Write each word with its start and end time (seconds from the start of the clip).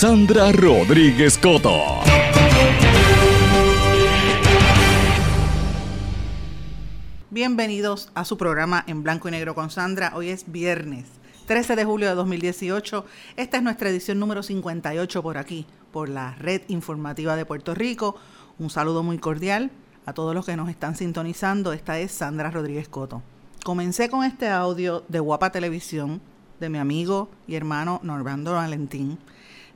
Sandra 0.00 0.52
Rodríguez 0.52 1.36
Coto. 1.38 1.76
Bienvenidos 7.30 8.08
a 8.14 8.24
su 8.24 8.38
programa 8.38 8.84
en 8.86 9.02
blanco 9.02 9.26
y 9.26 9.32
negro 9.32 9.56
con 9.56 9.70
Sandra. 9.70 10.12
Hoy 10.14 10.28
es 10.28 10.52
viernes 10.52 11.06
13 11.46 11.74
de 11.74 11.84
julio 11.84 12.08
de 12.08 12.14
2018. 12.14 13.04
Esta 13.36 13.56
es 13.56 13.62
nuestra 13.64 13.90
edición 13.90 14.20
número 14.20 14.44
58 14.44 15.20
por 15.20 15.36
aquí, 15.36 15.66
por 15.90 16.08
la 16.08 16.36
red 16.36 16.62
informativa 16.68 17.34
de 17.34 17.44
Puerto 17.44 17.74
Rico. 17.74 18.14
Un 18.60 18.70
saludo 18.70 19.02
muy 19.02 19.18
cordial 19.18 19.72
a 20.06 20.12
todos 20.12 20.32
los 20.32 20.46
que 20.46 20.56
nos 20.56 20.68
están 20.68 20.94
sintonizando. 20.94 21.72
Esta 21.72 21.98
es 21.98 22.12
Sandra 22.12 22.52
Rodríguez 22.52 22.88
Coto. 22.88 23.20
Comencé 23.64 24.08
con 24.08 24.22
este 24.22 24.48
audio 24.48 25.02
de 25.08 25.18
Guapa 25.18 25.50
Televisión 25.50 26.20
de 26.60 26.68
mi 26.68 26.78
amigo 26.78 27.30
y 27.48 27.56
hermano 27.56 27.98
Normando 28.04 28.52
Valentín 28.52 29.18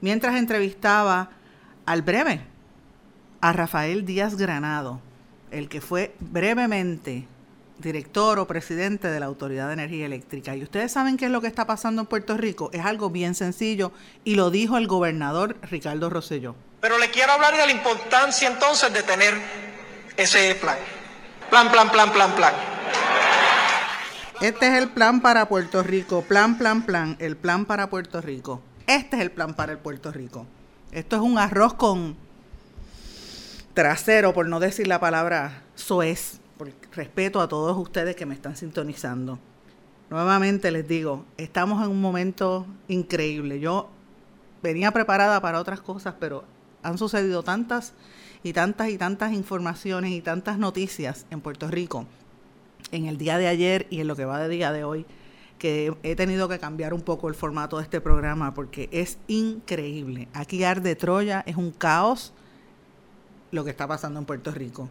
mientras 0.03 0.36
entrevistaba 0.36 1.31
al 1.86 2.03
breve, 2.03 2.42
a 3.41 3.53
Rafael 3.55 4.05
Díaz 4.05 4.36
Granado, 4.36 5.00
el 5.50 5.70
que 5.70 5.81
fue 5.81 6.14
brevemente 6.20 7.27
director 7.78 8.39
o 8.39 8.47
presidente 8.47 9.08
de 9.08 9.19
la 9.19 9.27
Autoridad 9.27 9.69
de 9.69 9.73
Energía 9.73 10.06
Eléctrica. 10.06 10.55
Y 10.55 10.62
ustedes 10.62 10.92
saben 10.92 11.17
qué 11.17 11.25
es 11.25 11.30
lo 11.30 11.41
que 11.41 11.48
está 11.48 11.67
pasando 11.67 12.03
en 12.03 12.06
Puerto 12.06 12.36
Rico. 12.36 12.70
Es 12.73 12.84
algo 12.84 13.11
bien 13.11 13.34
sencillo 13.34 13.92
y 14.25 14.36
lo 14.36 14.50
dijo 14.50 14.77
el 14.77 14.86
gobernador 14.86 15.56
Ricardo 15.62 16.11
Rosselló. 16.11 16.55
Pero 16.80 16.98
le 16.98 17.11
quiero 17.11 17.33
hablar 17.33 17.56
de 17.56 17.67
la 17.67 17.73
importancia 17.73 18.48
entonces 18.48 18.92
de 18.92 19.03
tener 19.03 19.34
ese 20.17 20.55
plan. 20.56 20.77
Plan, 21.51 21.70
plan, 21.70 21.90
plan, 21.90 22.13
plan, 22.13 22.33
plan. 22.34 22.55
Este 24.40 24.69
es 24.69 24.74
el 24.74 24.89
plan 24.89 25.20
para 25.20 25.48
Puerto 25.48 25.83
Rico. 25.83 26.23
Plan, 26.23 26.58
plan, 26.58 26.83
plan. 26.83 27.17
El 27.20 27.36
plan 27.36 27.64
para 27.64 27.90
Puerto 27.90 28.20
Rico. 28.20 28.63
Este 28.87 29.17
es 29.17 29.23
el 29.23 29.31
plan 29.31 29.55
para 29.55 29.73
el 29.73 29.79
Puerto 29.79 30.11
Rico. 30.11 30.47
Esto 30.91 31.17
es 31.17 31.23
un 31.23 31.39
arroz 31.39 31.75
con 31.75 32.17
trasero, 33.75 34.35
por 34.35 34.48
no 34.48 34.61
decir 34.61 34.87
la 34.87 35.01
palabra 35.01 35.63
soez, 35.75 36.41
por 36.59 36.70
respeto 36.93 37.41
a 37.41 37.48
todos 37.48 37.77
ustedes 37.79 38.17
que 38.17 38.27
me 38.27 38.35
están 38.35 38.57
sintonizando. 38.57 39.39
Nuevamente 40.11 40.70
les 40.70 40.87
digo, 40.87 41.25
estamos 41.37 41.83
en 41.83 41.91
un 41.91 42.01
momento 42.01 42.67
increíble. 42.89 43.61
Yo 43.61 43.89
venía 44.63 44.91
preparada 44.91 45.41
para 45.41 45.61
otras 45.61 45.81
cosas, 45.81 46.14
pero 46.19 46.45
han 46.83 46.99
sucedido 46.99 47.43
tantas 47.43 47.95
y 48.43 48.53
tantas 48.53 48.91
y 48.91 48.99
tantas 48.99 49.33
informaciones 49.33 50.11
y 50.11 50.20
tantas 50.20 50.59
noticias 50.59 51.25
en 51.31 51.41
Puerto 51.41 51.69
Rico 51.69 52.07
en 52.91 53.07
el 53.07 53.17
día 53.17 53.39
de 53.39 53.47
ayer 53.49 53.87
y 53.89 54.01
en 54.01 54.09
lo 54.09 54.17
que 54.17 54.25
va 54.25 54.41
de 54.41 54.49
día 54.49 54.73
de 54.73 54.85
hoy 54.85 55.07
que 55.62 55.95
he 56.02 56.17
tenido 56.17 56.48
que 56.48 56.58
cambiar 56.58 56.92
un 56.92 57.02
poco 57.02 57.28
el 57.28 57.36
formato 57.36 57.77
de 57.77 57.84
este 57.84 58.00
programa 58.00 58.52
porque 58.52 58.89
es 58.90 59.18
increíble. 59.28 60.27
Aquí 60.34 60.64
arde 60.64 60.96
Troya, 60.96 61.45
es 61.46 61.55
un 61.55 61.70
caos 61.70 62.33
lo 63.52 63.62
que 63.62 63.70
está 63.70 63.86
pasando 63.86 64.18
en 64.18 64.27
Puerto 64.27 64.51
Rico. 64.51 64.90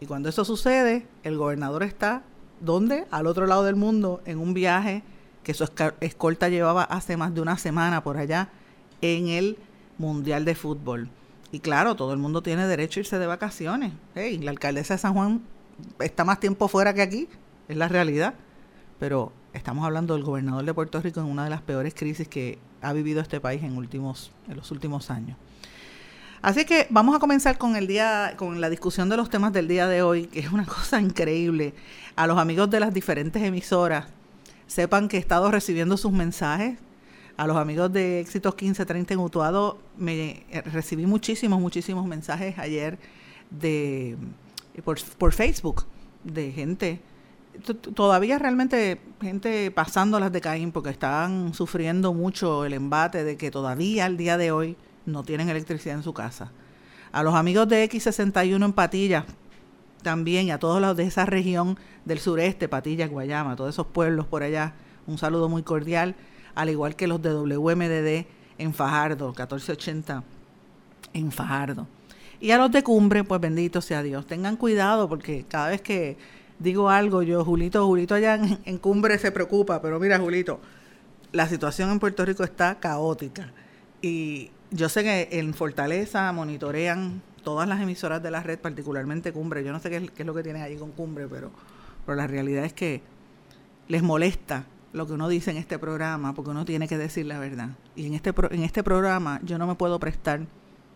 Y 0.00 0.06
cuando 0.06 0.28
eso 0.28 0.44
sucede, 0.44 1.06
el 1.22 1.38
gobernador 1.38 1.82
está, 1.82 2.24
¿dónde? 2.60 3.06
Al 3.10 3.26
otro 3.26 3.46
lado 3.46 3.64
del 3.64 3.74
mundo, 3.74 4.20
en 4.26 4.38
un 4.38 4.52
viaje 4.52 5.02
que 5.42 5.54
su 5.54 5.66
escolta 6.00 6.50
llevaba 6.50 6.84
hace 6.84 7.16
más 7.16 7.34
de 7.34 7.40
una 7.40 7.56
semana 7.56 8.04
por 8.04 8.18
allá 8.18 8.50
en 9.00 9.28
el 9.28 9.56
Mundial 9.96 10.44
de 10.44 10.54
Fútbol. 10.54 11.08
Y 11.52 11.60
claro, 11.60 11.96
todo 11.96 12.12
el 12.12 12.18
mundo 12.18 12.42
tiene 12.42 12.66
derecho 12.66 13.00
a 13.00 13.04
irse 13.04 13.18
de 13.18 13.26
vacaciones. 13.26 13.94
Hey, 14.14 14.36
la 14.42 14.50
alcaldesa 14.50 14.92
de 14.92 14.98
San 14.98 15.14
Juan 15.14 15.40
está 16.00 16.22
más 16.22 16.38
tiempo 16.38 16.68
fuera 16.68 16.92
que 16.92 17.00
aquí, 17.00 17.28
es 17.66 17.78
la 17.78 17.88
realidad. 17.88 18.34
Pero 19.00 19.32
Estamos 19.54 19.86
hablando 19.86 20.14
del 20.14 20.24
gobernador 20.24 20.64
de 20.64 20.74
Puerto 20.74 21.00
Rico 21.00 21.20
en 21.20 21.26
una 21.26 21.44
de 21.44 21.50
las 21.50 21.62
peores 21.62 21.94
crisis 21.94 22.26
que 22.26 22.58
ha 22.82 22.92
vivido 22.92 23.20
este 23.20 23.40
país 23.40 23.62
en, 23.62 23.76
últimos, 23.76 24.32
en 24.48 24.56
los 24.56 24.72
últimos 24.72 25.12
años. 25.12 25.38
Así 26.42 26.64
que 26.64 26.88
vamos 26.90 27.14
a 27.14 27.20
comenzar 27.20 27.56
con 27.56 27.76
el 27.76 27.86
día, 27.86 28.34
con 28.36 28.60
la 28.60 28.68
discusión 28.68 29.08
de 29.08 29.16
los 29.16 29.30
temas 29.30 29.52
del 29.52 29.68
día 29.68 29.86
de 29.86 30.02
hoy, 30.02 30.26
que 30.26 30.40
es 30.40 30.50
una 30.50 30.66
cosa 30.66 31.00
increíble. 31.00 31.72
A 32.16 32.26
los 32.26 32.36
amigos 32.36 32.68
de 32.68 32.80
las 32.80 32.92
diferentes 32.92 33.40
emisoras, 33.44 34.06
sepan 34.66 35.06
que 35.06 35.18
he 35.18 35.20
estado 35.20 35.48
recibiendo 35.52 35.96
sus 35.96 36.10
mensajes. 36.10 36.76
A 37.36 37.46
los 37.46 37.56
amigos 37.56 37.92
de 37.92 38.18
Éxitos 38.18 38.54
1530 38.54 39.14
en 39.14 39.20
Utuado, 39.20 39.78
me 39.96 40.44
eh, 40.50 40.62
recibí 40.62 41.06
muchísimos, 41.06 41.60
muchísimos 41.60 42.04
mensajes 42.06 42.58
ayer 42.58 42.98
de 43.50 44.16
por, 44.84 45.00
por 45.16 45.32
Facebook 45.32 45.86
de 46.24 46.50
gente 46.50 47.00
todavía 47.94 48.38
realmente 48.38 49.00
gente 49.20 49.70
pasando 49.70 50.18
las 50.20 50.32
de 50.32 50.40
Caín 50.40 50.72
porque 50.72 50.90
están 50.90 51.54
sufriendo 51.54 52.12
mucho 52.12 52.64
el 52.64 52.72
embate 52.72 53.24
de 53.24 53.36
que 53.36 53.50
todavía 53.50 54.06
al 54.06 54.16
día 54.16 54.36
de 54.36 54.50
hoy 54.50 54.76
no 55.06 55.22
tienen 55.22 55.48
electricidad 55.48 55.96
en 55.96 56.02
su 56.02 56.12
casa. 56.12 56.50
A 57.12 57.22
los 57.22 57.34
amigos 57.34 57.68
de 57.68 57.88
X61 57.88 58.64
en 58.64 58.72
Patilla 58.72 59.24
también 60.02 60.46
y 60.46 60.50
a 60.50 60.58
todos 60.58 60.80
los 60.80 60.96
de 60.96 61.04
esa 61.04 61.26
región 61.26 61.78
del 62.04 62.18
sureste, 62.18 62.68
Patilla, 62.68 63.08
Guayama, 63.08 63.56
todos 63.56 63.74
esos 63.74 63.86
pueblos 63.86 64.26
por 64.26 64.42
allá, 64.42 64.74
un 65.06 65.18
saludo 65.18 65.48
muy 65.48 65.62
cordial, 65.62 66.14
al 66.54 66.70
igual 66.70 66.96
que 66.96 67.06
los 67.06 67.22
de 67.22 67.32
WMDD 67.32 68.26
en 68.58 68.74
Fajardo, 68.74 69.28
1480 69.28 70.22
en 71.14 71.32
Fajardo. 71.32 71.86
Y 72.40 72.50
a 72.50 72.58
los 72.58 72.70
de 72.70 72.82
Cumbre, 72.82 73.24
pues 73.24 73.40
bendito 73.40 73.80
sea 73.80 74.02
Dios. 74.02 74.26
Tengan 74.26 74.56
cuidado 74.56 75.08
porque 75.08 75.44
cada 75.48 75.70
vez 75.70 75.80
que 75.80 76.18
digo 76.58 76.90
algo, 76.90 77.22
yo, 77.22 77.44
Julito, 77.44 77.86
Julito 77.86 78.14
allá 78.14 78.38
en, 78.64 78.78
Cumbre 78.78 79.18
se 79.18 79.32
preocupa, 79.32 79.80
pero 79.82 79.98
mira, 80.00 80.18
Julito, 80.18 80.60
la 81.32 81.48
situación 81.48 81.90
en 81.90 81.98
Puerto 81.98 82.24
Rico 82.24 82.44
está 82.44 82.78
caótica. 82.80 83.52
Y 84.02 84.50
yo 84.70 84.88
sé 84.88 85.02
que 85.02 85.28
en 85.32 85.54
Fortaleza 85.54 86.30
monitorean 86.32 87.22
todas 87.42 87.68
las 87.68 87.80
emisoras 87.80 88.22
de 88.22 88.30
la 88.30 88.42
red, 88.42 88.58
particularmente 88.58 89.32
Cumbre. 89.32 89.64
Yo 89.64 89.72
no 89.72 89.80
sé 89.80 89.90
qué 89.90 89.96
es, 90.16 90.26
lo 90.26 90.34
que 90.34 90.42
tienen 90.42 90.62
allí 90.62 90.76
con 90.76 90.92
Cumbre, 90.92 91.26
pero, 91.28 91.50
pero 92.06 92.16
la 92.16 92.26
realidad 92.26 92.64
es 92.64 92.72
que 92.72 93.02
les 93.88 94.02
molesta 94.02 94.66
lo 94.92 95.06
que 95.06 95.12
uno 95.12 95.28
dice 95.28 95.50
en 95.50 95.56
este 95.56 95.78
programa, 95.78 96.34
porque 96.34 96.50
uno 96.50 96.64
tiene 96.64 96.86
que 96.88 96.96
decir 96.96 97.26
la 97.26 97.38
verdad. 97.38 97.70
Y 97.96 98.06
en 98.06 98.14
este, 98.14 98.32
en 98.50 98.62
este 98.62 98.82
programa 98.82 99.40
yo 99.42 99.58
no 99.58 99.66
me 99.66 99.74
puedo 99.74 99.98
prestar 99.98 100.40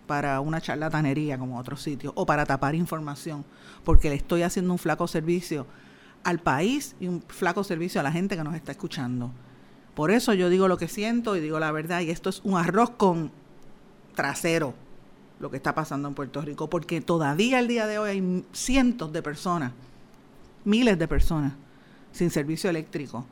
para 0.08 0.40
una 0.40 0.60
charlatanería 0.60 1.38
como 1.38 1.58
otros 1.58 1.81
sitios 1.82 2.12
o 2.16 2.26
para 2.26 2.44
tapar 2.44 2.75
información, 2.75 3.44
porque 3.84 4.08
le 4.08 4.16
estoy 4.16 4.43
haciendo 4.43 4.72
un 4.72 4.78
flaco 4.78 5.06
servicio 5.06 5.69
al 6.25 6.40
país 6.40 6.96
y 6.99 7.06
un 7.06 7.22
flaco 7.28 7.62
servicio 7.62 8.00
a 8.00 8.02
la 8.02 8.10
gente 8.10 8.37
que 8.37 8.43
nos 8.43 8.56
está 8.56 8.72
escuchando. 8.72 9.31
Por 9.94 10.10
eso 10.10 10.34
yo 10.34 10.49
digo 10.49 10.66
lo 10.66 10.78
que 10.78 10.88
siento 10.88 11.37
y 11.37 11.40
digo 11.40 11.60
la 11.60 11.70
verdad, 11.70 12.00
y 12.00 12.10
esto 12.10 12.31
es 12.31 12.40
un 12.43 12.56
arroz 12.56 12.90
con 12.90 13.31
trasero, 14.16 14.75
lo 15.38 15.50
que 15.50 15.58
está 15.58 15.75
pasando 15.75 16.08
en 16.08 16.14
Puerto 16.14 16.40
Rico, 16.40 16.69
porque 16.69 17.00
todavía 17.00 17.60
el 17.60 17.69
día 17.69 17.87
de 17.87 17.99
hoy 17.99 18.10
hay 18.10 18.44
cientos 18.52 19.12
de 19.12 19.22
personas, 19.22 19.72
miles 20.64 20.99
de 20.99 21.06
personas 21.06 21.52
sin 22.10 22.31
servicio 22.31 22.70
eléctrico. 22.70 23.26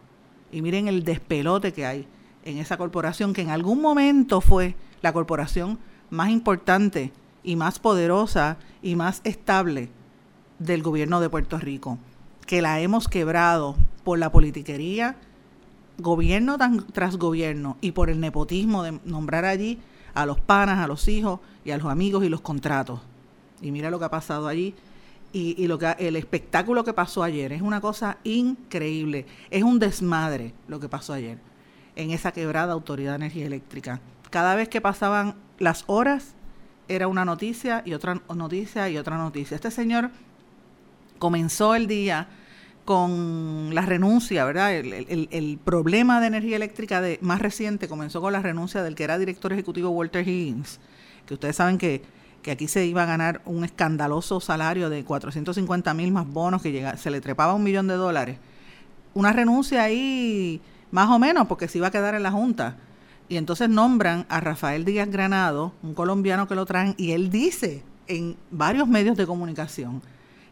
Y 0.52 0.62
miren 0.62 0.87
el 0.87 1.02
despelote 1.02 1.73
que 1.73 1.87
hay 1.87 2.06
en 2.44 2.58
esa 2.58 2.76
corporación 2.76 3.32
que 3.32 3.43
en 3.43 3.50
algún 3.50 3.81
momento 3.81 4.40
fue 4.40 4.76
la 5.02 5.12
corporación 5.12 5.78
más 6.11 6.31
importante 6.31 7.12
y 7.43 7.56
más 7.56 7.79
poderosa 7.79 8.58
y 8.82 8.97
más 8.97 9.20
estable 9.25 9.88
del 10.58 10.82
gobierno 10.82 11.20
de 11.20 11.31
Puerto 11.31 11.58
Rico, 11.58 11.99
que 12.47 12.62
la 12.62 12.81
hemos 12.81 13.08
quebrado 13.08 13.76
por 14.05 14.19
la 14.19 14.31
politiquería, 14.31 15.17
gobierno 15.99 16.58
tras 16.93 17.17
gobierno 17.17 17.76
y 17.81 17.93
por 17.93 18.11
el 18.11 18.20
nepotismo 18.20 18.82
de 18.82 19.00
nombrar 19.05 19.44
allí 19.44 19.79
a 20.14 20.26
los 20.26 20.41
panas, 20.41 20.79
a 20.79 20.87
los 20.87 21.08
hijos 21.08 21.41
y 21.64 21.70
a 21.70 21.79
los 21.79 21.87
amigos 21.87 22.25
y 22.25 22.29
los 22.29 22.41
contratos. 22.41 23.00
Y 23.61 23.70
mira 23.70 23.91
lo 23.91 23.99
que 23.99 24.05
ha 24.05 24.11
pasado 24.11 24.49
allí 24.49 24.75
y, 25.32 25.61
y, 25.62 25.67
lo 25.67 25.79
que 25.79 25.94
el 25.99 26.17
espectáculo 26.17 26.85
que 26.85 26.93
pasó 26.93 27.23
ayer 27.23 27.52
es 27.52 27.62
una 27.62 27.81
cosa 27.81 28.19
increíble, 28.25 29.26
es 29.50 29.62
un 29.62 29.79
desmadre 29.79 30.55
lo 30.69 30.81
que 30.81 30.88
pasó 30.88 31.12
ayer 31.12 31.38
en 31.97 32.11
esa 32.11 32.31
quebrada 32.32 32.73
autoridad 32.73 33.12
de 33.12 33.17
energía 33.17 33.47
eléctrica. 33.47 34.00
Cada 34.37 34.55
vez 34.55 34.69
que 34.69 34.83
pasaban 34.83 35.35
las 35.59 35.85
horas 35.87 36.35
era 36.88 37.09
una 37.09 37.25
noticia 37.25 37.81
y 37.87 37.94
otra 37.94 38.21
noticia 38.35 38.91
y 38.91 38.99
otra 38.99 39.17
noticia. 39.17 39.55
Este 39.55 39.71
señor 39.71 40.11
comenzó 41.19 41.75
el 41.75 41.87
día 41.87 42.29
con 42.85 43.75
la 43.75 43.81
renuncia, 43.81 44.44
¿verdad? 44.44 44.75
El, 44.75 45.59
problema 45.65 46.21
de 46.21 46.27
energía 46.27 46.56
eléctrica 46.56 47.03
más 47.23 47.41
reciente 47.41 47.88
comenzó 47.88 48.21
con 48.21 48.35
la 48.35 48.43
renuncia 48.43 48.83
del 48.83 48.94
que 48.94 49.05
era 49.05 49.17
director 49.17 49.55
ejecutivo 49.55 49.88
Walter 49.88 50.29
Higgins, 50.29 50.81
que 51.25 51.33
ustedes 51.33 51.56
saben 51.56 51.79
que, 51.79 52.03
que 52.43 52.50
aquí 52.50 52.69
se 52.69 52.85
iba 52.85 53.05
a 53.05 53.06
ganar 53.06 53.41
un 53.47 53.65
escandaloso 53.65 54.41
salario 54.41 54.91
de 54.91 55.03
450 55.03 55.94
mil 55.94 56.12
más 56.12 56.29
bonos 56.29 56.61
que 56.61 56.73
llega, 56.73 56.99
se 56.99 57.11
le 57.11 57.23
trepaba 57.23 57.55
un 57.55 57.62
millón 57.62 57.87
de 57.87 57.94
dólares. 57.94 58.37
Una 59.15 59.33
renuncia 59.33 59.85
ahí 59.85 60.61
más 60.91 61.09
o 61.09 61.19
menos 61.19 61.47
porque 61.47 61.69
se 61.69 61.79
iba 61.79 61.87
a 61.87 61.91
quedar 61.91 62.15
en 62.15 62.23
la 62.23 62.33
Junta. 62.33 62.77
Y 63.28 63.37
entonces 63.37 63.69
nombran 63.69 64.26
a 64.28 64.40
Rafael 64.40 64.84
Díaz 64.84 65.08
Granado, 65.11 65.73
un 65.82 65.94
colombiano 65.94 66.46
que 66.46 66.55
lo 66.55 66.64
traen, 66.64 66.94
y 66.96 67.12
él 67.12 67.31
dice 67.31 67.82
en 68.06 68.37
varios 68.50 68.87
medios 68.87 69.17
de 69.17 69.26
comunicación 69.26 70.02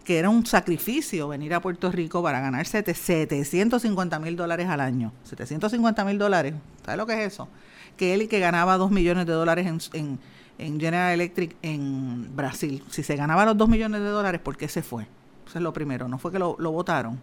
que 0.04 0.18
era 0.18 0.28
un 0.28 0.44
sacrificio 0.44 1.28
venir 1.28 1.54
a 1.54 1.62
Puerto 1.62 1.90
Rico 1.90 2.22
para 2.22 2.40
ganarse 2.40 2.84
750 2.84 4.18
mil 4.18 4.36
dólares 4.36 4.68
al 4.68 4.80
año. 4.80 5.12
750 5.22 6.04
mil 6.04 6.18
dólares, 6.18 6.54
¿sabes 6.84 6.98
lo 6.98 7.06
que 7.06 7.14
es 7.14 7.32
eso? 7.32 7.48
Que 7.96 8.12
él 8.12 8.22
y 8.22 8.28
que 8.28 8.38
ganaba 8.38 8.76
2 8.76 8.90
millones 8.90 9.24
de 9.24 9.32
dólares 9.32 9.66
en, 9.94 10.18
en, 10.58 10.80
General 10.80 11.12
Electric 11.14 11.56
en 11.62 12.36
Brasil. 12.36 12.84
Si 12.90 13.02
se 13.02 13.16
ganaba 13.16 13.46
los 13.46 13.56
2 13.56 13.68
millones 13.68 14.02
de 14.02 14.08
dólares, 14.08 14.42
¿por 14.42 14.58
qué 14.58 14.68
se 14.68 14.82
fue? 14.82 15.04
Eso 15.46 15.58
es 15.58 15.62
lo 15.62 15.72
primero, 15.72 16.06
no 16.06 16.18
fue 16.18 16.30
que 16.30 16.38
lo 16.38 16.54
votaron. 16.56 17.18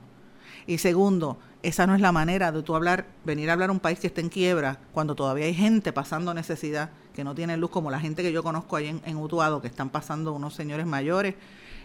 Y 0.68 0.78
segundo, 0.78 1.38
esa 1.64 1.88
no 1.88 1.96
es 1.96 2.02
la 2.02 2.12
manera 2.12 2.52
de 2.52 2.64
tú 2.64 2.76
hablar, 2.76 3.06
venir 3.26 3.50
a 3.50 3.54
hablar 3.54 3.70
a 3.70 3.72
un 3.72 3.80
país 3.80 4.00
que 4.00 4.08
está 4.08 4.22
en 4.22 4.30
quiebra, 4.30 4.80
cuando 4.94 5.16
todavía 5.16 5.46
hay 5.46 5.54
gente 5.54 5.94
pasando 5.94 6.34
necesidad, 6.34 6.92
que 7.14 7.24
no 7.24 7.36
tiene 7.36 7.58
luz, 7.58 7.70
como 7.70 7.92
la 7.92 8.00
gente 8.00 8.24
que 8.24 8.32
yo 8.32 8.44
conozco 8.44 8.76
ahí 8.76 9.00
en, 9.04 9.18
Utuado, 9.18 9.62
que 9.62 9.68
están 9.68 9.90
pasando 9.90 10.34
unos 10.34 10.54
señores 10.54 10.86
mayores 10.86 11.36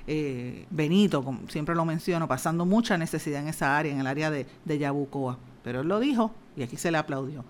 eh, 0.08 0.66
Benito, 0.70 1.24
siempre 1.48 1.74
lo 1.74 1.84
menciono, 1.84 2.28
pasando 2.28 2.64
mucha 2.64 2.96
necesidad 2.96 3.40
en 3.40 3.48
esa 3.48 3.76
área, 3.76 3.92
en 3.92 3.98
el 3.98 4.06
área 4.06 4.30
de 4.30 4.78
Yabucoa. 4.78 5.36
Pero 5.64 5.80
él 5.80 5.88
lo 5.88 5.98
dijo 5.98 6.30
y 6.56 6.62
aquí 6.62 6.76
se 6.76 6.92
le 6.92 6.98
aplaudió. 6.98 7.44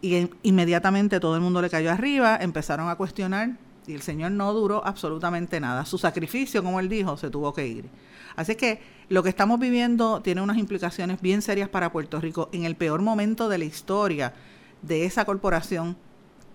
Y 0.00 0.30
inmediatamente 0.42 1.20
todo 1.20 1.34
el 1.34 1.42
mundo 1.42 1.60
le 1.60 1.68
cayó 1.68 1.90
arriba, 1.90 2.38
empezaron 2.40 2.88
a 2.88 2.96
cuestionar 2.96 3.50
y 3.88 3.94
el 3.94 4.02
Señor 4.02 4.32
no 4.32 4.52
duró 4.52 4.86
absolutamente 4.86 5.58
nada. 5.58 5.84
Su 5.84 5.98
sacrificio, 5.98 6.62
como 6.62 6.78
él 6.78 6.88
dijo, 6.88 7.16
se 7.16 7.30
tuvo 7.30 7.54
que 7.54 7.66
ir. 7.66 7.88
Así 8.36 8.54
que 8.54 8.80
lo 9.08 9.22
que 9.22 9.30
estamos 9.30 9.58
viviendo 9.58 10.20
tiene 10.20 10.42
unas 10.42 10.58
implicaciones 10.58 11.20
bien 11.20 11.42
serias 11.42 11.68
para 11.68 11.90
Puerto 11.90 12.20
Rico. 12.20 12.50
En 12.52 12.64
el 12.64 12.76
peor 12.76 13.00
momento 13.00 13.48
de 13.48 13.58
la 13.58 13.64
historia 13.64 14.34
de 14.82 15.06
esa 15.06 15.24
corporación 15.24 15.96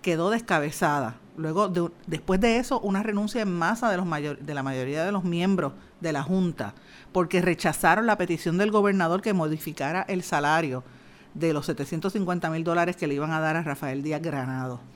quedó 0.01 0.29
descabezada. 0.29 1.17
Luego, 1.35 1.69
después 2.05 2.39
de 2.39 2.57
eso, 2.57 2.79
una 2.79 3.01
renuncia 3.01 3.41
en 3.41 3.51
masa 3.51 3.89
de, 3.89 3.97
los 3.97 4.07
de 4.39 4.53
la 4.53 4.61
mayoría 4.61 5.03
de 5.03 5.11
los 5.11 5.23
miembros 5.23 5.73
de 5.99 6.13
la 6.13 6.21
Junta, 6.21 6.75
porque 7.11 7.41
rechazaron 7.41 8.05
la 8.05 8.17
petición 8.17 8.59
del 8.59 8.69
gobernador 8.69 9.23
que 9.23 9.33
modificara 9.33 10.05
el 10.07 10.21
salario 10.21 10.83
de 11.33 11.53
los 11.53 11.65
750 11.65 12.49
mil 12.51 12.63
dólares 12.63 12.95
que 12.95 13.07
le 13.07 13.15
iban 13.15 13.31
a 13.31 13.39
dar 13.39 13.55
a 13.55 13.63
Rafael 13.63 14.03
Díaz 14.03 14.21
Granado. 14.21 14.92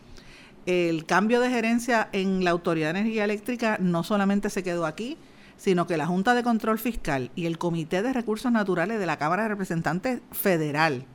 El 0.68 1.06
cambio 1.06 1.40
de 1.40 1.50
gerencia 1.50 2.10
en 2.12 2.44
la 2.44 2.52
Autoridad 2.52 2.94
de 2.94 3.00
Energía 3.00 3.24
Eléctrica 3.24 3.78
no 3.80 4.04
solamente 4.04 4.50
se 4.50 4.64
quedó 4.64 4.86
aquí, 4.86 5.18
sino 5.56 5.88
que 5.88 5.96
la 5.96 6.06
Junta 6.06 6.36
de 6.36 6.44
Control 6.44 6.78
Fiscal 6.78 7.32
y 7.36 7.46
el 7.46 7.58
Comité 7.58 8.02
de 8.02 8.12
Recursos 8.12 8.52
Naturales 8.52 9.00
de 9.00 9.06
la 9.06 9.16
Cámara 9.16 9.44
de 9.44 9.50
Representantes 9.50 10.20
Federal, 10.34 11.06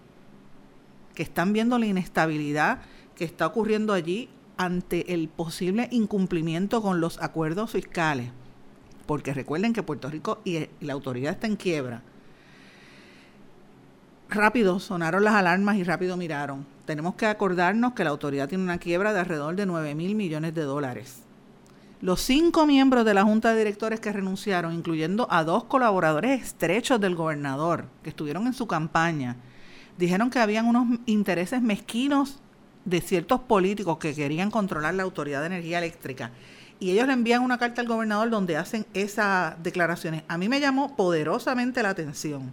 que 1.14 1.22
están 1.22 1.52
viendo 1.52 1.78
la 1.78 1.84
inestabilidad 1.84 2.78
que 3.14 3.26
está 3.26 3.46
ocurriendo 3.46 3.92
allí 3.92 4.30
ante 4.56 5.12
el 5.12 5.28
posible 5.28 5.86
incumplimiento 5.90 6.80
con 6.80 7.02
los 7.02 7.20
acuerdos 7.22 7.72
fiscales, 7.72 8.30
porque 9.04 9.34
recuerden 9.34 9.74
que 9.74 9.82
Puerto 9.82 10.08
Rico 10.08 10.40
y 10.46 10.66
la 10.80 10.94
autoridad 10.94 11.34
está 11.34 11.46
en 11.46 11.56
quiebra. 11.56 12.00
Rápido 14.30 14.80
sonaron 14.80 15.24
las 15.24 15.34
alarmas 15.34 15.76
y 15.76 15.84
rápido 15.84 16.16
miraron. 16.16 16.71
Tenemos 16.84 17.14
que 17.14 17.26
acordarnos 17.26 17.92
que 17.92 18.04
la 18.04 18.10
autoridad 18.10 18.48
tiene 18.48 18.64
una 18.64 18.78
quiebra 18.78 19.12
de 19.12 19.20
alrededor 19.20 19.54
de 19.54 19.66
9 19.66 19.94
mil 19.94 20.14
millones 20.14 20.54
de 20.54 20.62
dólares. 20.62 21.22
Los 22.00 22.20
cinco 22.20 22.66
miembros 22.66 23.04
de 23.04 23.14
la 23.14 23.22
Junta 23.22 23.50
de 23.52 23.58
Directores 23.58 24.00
que 24.00 24.12
renunciaron, 24.12 24.72
incluyendo 24.72 25.28
a 25.30 25.44
dos 25.44 25.64
colaboradores 25.64 26.42
estrechos 26.42 27.00
del 27.00 27.14
gobernador 27.14 27.84
que 28.02 28.10
estuvieron 28.10 28.48
en 28.48 28.54
su 28.54 28.66
campaña, 28.66 29.36
dijeron 29.98 30.28
que 30.28 30.40
habían 30.40 30.66
unos 30.66 30.98
intereses 31.06 31.62
mezquinos 31.62 32.40
de 32.84 33.00
ciertos 33.00 33.40
políticos 33.42 33.98
que 33.98 34.16
querían 34.16 34.50
controlar 34.50 34.94
la 34.94 35.04
Autoridad 35.04 35.40
de 35.40 35.46
Energía 35.46 35.78
Eléctrica. 35.78 36.32
Y 36.80 36.90
ellos 36.90 37.06
le 37.06 37.12
envían 37.12 37.42
una 37.42 37.58
carta 37.58 37.80
al 37.80 37.86
gobernador 37.86 38.30
donde 38.30 38.56
hacen 38.56 38.84
esas 38.94 39.62
declaraciones. 39.62 40.24
A 40.26 40.38
mí 40.38 40.48
me 40.48 40.58
llamó 40.58 40.96
poderosamente 40.96 41.84
la 41.84 41.90
atención. 41.90 42.52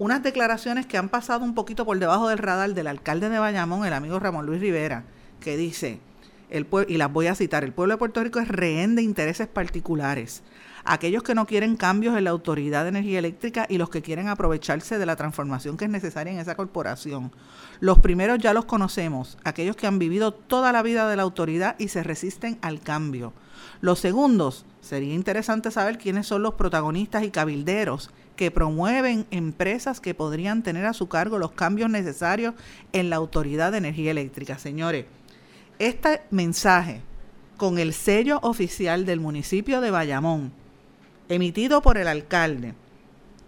Unas 0.00 0.22
declaraciones 0.22 0.86
que 0.86 0.96
han 0.96 1.10
pasado 1.10 1.44
un 1.44 1.54
poquito 1.54 1.84
por 1.84 1.98
debajo 1.98 2.30
del 2.30 2.38
radar 2.38 2.72
del 2.72 2.86
alcalde 2.86 3.28
de 3.28 3.38
Bayamón, 3.38 3.84
el 3.84 3.92
amigo 3.92 4.18
Ramón 4.18 4.46
Luis 4.46 4.58
Rivera, 4.58 5.04
que 5.40 5.58
dice, 5.58 6.00
el 6.48 6.66
y 6.88 6.96
las 6.96 7.12
voy 7.12 7.26
a 7.26 7.34
citar, 7.34 7.64
el 7.64 7.74
pueblo 7.74 7.92
de 7.92 7.98
Puerto 7.98 8.24
Rico 8.24 8.40
es 8.40 8.48
rehén 8.48 8.96
de 8.96 9.02
intereses 9.02 9.46
particulares 9.46 10.42
aquellos 10.84 11.22
que 11.22 11.34
no 11.34 11.46
quieren 11.46 11.76
cambios 11.76 12.16
en 12.16 12.24
la 12.24 12.30
Autoridad 12.30 12.82
de 12.82 12.90
Energía 12.90 13.18
Eléctrica 13.18 13.66
y 13.68 13.78
los 13.78 13.90
que 13.90 14.02
quieren 14.02 14.28
aprovecharse 14.28 14.98
de 14.98 15.06
la 15.06 15.16
transformación 15.16 15.76
que 15.76 15.84
es 15.84 15.90
necesaria 15.90 16.32
en 16.32 16.38
esa 16.38 16.54
corporación. 16.54 17.32
Los 17.80 17.98
primeros 17.98 18.38
ya 18.38 18.54
los 18.54 18.64
conocemos, 18.64 19.38
aquellos 19.44 19.76
que 19.76 19.86
han 19.86 19.98
vivido 19.98 20.32
toda 20.32 20.72
la 20.72 20.82
vida 20.82 21.08
de 21.08 21.16
la 21.16 21.22
autoridad 21.22 21.76
y 21.78 21.88
se 21.88 22.02
resisten 22.02 22.58
al 22.62 22.80
cambio. 22.80 23.32
Los 23.80 24.00
segundos, 24.00 24.64
sería 24.80 25.14
interesante 25.14 25.70
saber 25.70 25.98
quiénes 25.98 26.26
son 26.26 26.42
los 26.42 26.54
protagonistas 26.54 27.22
y 27.22 27.30
cabilderos 27.30 28.10
que 28.40 28.50
promueven 28.50 29.26
empresas 29.30 30.00
que 30.00 30.14
podrían 30.14 30.62
tener 30.62 30.86
a 30.86 30.94
su 30.94 31.10
cargo 31.10 31.38
los 31.38 31.52
cambios 31.52 31.90
necesarios 31.90 32.54
en 32.94 33.10
la 33.10 33.16
Autoridad 33.16 33.70
de 33.70 33.76
Energía 33.76 34.12
Eléctrica. 34.12 34.56
Señores, 34.56 35.04
este 35.78 36.22
mensaje 36.30 37.02
con 37.58 37.78
el 37.78 37.92
sello 37.92 38.38
oficial 38.40 39.04
del 39.04 39.20
municipio 39.20 39.82
de 39.82 39.90
Bayamón, 39.90 40.52
emitido 41.28 41.82
por 41.82 41.98
el 41.98 42.08
alcalde, 42.08 42.72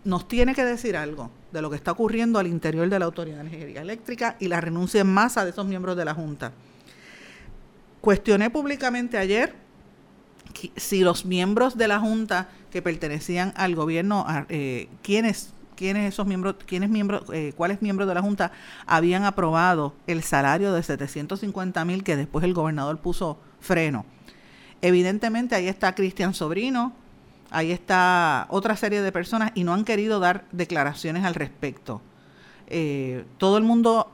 nos 0.04 0.28
tiene 0.28 0.54
que 0.54 0.62
decir 0.62 0.94
algo 0.94 1.30
de 1.52 1.62
lo 1.62 1.70
que 1.70 1.76
está 1.76 1.92
ocurriendo 1.92 2.38
al 2.38 2.46
interior 2.46 2.87
de 2.90 2.99
la 2.99 3.06
Autoridad 3.06 3.42
de 3.42 3.49
Energía 3.49 3.80
Eléctrica 3.80 4.37
y 4.40 4.49
la 4.49 4.61
renuncia 4.61 5.00
en 5.00 5.11
masa 5.11 5.42
de 5.42 5.52
esos 5.52 5.64
miembros 5.64 5.96
de 5.96 6.04
la 6.04 6.12
Junta. 6.12 6.52
Cuestioné 8.02 8.50
públicamente 8.50 9.16
ayer 9.16 9.54
si 10.76 11.00
los 11.00 11.25
miembros 11.25 11.78
de 11.78 11.88
la 11.88 11.99
Junta 11.99 12.50
que 12.72 12.82
pertenecían 12.82 13.52
al 13.56 13.74
gobierno, 13.74 14.26
eh, 14.48 14.88
quiénes, 15.02 15.52
esos 15.78 16.26
miembros, 16.26 16.56
quiénes 16.66 16.88
miembros, 16.90 17.24
eh, 17.32 17.52
cuáles 17.56 17.82
miembros 17.82 18.08
de 18.08 18.14
la 18.14 18.22
Junta 18.22 18.52
habían 18.86 19.24
aprobado 19.24 19.94
el 20.06 20.22
salario 20.22 20.72
de 20.72 20.82
750 20.82 21.84
mil 21.84 22.02
que 22.02 22.16
después 22.16 22.44
el 22.44 22.54
gobernador 22.54 22.98
puso 22.98 23.38
freno. 23.60 24.06
Evidentemente 24.80 25.54
ahí 25.54 25.68
está 25.68 25.94
Cristian 25.94 26.34
Sobrino, 26.34 26.92
ahí 27.50 27.72
está 27.72 28.46
otra 28.48 28.76
serie 28.76 29.02
de 29.02 29.12
personas 29.12 29.52
y 29.54 29.64
no 29.64 29.74
han 29.74 29.84
querido 29.84 30.18
dar 30.18 30.44
declaraciones 30.52 31.24
al 31.24 31.34
respecto. 31.34 32.00
Eh, 32.68 33.24
todo 33.38 33.58
el 33.58 33.64
mundo 33.64 34.10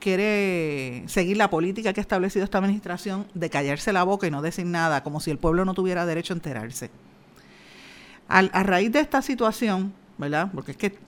quiere 0.00 1.04
seguir 1.06 1.36
la 1.36 1.48
política 1.48 1.92
que 1.92 2.00
ha 2.00 2.02
establecido 2.02 2.44
esta 2.44 2.58
administración 2.58 3.26
de 3.34 3.48
callarse 3.48 3.92
la 3.92 4.02
boca 4.02 4.26
y 4.26 4.30
no 4.30 4.42
decir 4.42 4.66
nada, 4.66 5.02
como 5.02 5.20
si 5.20 5.30
el 5.30 5.38
pueblo 5.38 5.64
no 5.64 5.74
tuviera 5.74 6.04
derecho 6.04 6.34
a 6.34 6.36
enterarse. 6.36 6.90
A 8.28 8.62
raíz 8.62 8.90
de 8.92 9.00
esta 9.00 9.20
situación, 9.20 9.92
¿verdad? 10.18 10.50
Porque 10.52 10.72
es 10.72 10.76
que 10.76 10.98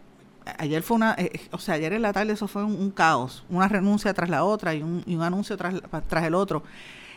ayer 0.58 0.82
fue 0.82 0.96
una, 0.96 1.14
eh, 1.18 1.48
o 1.50 1.58
sea, 1.58 1.74
ayer 1.74 1.92
en 1.92 2.02
la 2.02 2.12
tarde 2.12 2.32
eso 2.32 2.48
fue 2.48 2.64
un, 2.64 2.90
caos, 2.90 3.44
una 3.48 3.68
renuncia 3.68 4.12
tras 4.14 4.28
la 4.28 4.44
otra 4.44 4.74
y 4.74 4.82
un, 4.82 5.22
anuncio 5.22 5.56
tras, 5.56 5.74
tras, 6.08 6.24
el 6.24 6.34
otro. 6.34 6.62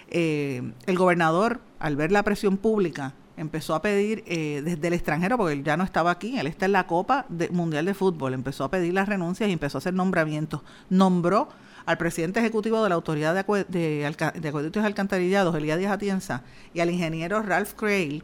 Eh, 0.10 0.72
el 0.86 0.98
gobernador, 0.98 1.60
al 1.80 1.96
ver 1.96 2.12
la 2.12 2.24
presión 2.24 2.58
pública, 2.58 3.14
empezó 3.36 3.76
a 3.76 3.82
pedir 3.82 4.24
eh, 4.26 4.62
desde 4.64 4.88
el 4.88 4.94
extranjero, 4.94 5.38
porque 5.38 5.54
él 5.54 5.64
ya 5.64 5.78
no 5.78 5.84
estaba 5.84 6.12
aquí, 6.12 6.40
él 6.40 6.48
está 6.48 6.66
en 6.66 6.72
la 6.72 6.88
Copa 6.88 7.26
Mundial 7.52 7.86
de 7.86 7.94
Fútbol, 7.94 8.34
empezó 8.34 8.64
a 8.64 8.72
pedir 8.72 8.94
las 8.94 9.08
renuncias 9.08 9.50
y 9.50 9.54
empezó 9.54 9.78
a 9.78 9.80
hacer 9.80 9.94
nombramientos. 9.94 10.62
Nombró 10.90 11.50
al 11.86 11.98
presidente 11.98 12.40
ejecutivo 12.40 12.84
de 12.84 12.90
la 12.90 12.96
Autoridad 12.96 13.34
de, 13.34 13.66
de, 13.70 14.06
Acueductos 14.06 14.84
y 14.84 14.86
Alcantarillados, 14.86 15.56
Elías 15.56 15.78
Díaz 15.78 15.92
Atienza, 15.92 16.44
y 16.74 16.80
al 16.80 16.90
ingeniero 16.90 17.42
Ralph 17.42 17.74
Crail 17.74 18.24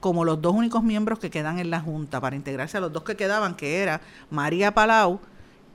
como 0.00 0.24
los 0.24 0.40
dos 0.40 0.54
únicos 0.54 0.82
miembros 0.82 1.18
que 1.18 1.30
quedan 1.30 1.58
en 1.58 1.70
la 1.70 1.80
Junta 1.80 2.20
para 2.20 2.36
integrarse 2.36 2.78
a 2.78 2.80
los 2.80 2.92
dos 2.92 3.04
que 3.04 3.16
quedaban, 3.16 3.54
que 3.54 3.78
era 3.78 4.00
María 4.30 4.74
Palau 4.74 5.20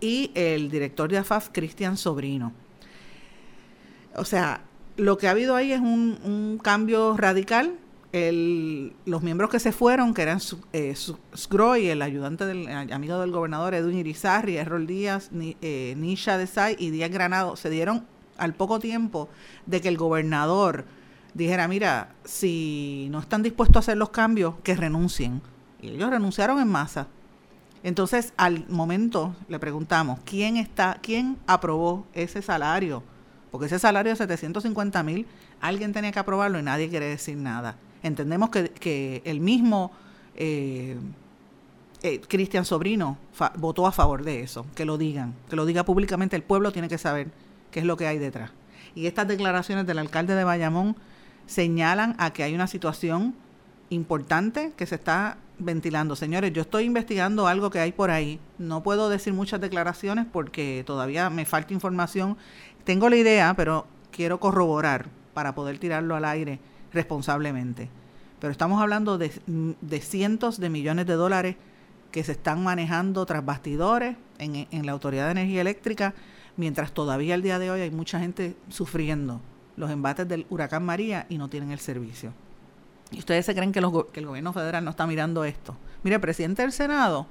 y 0.02 0.32
el 0.36 0.70
director 0.70 1.10
de 1.10 1.20
AFAF, 1.20 1.50
Cristian 1.52 1.98
Sobrino. 1.98 2.52
O 4.16 4.26
sea, 4.26 4.62
lo 4.98 5.18
que 5.18 5.28
ha 5.28 5.32
habido 5.32 5.56
ahí 5.56 5.72
es 5.72 5.80
un, 5.80 6.60
cambio 6.64 7.16
radical. 7.18 7.78
los 8.12 9.24
miembros 9.24 9.50
que 9.50 9.60
se 9.60 9.72
fueron, 9.72 10.14
que 10.14 10.22
eran 10.22 10.40
eh, 10.74 10.96
Sgroy, 11.36 11.88
el 11.88 12.02
ayudante 12.02 12.46
del 12.46 12.68
amigo 12.92 13.20
del 13.20 13.32
gobernador 13.32 13.74
Edwin 13.74 13.98
Irizarry, 13.98 14.58
Errol 14.58 14.88
Díaz, 14.88 15.30
eh, 15.62 15.94
Nisha 15.98 16.38
Desai 16.38 16.76
y 16.80 16.92
Díaz 16.92 17.12
Granado, 17.12 17.56
se 17.56 17.70
dieron 17.70 18.06
al 18.38 18.54
poco 18.54 18.80
tiempo 18.80 19.30
de 19.66 19.82
que 19.82 19.88
el 19.88 19.98
gobernador 19.98 20.86
dijera, 21.36 21.68
mira, 21.68 22.16
si 22.24 23.08
no 23.12 23.20
están 23.20 23.44
dispuestos 23.44 23.76
a 23.76 23.80
hacer 23.80 23.98
los 23.98 24.10
cambios, 24.10 24.56
que 24.64 24.74
renuncien. 24.76 25.42
Y 25.82 25.90
ellos 25.90 26.10
renunciaron 26.10 26.60
en 26.60 26.68
masa. 26.70 27.08
Entonces, 27.84 28.34
al 28.38 28.66
momento 28.70 29.36
le 29.48 29.60
preguntamos, 29.60 30.20
¿quién 30.26 30.58
está, 30.58 30.98
quién 31.02 31.38
aprobó 31.46 32.08
ese 32.14 32.42
salario? 32.42 33.04
Porque 33.52 33.68
ese 33.68 33.78
salario 33.78 34.12
de 34.12 34.16
750 34.16 35.04
mil, 35.04 35.28
alguien 35.62 35.94
tenía 35.94 36.12
que 36.12 36.20
aprobarlo 36.20 36.58
y 36.58 36.64
nadie 36.64 36.90
quiere 36.90 37.08
decir 37.08 37.38
nada. 37.38 37.76
Entendemos 38.02 38.50
que, 38.50 39.22
el 39.26 39.40
mismo 39.42 39.92
eh, 40.36 40.98
eh, 42.02 42.22
Cristian 42.28 42.66
Sobrino 42.66 43.18
votó 43.58 43.86
a 43.88 43.92
favor 43.92 44.24
de 44.24 44.42
eso, 44.42 44.66
que 44.74 44.86
lo 44.86 44.98
digan, 44.98 45.36
que 45.50 45.56
lo 45.56 45.66
diga 45.66 45.84
públicamente, 45.84 46.36
el 46.36 46.44
pueblo 46.44 46.72
tiene 46.72 46.88
que 46.88 46.98
saber 46.98 47.28
qué 47.72 47.82
es 47.82 47.86
lo 47.86 47.98
que 47.98 48.08
hay 48.08 48.20
detrás. 48.20 48.52
Y 48.96 49.08
estas 49.08 49.28
declaraciones 49.28 49.86
del 49.86 50.00
alcalde 50.00 50.34
de 50.34 50.44
Bayamón 50.46 50.96
señalan 51.46 52.16
a 52.18 52.32
que 52.32 52.44
hay 52.44 52.56
una 52.56 52.68
situación 52.68 53.36
importante 53.90 54.74
que 54.76 54.86
se 54.86 54.96
está 54.96 55.38
ventilando. 55.58 56.16
Señores, 56.16 56.52
yo 56.54 56.62
estoy 56.62 56.86
investigando 56.86 57.48
algo 57.48 57.70
que 57.70 57.80
hay 57.80 57.92
por 57.92 58.12
ahí. 58.12 58.40
No 58.58 58.84
puedo 58.84 59.10
decir 59.10 59.34
muchas 59.34 59.62
declaraciones 59.62 60.26
porque 60.32 60.84
todavía 60.86 61.30
me 61.30 61.46
falta 61.46 61.74
información. 61.74 62.38
Tengo 62.84 63.10
la 63.10 63.16
idea, 63.16 63.54
pero 63.56 63.88
quiero 64.12 64.40
corroborar 64.40 65.08
para 65.34 65.56
poder 65.56 65.78
tirarlo 65.80 66.16
al 66.16 66.26
aire 66.26 66.60
responsablemente. 66.94 67.90
Pero 68.40 68.52
estamos 68.52 68.82
hablando 68.82 69.18
de, 69.18 69.32
de 69.48 70.02
cientos 70.02 70.60
de 70.60 70.70
millones 70.70 71.06
de 71.08 71.14
dólares 71.14 71.56
que 72.12 72.24
se 72.24 72.34
están 72.34 72.64
manejando 72.64 73.26
tras 73.26 73.44
bastidores 73.44 74.16
en, 74.40 74.68
en 74.72 74.86
la 74.86 74.92
Autoridad 74.94 75.26
de 75.26 75.32
Energía 75.32 75.62
Eléctrica, 75.62 76.14
mientras 76.56 76.94
todavía 76.94 77.36
el 77.36 77.42
día 77.42 77.60
de 77.60 77.72
hoy 77.72 77.82
hay 77.82 77.92
mucha 77.92 78.20
gente 78.20 78.56
sufriendo 78.70 79.42
los 79.78 79.92
embates 79.92 80.28
del 80.28 80.46
huracán 80.50 80.86
María 80.86 81.26
y 81.30 81.38
no 81.38 81.50
tienen 81.50 81.72
el 81.72 81.80
servicio. 81.80 82.34
¿Y 83.12 83.20
ustedes 83.20 83.46
se 83.46 83.54
creen 83.54 83.72
que, 83.72 83.80
el 83.80 84.26
gobierno 84.26 84.54
federal 84.54 84.84
no 84.84 84.92
está 84.92 85.06
mirando 85.06 85.44
esto? 85.44 85.76
Mire, 86.04 86.16
el 86.16 86.22
presidente 86.22 86.62
del 86.62 86.72
Senado 86.72 87.28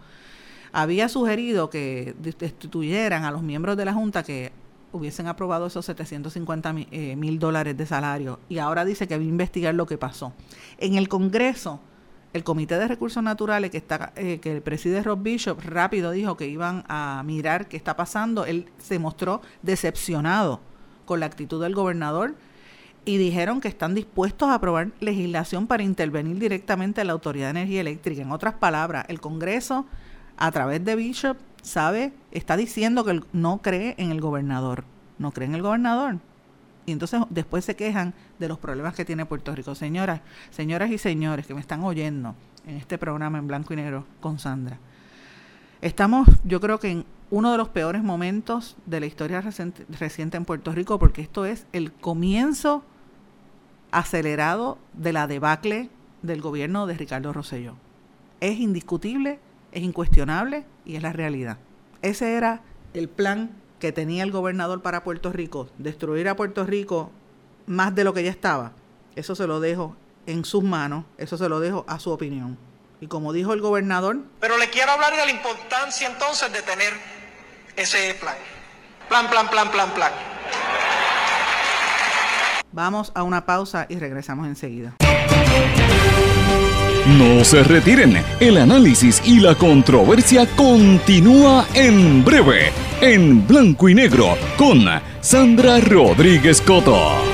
había 0.73 1.09
sugerido 1.09 1.71
que 1.71 2.15
destituyeran 2.19 3.25
a 3.25 3.31
los 3.31 3.43
miembros 3.43 3.77
de 3.77 3.85
la 3.85 3.93
Junta 3.93 4.23
que 4.23 4.53
hubiesen 4.93 5.27
aprobado 5.27 5.67
esos 5.67 5.85
750 5.87 6.75
eh, 6.91 7.17
mil 7.17 7.39
dólares 7.39 7.77
de 7.77 7.85
salario 7.85 8.39
y 8.49 8.59
ahora 8.59 8.85
dice 8.85 9.09
que 9.09 9.17
va 9.17 9.23
a 9.23 9.27
investigar 9.27 9.75
lo 9.75 9.87
que 9.87 9.99
pasó. 9.99 10.33
En 10.79 10.95
el 10.95 11.09
Congreso, 11.09 11.81
el 12.33 12.45
Comité 12.45 12.79
de 12.79 12.89
Recursos 12.89 13.23
Naturales 13.23 13.71
que 13.71 13.79
está 13.79 14.13
eh, 14.17 14.39
que 14.39 14.61
preside 14.61 15.03
Rob 15.03 15.21
Bishop 15.21 15.61
rápido 15.65 16.13
dijo 16.13 16.37
que 16.37 16.47
iban 16.47 16.85
a 16.89 17.23
mirar 17.25 17.69
qué 17.69 17.77
está 17.77 17.97
pasando. 17.97 18.45
Él 18.45 18.69
se 18.79 18.99
mostró 19.01 19.43
decepcionado 19.63 20.61
con 21.05 21.21
la 21.21 21.27
actitud 21.27 21.63
del 21.63 21.75
gobernador 21.75 22.35
y 23.05 23.19
dijeron 23.19 23.61
que 23.61 23.69
están 23.69 23.95
dispuestos 23.95 24.49
a 24.49 24.55
aprobar 24.55 24.91
legislación 25.01 25.67
para 25.67 25.83
intervenir 25.83 26.39
directamente 26.39 27.01
a 27.01 27.05
la 27.05 27.13
Autoridad 27.13 27.47
de 27.47 27.61
Energía 27.61 27.83
Eléctrica. 27.83 28.23
En 28.23 28.33
otras 28.33 28.55
palabras, 28.55 29.05
el 29.09 29.21
Congreso, 29.21 29.87
a 30.37 30.51
través 30.51 30.85
de 30.85 30.97
Bishop, 30.97 31.37
sabe, 31.63 32.13
está 32.31 32.57
diciendo 32.57 33.05
que 33.05 33.21
no 33.33 33.59
cree 33.59 33.95
en 33.99 34.11
el 34.11 34.21
gobernador. 34.21 34.85
No 35.19 35.33
cree 35.33 35.49
en 35.49 35.55
el 35.55 35.63
gobernador. 35.63 36.19
Y 36.87 36.93
entonces 36.93 37.21
después 37.31 37.65
se 37.65 37.77
quejan 37.77 38.15
de 38.39 38.49
los 38.49 38.59
problemas 38.59 38.95
que 38.95 39.05
tiene 39.05 39.27
Puerto 39.27 39.55
Rico. 39.55 39.75
Señoras, 39.75 40.21
señoras 40.51 40.91
y 40.91 40.99
señores 40.99 41.47
que 41.47 41.55
me 41.55 41.61
están 41.61 41.83
oyendo 41.83 42.35
en 42.67 42.77
este 42.77 42.99
programa 42.99 43.39
en 43.39 43.47
blanco 43.47 43.73
y 43.73 43.77
negro 43.77 44.07
con 44.21 44.39
Sandra. 44.39 44.79
Estamos, 45.81 46.29
yo 46.45 46.61
creo 46.61 46.79
que 46.81 46.91
en 46.91 47.07
uno 47.35 47.51
de 47.51 47.59
los 47.59 47.69
peores 47.69 48.05
momentos 48.05 48.77
de 48.87 49.01
la 49.01 49.07
historia 49.07 49.41
reciente, 49.41 50.37
en 50.37 50.45
Puerto 50.45 50.71
Rico, 50.71 51.01
porque 51.01 51.21
esto 51.21 51.45
es 51.47 51.67
el 51.73 51.93
comienzo 51.93 52.85
acelerado 53.91 54.79
de 54.93 55.13
la 55.13 55.27
debacle 55.27 55.91
del 56.23 56.41
gobierno 56.41 56.87
de 56.87 56.95
Ricardo 56.95 57.33
Rosselló. 57.33 57.75
Es 58.39 58.61
indiscutible, 58.61 59.41
es 59.73 59.83
incuestionable 59.83 60.65
y 60.85 60.95
es 60.95 61.03
la 61.03 61.13
realidad. 61.13 61.59
Ese 62.03 62.35
era 62.35 62.61
el 62.93 63.09
plan 63.09 63.51
que 63.81 63.91
tenía 63.91 64.23
el 64.23 64.31
gobernador 64.31 64.81
para 64.81 65.03
Puerto 65.03 65.33
Rico, 65.33 65.69
destruir 65.77 66.29
a 66.29 66.37
Puerto 66.37 66.65
Rico 66.65 67.11
más 67.67 67.97
de 67.97 68.05
lo 68.05 68.15
que 68.15 68.23
ya 68.23 68.31
estaba. 68.31 68.75
Eso 69.17 69.35
se 69.35 69.49
lo 69.49 69.59
dejo 69.59 69.97
en 70.27 70.45
sus 70.45 70.63
manos, 70.63 71.05
eso 71.19 71.37
se 71.37 71.49
lo 71.49 71.59
dejo 71.59 71.85
a 71.89 71.99
su 71.99 72.13
opinión. 72.13 72.57
Y 73.01 73.09
como 73.09 73.33
dijo 73.33 73.53
el 73.53 73.61
gobernador... 73.61 74.19
Pero 74.39 74.57
le 74.57 74.71
quiero 74.71 74.93
hablar 74.93 75.17
de 75.17 75.27
la 75.27 75.33
importancia 75.33 76.09
entonces 76.09 76.53
de 76.53 76.63
tener 76.63 76.93
ese 77.77 78.15
plan. 78.15 78.35
Plan, 79.09 79.29
plan, 79.29 79.49
plan, 79.49 79.71
plan, 79.71 79.91
plan. 79.91 80.13
Vamos 82.73 83.13
a 83.15 83.23
una 83.23 83.47
pausa 83.47 83.87
y 83.89 83.99
regresamos 83.99 84.47
enseguida. 84.47 84.95
No 87.07 87.45
se 87.45 87.63
retiren, 87.63 88.25
el 88.41 88.57
análisis 88.57 89.23
y 89.27 89.39
la 89.39 89.55
controversia 89.55 90.47
continúa 90.57 91.67
en 91.75 92.25
breve, 92.25 92.73
en 93.01 93.47
blanco 93.47 93.89
y 93.91 93.95
negro, 93.95 94.39
con 94.57 94.87
Sandra 95.21 95.81
Rodríguez 95.81 96.63
Coto. 96.63 97.34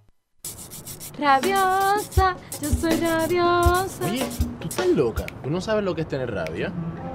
Rabiosa, 1.19 2.35
yo 2.61 2.69
soy 2.69 2.95
rabiosa. 2.99 4.05
Oye, 4.05 4.25
tú 4.59 4.67
estás 4.67 4.87
loca. 4.87 5.25
¿Tú 5.43 5.49
no 5.49 5.61
sabes 5.61 5.83
lo 5.83 5.93
que 5.93 6.01
es 6.01 6.07
tener 6.07 6.31
rabia? 6.33 6.71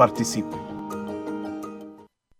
participem. 0.00 0.69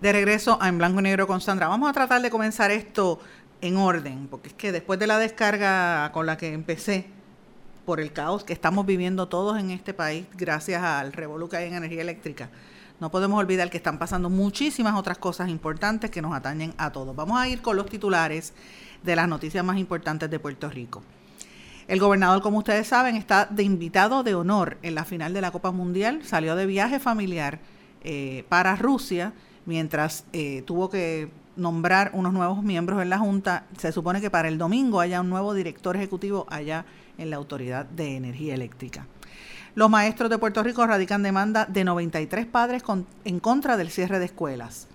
De 0.00 0.12
regreso 0.12 0.58
a 0.60 0.68
En 0.68 0.78
Blanco 0.78 1.00
y 1.00 1.02
Negro 1.02 1.26
con 1.26 1.40
Sandra. 1.40 1.66
Vamos 1.66 1.90
a 1.90 1.92
tratar 1.92 2.22
de 2.22 2.30
comenzar 2.30 2.70
esto 2.70 3.18
en 3.60 3.76
orden, 3.76 4.28
porque 4.28 4.48
es 4.48 4.54
que 4.54 4.70
después 4.70 5.00
de 5.00 5.08
la 5.08 5.18
descarga 5.18 6.12
con 6.12 6.24
la 6.24 6.36
que 6.36 6.52
empecé, 6.52 7.06
por 7.84 7.98
el 7.98 8.12
caos 8.12 8.44
que 8.44 8.52
estamos 8.52 8.86
viviendo 8.86 9.26
todos 9.26 9.58
en 9.58 9.70
este 9.70 9.94
país, 9.94 10.26
gracias 10.36 10.84
al 10.84 11.12
revolú 11.12 11.48
que 11.48 11.56
hay 11.56 11.66
en 11.66 11.74
energía 11.74 12.02
eléctrica, 12.02 12.48
no 13.00 13.10
podemos 13.10 13.40
olvidar 13.40 13.70
que 13.70 13.78
están 13.78 13.98
pasando 13.98 14.30
muchísimas 14.30 14.94
otras 14.94 15.18
cosas 15.18 15.48
importantes 15.48 16.12
que 16.12 16.22
nos 16.22 16.32
atañen 16.32 16.74
a 16.78 16.92
todos. 16.92 17.16
Vamos 17.16 17.40
a 17.40 17.48
ir 17.48 17.60
con 17.60 17.74
los 17.74 17.86
titulares 17.86 18.52
de 19.02 19.16
las 19.16 19.26
noticias 19.26 19.64
más 19.64 19.78
importantes 19.78 20.30
de 20.30 20.38
Puerto 20.38 20.70
Rico. 20.70 21.02
El 21.88 21.98
gobernador, 21.98 22.40
como 22.40 22.58
ustedes 22.58 22.86
saben, 22.86 23.16
está 23.16 23.46
de 23.46 23.64
invitado 23.64 24.22
de 24.22 24.36
honor 24.36 24.78
en 24.82 24.94
la 24.94 25.04
final 25.04 25.32
de 25.32 25.40
la 25.40 25.50
Copa 25.50 25.72
Mundial. 25.72 26.20
Salió 26.22 26.54
de 26.54 26.66
viaje 26.66 27.00
familiar 27.00 27.58
eh, 28.04 28.44
para 28.48 28.76
Rusia 28.76 29.32
mientras 29.66 30.24
eh, 30.32 30.62
tuvo 30.66 30.90
que 30.90 31.30
nombrar 31.56 32.10
unos 32.14 32.32
nuevos 32.32 32.62
miembros 32.62 33.02
en 33.02 33.10
la 33.10 33.18
Junta. 33.18 33.64
Se 33.76 33.92
supone 33.92 34.20
que 34.20 34.30
para 34.30 34.48
el 34.48 34.58
domingo 34.58 35.00
haya 35.00 35.20
un 35.20 35.30
nuevo 35.30 35.54
director 35.54 35.96
ejecutivo 35.96 36.46
allá 36.48 36.84
en 37.18 37.30
la 37.30 37.36
Autoridad 37.36 37.84
de 37.84 38.16
Energía 38.16 38.54
Eléctrica. 38.54 39.06
Los 39.74 39.90
maestros 39.90 40.30
de 40.30 40.38
Puerto 40.38 40.62
Rico 40.62 40.86
radican 40.86 41.22
demanda 41.22 41.66
de 41.66 41.84
93 41.84 42.46
padres 42.46 42.82
en 43.24 43.40
contra 43.40 43.76
del 43.76 43.90
cierre 43.90 44.18
de 44.18 44.24
escuelas. 44.24 44.88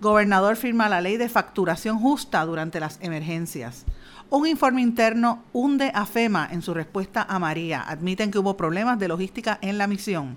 Gobernador 0.00 0.56
firma 0.56 0.88
la 0.88 1.00
ley 1.00 1.16
de 1.16 1.28
facturación 1.28 1.98
justa 1.98 2.44
durante 2.44 2.78
las 2.78 2.98
emergencias. 3.00 3.84
Un 4.30 4.46
informe 4.46 4.82
interno 4.82 5.42
hunde 5.52 5.90
a 5.94 6.04
FEMA 6.04 6.48
en 6.52 6.62
su 6.62 6.74
respuesta 6.74 7.26
a 7.28 7.38
María. 7.38 7.82
Admiten 7.82 8.30
que 8.30 8.38
hubo 8.38 8.56
problemas 8.56 8.98
de 8.98 9.08
logística 9.08 9.58
en 9.62 9.78
la 9.78 9.86
misión. 9.86 10.36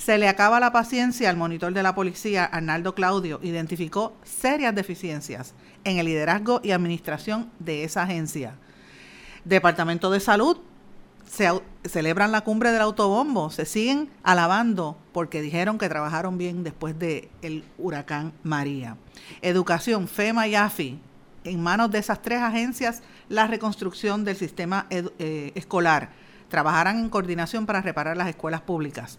Se 0.00 0.16
le 0.16 0.28
acaba 0.28 0.60
la 0.60 0.72
paciencia 0.72 1.28
al 1.28 1.36
monitor 1.36 1.74
de 1.74 1.82
la 1.82 1.94
policía, 1.94 2.46
Arnaldo 2.46 2.94
Claudio, 2.94 3.38
identificó 3.42 4.16
serias 4.24 4.74
deficiencias 4.74 5.52
en 5.84 5.98
el 5.98 6.06
liderazgo 6.06 6.62
y 6.64 6.70
administración 6.70 7.50
de 7.58 7.84
esa 7.84 8.04
agencia. 8.04 8.54
Departamento 9.44 10.10
de 10.10 10.20
Salud 10.20 10.56
celebran 11.84 12.32
la 12.32 12.40
cumbre 12.40 12.72
del 12.72 12.80
autobombo, 12.80 13.50
se 13.50 13.66
siguen 13.66 14.08
alabando 14.22 14.96
porque 15.12 15.42
dijeron 15.42 15.76
que 15.76 15.90
trabajaron 15.90 16.38
bien 16.38 16.64
después 16.64 16.98
del 16.98 17.28
el 17.42 17.64
huracán 17.76 18.32
María. 18.42 18.96
Educación, 19.42 20.08
FEMA 20.08 20.48
y 20.48 20.54
AFI, 20.54 20.98
en 21.44 21.62
manos 21.62 21.90
de 21.90 21.98
esas 21.98 22.22
tres 22.22 22.40
agencias 22.40 23.02
la 23.28 23.46
reconstrucción 23.46 24.24
del 24.24 24.36
sistema 24.36 24.86
eh, 24.88 25.52
escolar. 25.54 26.08
Trabajarán 26.48 26.98
en 26.98 27.10
coordinación 27.10 27.66
para 27.66 27.82
reparar 27.82 28.16
las 28.16 28.28
escuelas 28.28 28.62
públicas. 28.62 29.18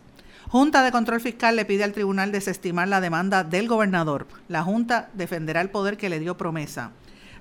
Junta 0.51 0.83
de 0.83 0.91
Control 0.91 1.21
Fiscal 1.21 1.55
le 1.55 1.63
pide 1.63 1.85
al 1.85 1.93
tribunal 1.93 2.33
desestimar 2.33 2.85
la 2.85 2.99
demanda 2.99 3.45
del 3.45 3.69
gobernador. 3.69 4.27
La 4.49 4.63
Junta 4.63 5.09
defenderá 5.13 5.61
el 5.61 5.69
poder 5.69 5.95
que 5.95 6.09
le 6.09 6.19
dio 6.19 6.35
promesa. 6.35 6.91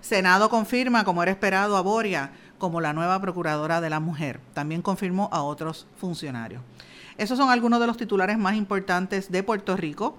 Senado 0.00 0.48
confirma, 0.48 1.02
como 1.02 1.20
era 1.20 1.32
esperado, 1.32 1.76
a 1.76 1.80
Boria 1.80 2.30
como 2.58 2.80
la 2.80 2.92
nueva 2.92 3.20
procuradora 3.20 3.80
de 3.80 3.90
la 3.90 3.98
mujer. 3.98 4.38
También 4.54 4.80
confirmó 4.80 5.28
a 5.32 5.42
otros 5.42 5.88
funcionarios. 5.96 6.62
Esos 7.18 7.36
son 7.36 7.50
algunos 7.50 7.80
de 7.80 7.88
los 7.88 7.96
titulares 7.96 8.38
más 8.38 8.54
importantes 8.54 9.32
de 9.32 9.42
Puerto 9.42 9.76
Rico. 9.76 10.16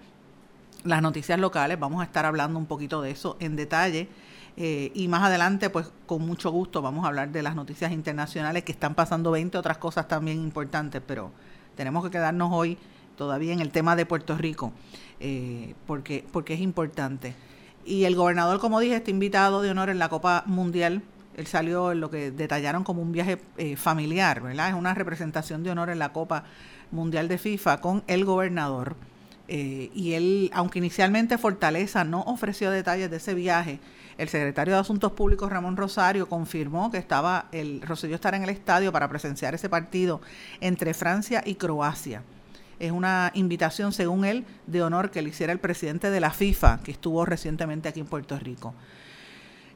Las 0.83 1.01
noticias 1.01 1.39
locales, 1.39 1.79
vamos 1.79 2.01
a 2.01 2.03
estar 2.03 2.25
hablando 2.25 2.59
un 2.59 2.65
poquito 2.65 3.01
de 3.01 3.11
eso 3.11 3.37
en 3.39 3.55
detalle. 3.55 4.09
Eh, 4.57 4.91
y 4.93 5.07
más 5.07 5.23
adelante, 5.23 5.69
pues 5.69 5.89
con 6.05 6.25
mucho 6.25 6.51
gusto 6.51 6.81
vamos 6.81 7.05
a 7.05 7.07
hablar 7.07 7.29
de 7.31 7.41
las 7.41 7.55
noticias 7.55 7.93
internacionales 7.93 8.65
que 8.65 8.73
están 8.73 8.95
pasando 8.95 9.31
20 9.31 9.57
otras 9.57 9.77
cosas 9.77 10.09
también 10.09 10.41
importantes, 10.41 11.01
pero 11.07 11.31
tenemos 11.81 12.03
que 12.03 12.11
quedarnos 12.11 12.51
hoy 12.53 12.77
todavía 13.17 13.53
en 13.53 13.59
el 13.59 13.71
tema 13.71 13.95
de 13.95 14.05
Puerto 14.05 14.37
Rico, 14.37 14.71
eh, 15.19 15.73
porque, 15.87 16.23
porque 16.31 16.53
es 16.53 16.59
importante. 16.59 17.33
Y 17.83 18.03
el 18.03 18.15
gobernador, 18.15 18.59
como 18.59 18.79
dije, 18.79 18.97
está 18.97 19.09
invitado 19.09 19.63
de 19.63 19.71
honor 19.71 19.89
en 19.89 19.97
la 19.97 20.07
Copa 20.07 20.43
Mundial. 20.45 21.01
Él 21.35 21.47
salió 21.47 21.91
en 21.91 21.99
lo 21.99 22.11
que 22.11 22.29
detallaron 22.29 22.83
como 22.83 23.01
un 23.01 23.11
viaje 23.11 23.41
eh, 23.57 23.75
familiar, 23.77 24.41
¿verdad? 24.41 24.69
Es 24.69 24.75
una 24.75 24.93
representación 24.93 25.63
de 25.63 25.71
honor 25.71 25.89
en 25.89 25.97
la 25.97 26.13
Copa 26.13 26.43
Mundial 26.91 27.27
de 27.27 27.39
FIFA 27.39 27.81
con 27.81 28.03
el 28.05 28.25
gobernador. 28.25 28.95
Eh, 29.47 29.89
y 29.95 30.13
él, 30.13 30.51
aunque 30.53 30.77
inicialmente 30.77 31.39
Fortaleza 31.39 32.03
no 32.03 32.21
ofreció 32.27 32.69
detalles 32.69 33.09
de 33.09 33.17
ese 33.17 33.33
viaje, 33.33 33.79
el 34.21 34.29
secretario 34.29 34.75
de 34.75 34.79
Asuntos 34.79 35.13
Públicos 35.13 35.49
Ramón 35.49 35.75
Rosario 35.75 36.29
confirmó 36.29 36.91
que 36.91 36.99
estaba 36.99 37.47
el 37.51 37.81
Rosselló 37.81 38.13
estar 38.13 38.35
en 38.35 38.43
el 38.43 38.51
estadio 38.51 38.91
para 38.91 39.09
presenciar 39.09 39.55
ese 39.55 39.67
partido 39.67 40.21
entre 40.59 40.93
Francia 40.93 41.41
y 41.43 41.55
Croacia. 41.55 42.21
Es 42.77 42.91
una 42.91 43.31
invitación, 43.33 43.93
según 43.93 44.23
él, 44.23 44.45
de 44.67 44.83
honor 44.83 45.09
que 45.09 45.23
le 45.23 45.29
hiciera 45.29 45.51
el 45.51 45.57
presidente 45.57 46.11
de 46.11 46.19
la 46.19 46.29
FIFA, 46.29 46.81
que 46.83 46.91
estuvo 46.91 47.25
recientemente 47.25 47.89
aquí 47.89 47.99
en 47.99 48.05
Puerto 48.05 48.37
Rico. 48.37 48.75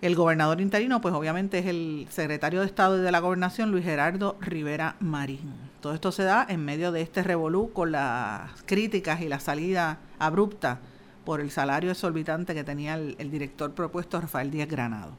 El 0.02 0.14
gobernador 0.14 0.62
interino, 0.62 1.02
pues 1.02 1.16
obviamente 1.16 1.58
es 1.58 1.66
el 1.66 2.06
secretario 2.12 2.60
de 2.60 2.68
Estado 2.68 3.00
de 3.00 3.12
la 3.12 3.22
Gobernación, 3.22 3.72
Luis 3.72 3.84
Gerardo 3.84 4.38
Rivera 4.42 4.96
Marín. 5.00 5.56
Todo 5.82 5.96
esto 5.96 6.12
se 6.12 6.22
da 6.22 6.46
en 6.48 6.64
medio 6.64 6.92
de 6.92 7.02
este 7.02 7.24
revolú 7.24 7.74
con 7.74 7.92
las 7.92 8.52
críticas 8.68 9.22
y 9.22 9.28
la 9.28 9.40
salida 9.40 9.98
abrupta 10.20 10.82
por 11.26 11.42
el 11.42 11.52
salario 11.52 11.92
exorbitante 11.92 12.54
que 12.54 12.64
tenía 12.64 12.96
el, 12.96 13.32
director 13.32 13.74
propuesto 13.74 14.22
Rafael 14.22 14.52
Díaz 14.52 14.70
Granado. 14.70 15.14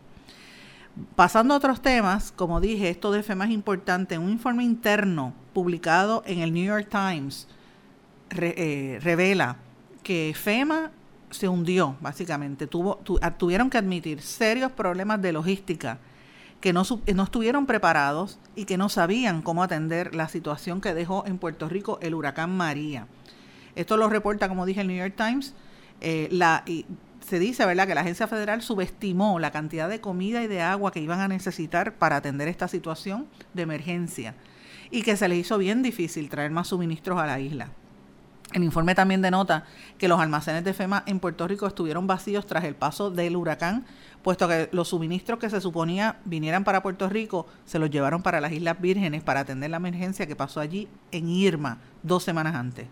Pasando 1.15 1.53
a 1.53 1.59
otros 1.59 1.83
temas, 1.83 2.33
como 2.33 2.61
dije, 2.61 2.89
esto 2.89 3.13
de 3.13 3.23
FEMA 3.23 3.45
es 3.45 3.51
importante. 3.51 4.17
Un 4.17 4.31
informe 4.31 4.65
interno 4.65 5.35
publicado 5.53 6.23
en 6.27 6.39
el 6.39 6.55
New 6.55 6.65
York 6.65 6.89
Times 6.89 7.49
eh, 8.31 8.99
revela 9.03 9.57
que 10.03 10.33
FEMA 10.35 10.91
se 11.31 11.49
hundió, 11.49 11.97
básicamente. 12.01 12.67
Tuvieron 12.67 13.69
que 13.69 13.77
admitir 13.77 14.23
serios 14.23 14.73
problemas 14.73 15.21
de 15.21 15.33
logística 15.33 15.99
que 16.61 16.73
no, 16.73 16.83
no 17.15 17.23
estuvieron 17.23 17.67
preparados 17.67 18.39
y 18.55 18.65
que 18.65 18.79
no 18.79 18.89
sabían 18.89 19.43
cómo 19.43 19.63
atender 19.63 20.15
la 20.15 20.29
situación 20.29 20.81
que 20.81 20.95
dejó 20.95 21.25
en 21.27 21.39
Puerto 21.39 21.69
Rico 21.69 21.99
el 22.01 22.15
huracán 22.15 22.57
María. 22.57 23.07
Esto 23.75 23.97
lo 23.97 24.09
reporta, 24.09 24.49
como 24.49 24.65
dije, 24.65 24.81
el 24.81 24.89
New 24.89 24.97
York 24.97 25.15
Times. 25.17 25.55
Eh, 26.01 26.29
la, 26.31 26.63
y 26.67 26.87
se 27.27 27.39
dice, 27.39 27.67
¿verdad?, 27.67 27.89
que 27.89 27.95
la 27.95 28.03
agencia 28.03 28.29
federal 28.29 28.63
subestimó 28.63 29.39
la 29.39 29.51
cantidad 29.51 29.89
de 29.89 30.01
comida 30.01 30.43
y 30.43 30.47
de 30.47 30.63
agua 30.63 30.93
que 30.93 31.01
iban 31.01 31.21
a 31.21 31.29
necesitar 31.29 31.95
para 31.95 32.17
atender 32.17 32.47
esta 32.49 32.69
situación 32.69 33.27
de 33.53 33.63
emergencia 33.63 34.35
y 34.91 35.03
que 35.03 35.17
se 35.17 35.29
les 35.29 35.39
hizo 35.39 35.59
bien 35.59 35.83
difícil 35.83 36.29
traer 36.29 36.53
más 36.53 36.69
suministros 36.69 37.19
a 37.19 37.27
la 37.27 37.41
isla. 37.41 37.71
El 38.53 38.63
informe 38.63 38.95
también 38.95 39.23
denota 39.23 39.65
que 39.99 40.07
los 40.07 40.21
almacenes 40.21 40.63
de 40.63 40.73
FEMA 40.73 41.03
en 41.07 41.19
Puerto 41.19 41.49
Rico 41.49 41.67
estuvieron 41.67 42.07
vacíos 42.07 42.47
tras 42.47 42.63
el 42.63 42.77
paso 42.77 43.11
del 43.11 43.35
huracán, 43.35 43.85
puesto 44.23 44.47
que 44.47 44.69
los 44.71 44.89
suministros 44.89 45.41
que 45.41 45.51
se 45.51 45.61
suponía 45.61 46.21
vinieran 46.25 46.63
para 46.63 46.83
Puerto 46.83 47.09
Rico 47.09 47.49
se 47.65 47.81
los 47.81 47.91
llevaron 47.91 48.23
para 48.23 48.41
las 48.41 48.53
Islas 48.53 48.81
Vírgenes 48.81 49.25
para 49.25 49.41
atender 49.41 49.71
la 49.71 49.79
emergencia 49.79 50.29
que 50.29 50.37
pasó 50.37 50.61
allí 50.61 50.87
en 51.11 51.29
Irma 51.29 51.79
dos 52.05 52.23
semanas 52.23 52.55
antes. 52.55 52.87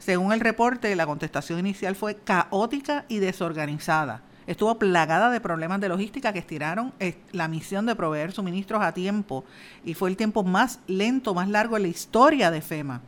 Según 0.00 0.32
el 0.32 0.40
reporte, 0.40 0.96
la 0.96 1.04
contestación 1.04 1.58
inicial 1.58 1.94
fue 1.94 2.16
caótica 2.16 3.04
y 3.08 3.18
desorganizada. 3.18 4.22
Estuvo 4.46 4.78
plagada 4.78 5.28
de 5.30 5.40
problemas 5.40 5.78
de 5.80 5.90
logística 5.90 6.32
que 6.32 6.38
estiraron 6.38 6.94
eh, 6.98 7.18
la 7.32 7.48
misión 7.48 7.84
de 7.84 7.94
proveer 7.94 8.32
suministros 8.32 8.82
a 8.82 8.94
tiempo 8.94 9.44
y 9.84 9.92
fue 9.92 10.08
el 10.08 10.16
tiempo 10.16 10.42
más 10.42 10.80
lento, 10.86 11.34
más 11.34 11.48
largo 11.50 11.76
en 11.76 11.82
la 11.82 11.88
historia 11.88 12.50
de 12.50 12.62
FEMA. 12.62 13.02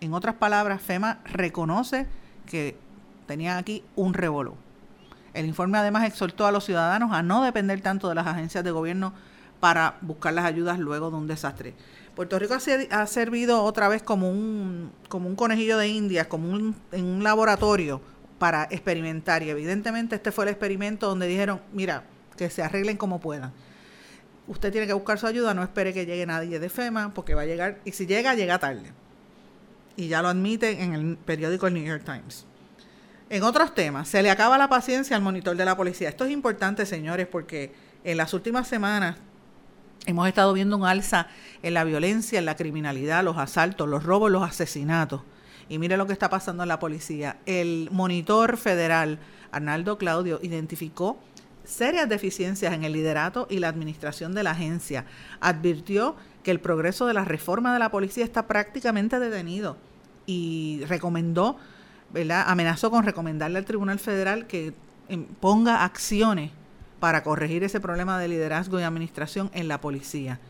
En 0.00 0.14
otras 0.14 0.36
palabras, 0.36 0.80
FEMA 0.80 1.20
reconoce 1.26 2.06
que 2.46 2.78
tenía 3.26 3.58
aquí 3.58 3.84
un 3.94 4.14
revolú. 4.14 4.54
El 5.34 5.44
informe 5.44 5.76
además 5.76 6.04
exhortó 6.06 6.46
a 6.46 6.52
los 6.52 6.64
ciudadanos 6.64 7.12
a 7.12 7.22
no 7.22 7.42
depender 7.42 7.82
tanto 7.82 8.08
de 8.08 8.14
las 8.14 8.26
agencias 8.26 8.64
de 8.64 8.70
gobierno 8.70 9.12
para 9.60 9.98
buscar 10.00 10.32
las 10.32 10.46
ayudas 10.46 10.78
luego 10.78 11.10
de 11.10 11.16
un 11.16 11.26
desastre. 11.26 11.74
Puerto 12.14 12.38
Rico 12.38 12.54
ha 12.90 13.06
servido 13.06 13.62
otra 13.62 13.88
vez 13.88 14.02
como 14.02 14.30
un, 14.30 14.92
como 15.08 15.28
un 15.28 15.34
conejillo 15.34 15.78
de 15.78 15.88
indias, 15.88 16.26
como 16.26 16.48
un, 16.48 16.76
en 16.92 17.04
un 17.04 17.24
laboratorio 17.24 18.00
para 18.38 18.64
experimentar. 18.70 19.42
Y 19.42 19.50
evidentemente 19.50 20.16
este 20.16 20.30
fue 20.30 20.44
el 20.44 20.50
experimento 20.50 21.08
donde 21.08 21.26
dijeron, 21.26 21.60
mira, 21.72 22.04
que 22.36 22.50
se 22.50 22.62
arreglen 22.62 22.96
como 22.96 23.20
puedan. 23.20 23.52
Usted 24.46 24.70
tiene 24.70 24.86
que 24.86 24.92
buscar 24.92 25.18
su 25.18 25.26
ayuda, 25.26 25.54
no 25.54 25.62
espere 25.62 25.92
que 25.92 26.06
llegue 26.06 26.26
nadie 26.26 26.58
de 26.58 26.68
FEMA, 26.68 27.14
porque 27.14 27.34
va 27.34 27.42
a 27.42 27.46
llegar, 27.46 27.80
y 27.84 27.92
si 27.92 28.06
llega, 28.06 28.34
llega 28.34 28.58
tarde. 28.58 28.92
Y 29.96 30.08
ya 30.08 30.22
lo 30.22 30.28
admite 30.28 30.82
en 30.82 30.92
el 30.92 31.16
periódico 31.16 31.66
el 31.66 31.74
New 31.74 31.84
York 31.84 32.04
Times. 32.04 32.46
En 33.30 33.42
otros 33.42 33.74
temas, 33.74 34.06
se 34.06 34.22
le 34.22 34.30
acaba 34.30 34.58
la 34.58 34.68
paciencia 34.68 35.16
al 35.16 35.22
monitor 35.22 35.56
de 35.56 35.64
la 35.64 35.76
policía. 35.76 36.10
Esto 36.10 36.26
es 36.26 36.30
importante, 36.30 36.84
señores, 36.84 37.26
porque 37.26 37.72
en 38.04 38.18
las 38.18 38.34
últimas 38.34 38.68
semanas 38.68 39.16
Hemos 40.06 40.28
estado 40.28 40.52
viendo 40.52 40.76
un 40.76 40.84
alza 40.84 41.28
en 41.62 41.72
la 41.72 41.82
violencia, 41.82 42.38
en 42.38 42.44
la 42.44 42.56
criminalidad, 42.56 43.24
los 43.24 43.38
asaltos, 43.38 43.88
los 43.88 44.04
robos, 44.04 44.30
los 44.30 44.42
asesinatos. 44.42 45.22
Y 45.70 45.78
mire 45.78 45.96
lo 45.96 46.06
que 46.06 46.12
está 46.12 46.28
pasando 46.28 46.62
en 46.62 46.68
la 46.68 46.78
policía. 46.78 47.38
El 47.46 47.88
monitor 47.90 48.58
federal, 48.58 49.18
Arnaldo 49.50 49.96
Claudio, 49.96 50.40
identificó 50.42 51.18
serias 51.64 52.06
deficiencias 52.06 52.74
en 52.74 52.84
el 52.84 52.92
liderato 52.92 53.46
y 53.48 53.60
la 53.60 53.68
administración 53.68 54.34
de 54.34 54.42
la 54.42 54.50
agencia. 54.50 55.06
Advirtió 55.40 56.16
que 56.42 56.50
el 56.50 56.60
progreso 56.60 57.06
de 57.06 57.14
la 57.14 57.24
reforma 57.24 57.72
de 57.72 57.78
la 57.78 57.90
policía 57.90 58.24
está 58.24 58.46
prácticamente 58.46 59.18
detenido 59.18 59.78
y 60.26 60.82
recomendó, 60.86 61.56
¿verdad? 62.12 62.44
amenazó 62.46 62.90
con 62.90 63.04
recomendarle 63.04 63.56
al 63.56 63.64
Tribunal 63.64 63.98
Federal 63.98 64.46
que 64.46 64.74
em, 65.08 65.24
ponga 65.24 65.82
acciones 65.82 66.50
para 67.00 67.22
corregir 67.22 67.64
ese 67.64 67.80
problema 67.80 68.18
de 68.18 68.28
liderazgo 68.28 68.80
y 68.80 68.82
administración 68.82 69.50
en 69.54 69.68
la 69.68 69.80
policía. 69.80 70.40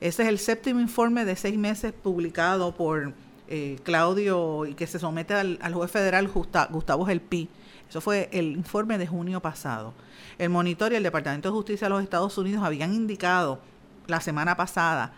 Ese 0.00 0.22
es 0.22 0.28
el 0.28 0.38
séptimo 0.38 0.80
informe 0.80 1.24
de 1.24 1.34
seis 1.36 1.58
meses 1.58 1.92
publicado 1.92 2.74
por 2.74 3.12
eh, 3.48 3.78
Claudio 3.82 4.66
y 4.66 4.74
que 4.74 4.86
se 4.86 4.98
somete 4.98 5.34
al, 5.34 5.58
juez 5.74 5.90
federal 5.90 6.28
Gustavo 6.28 7.04
Gelpi. 7.04 7.48
Eso 7.88 8.00
fue 8.00 8.28
el 8.32 8.52
informe 8.52 8.98
de 8.98 9.06
junio 9.06 9.40
pasado. 9.40 9.94
El 10.38 10.50
monitor 10.50 10.92
y 10.92 10.96
el 10.96 11.02
Departamento 11.02 11.48
de 11.48 11.54
Justicia 11.54 11.86
de 11.86 11.90
los 11.90 12.02
Estados 12.02 12.36
Unidos 12.38 12.62
habían 12.62 12.94
indicado 12.94 13.60
la 14.06 14.20
semana 14.20 14.56
pasada 14.56 15.12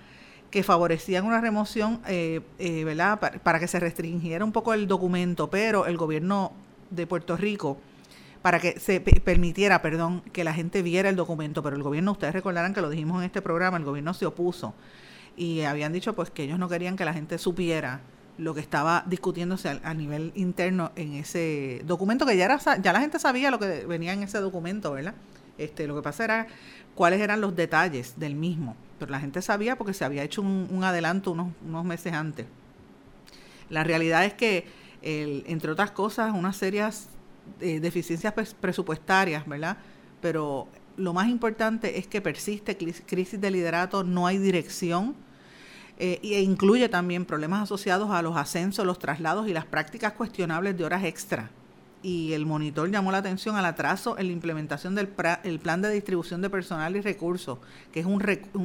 que 0.50 0.62
favorecían 0.62 1.24
una 1.24 1.40
remoción 1.40 2.00
eh, 2.06 2.40
eh, 2.58 2.84
¿verdad? 2.84 3.18
para 3.42 3.60
que 3.60 3.68
se 3.68 3.78
restringiera 3.78 4.44
un 4.44 4.52
poco 4.52 4.74
el 4.74 4.88
documento, 4.88 5.50
pero 5.50 5.86
el 5.86 5.96
gobierno 5.96 6.52
de 6.90 7.06
Puerto 7.06 7.36
Rico 7.36 7.78
para 8.42 8.58
que 8.58 8.80
se 8.80 9.00
permitiera, 9.00 9.82
perdón, 9.82 10.22
que 10.32 10.44
la 10.44 10.54
gente 10.54 10.82
viera 10.82 11.08
el 11.08 11.16
documento, 11.16 11.62
pero 11.62 11.76
el 11.76 11.82
gobierno, 11.82 12.12
ustedes 12.12 12.32
recordarán 12.32 12.72
que 12.72 12.80
lo 12.80 12.88
dijimos 12.88 13.18
en 13.18 13.26
este 13.26 13.42
programa, 13.42 13.76
el 13.76 13.84
gobierno 13.84 14.14
se 14.14 14.26
opuso 14.26 14.74
y 15.36 15.62
habían 15.62 15.92
dicho 15.92 16.14
pues 16.14 16.30
que 16.30 16.44
ellos 16.44 16.58
no 16.58 16.68
querían 16.68 16.96
que 16.96 17.04
la 17.04 17.12
gente 17.12 17.38
supiera 17.38 18.00
lo 18.38 18.54
que 18.54 18.60
estaba 18.60 19.04
discutiéndose 19.06 19.80
a, 19.82 19.94
nivel 19.94 20.32
interno 20.34 20.92
en 20.96 21.12
ese 21.12 21.82
documento 21.84 22.24
que 22.24 22.36
ya 22.36 22.46
era 22.46 22.58
ya 22.58 22.92
la 22.92 23.00
gente 23.00 23.18
sabía 23.18 23.50
lo 23.50 23.58
que 23.58 23.84
venía 23.86 24.14
en 24.14 24.22
ese 24.22 24.38
documento, 24.38 24.92
¿verdad? 24.92 25.14
Este, 25.58 25.86
lo 25.86 25.94
que 25.94 26.02
pasa 26.02 26.24
era 26.24 26.46
cuáles 26.94 27.20
eran 27.20 27.42
los 27.42 27.54
detalles 27.54 28.18
del 28.18 28.34
mismo, 28.34 28.76
pero 28.98 29.10
la 29.10 29.20
gente 29.20 29.42
sabía 29.42 29.76
porque 29.76 29.92
se 29.92 30.06
había 30.06 30.22
hecho 30.22 30.40
un, 30.40 30.82
adelanto 30.82 31.32
unos, 31.32 31.52
unos 31.66 31.84
meses 31.84 32.14
antes. 32.14 32.46
La 33.68 33.84
realidad 33.84 34.24
es 34.24 34.32
que, 34.32 34.66
el, 35.02 35.44
entre 35.46 35.70
otras 35.70 35.90
cosas, 35.90 36.32
unas 36.34 36.56
serias 36.56 37.08
deficiencias 37.58 38.32
presupuestarias, 38.60 39.46
¿verdad? 39.46 39.76
Pero 40.20 40.68
lo 40.96 41.12
más 41.12 41.28
importante 41.28 41.98
es 41.98 42.06
que 42.06 42.20
persiste 42.20 42.76
crisis 42.76 43.40
de 43.40 43.50
liderato, 43.50 44.04
no 44.04 44.26
hay 44.26 44.38
dirección 44.38 45.14
eh, 45.98 46.18
e 46.22 46.40
incluye 46.40 46.88
también 46.88 47.26
problemas 47.26 47.62
asociados 47.62 48.10
a 48.10 48.22
los 48.22 48.36
ascensos, 48.36 48.86
los 48.86 48.98
traslados 48.98 49.48
y 49.48 49.52
las 49.52 49.66
prácticas 49.66 50.12
cuestionables 50.12 50.76
de 50.76 50.84
horas 50.84 51.04
extra. 51.04 51.50
Y 52.02 52.32
el 52.32 52.46
monitor 52.46 52.90
llamó 52.90 53.12
la 53.12 53.18
atención 53.18 53.56
al 53.56 53.66
atraso 53.66 54.16
en 54.18 54.28
la 54.28 54.32
implementación 54.32 54.94
del 54.94 55.10
el 55.44 55.58
plan 55.58 55.82
de 55.82 55.90
distribución 55.90 56.40
de 56.40 56.48
personal 56.48 56.96
y 56.96 57.02
recursos, 57.02 57.58
que 57.92 58.00
es 58.00 58.06
un, 58.06 58.20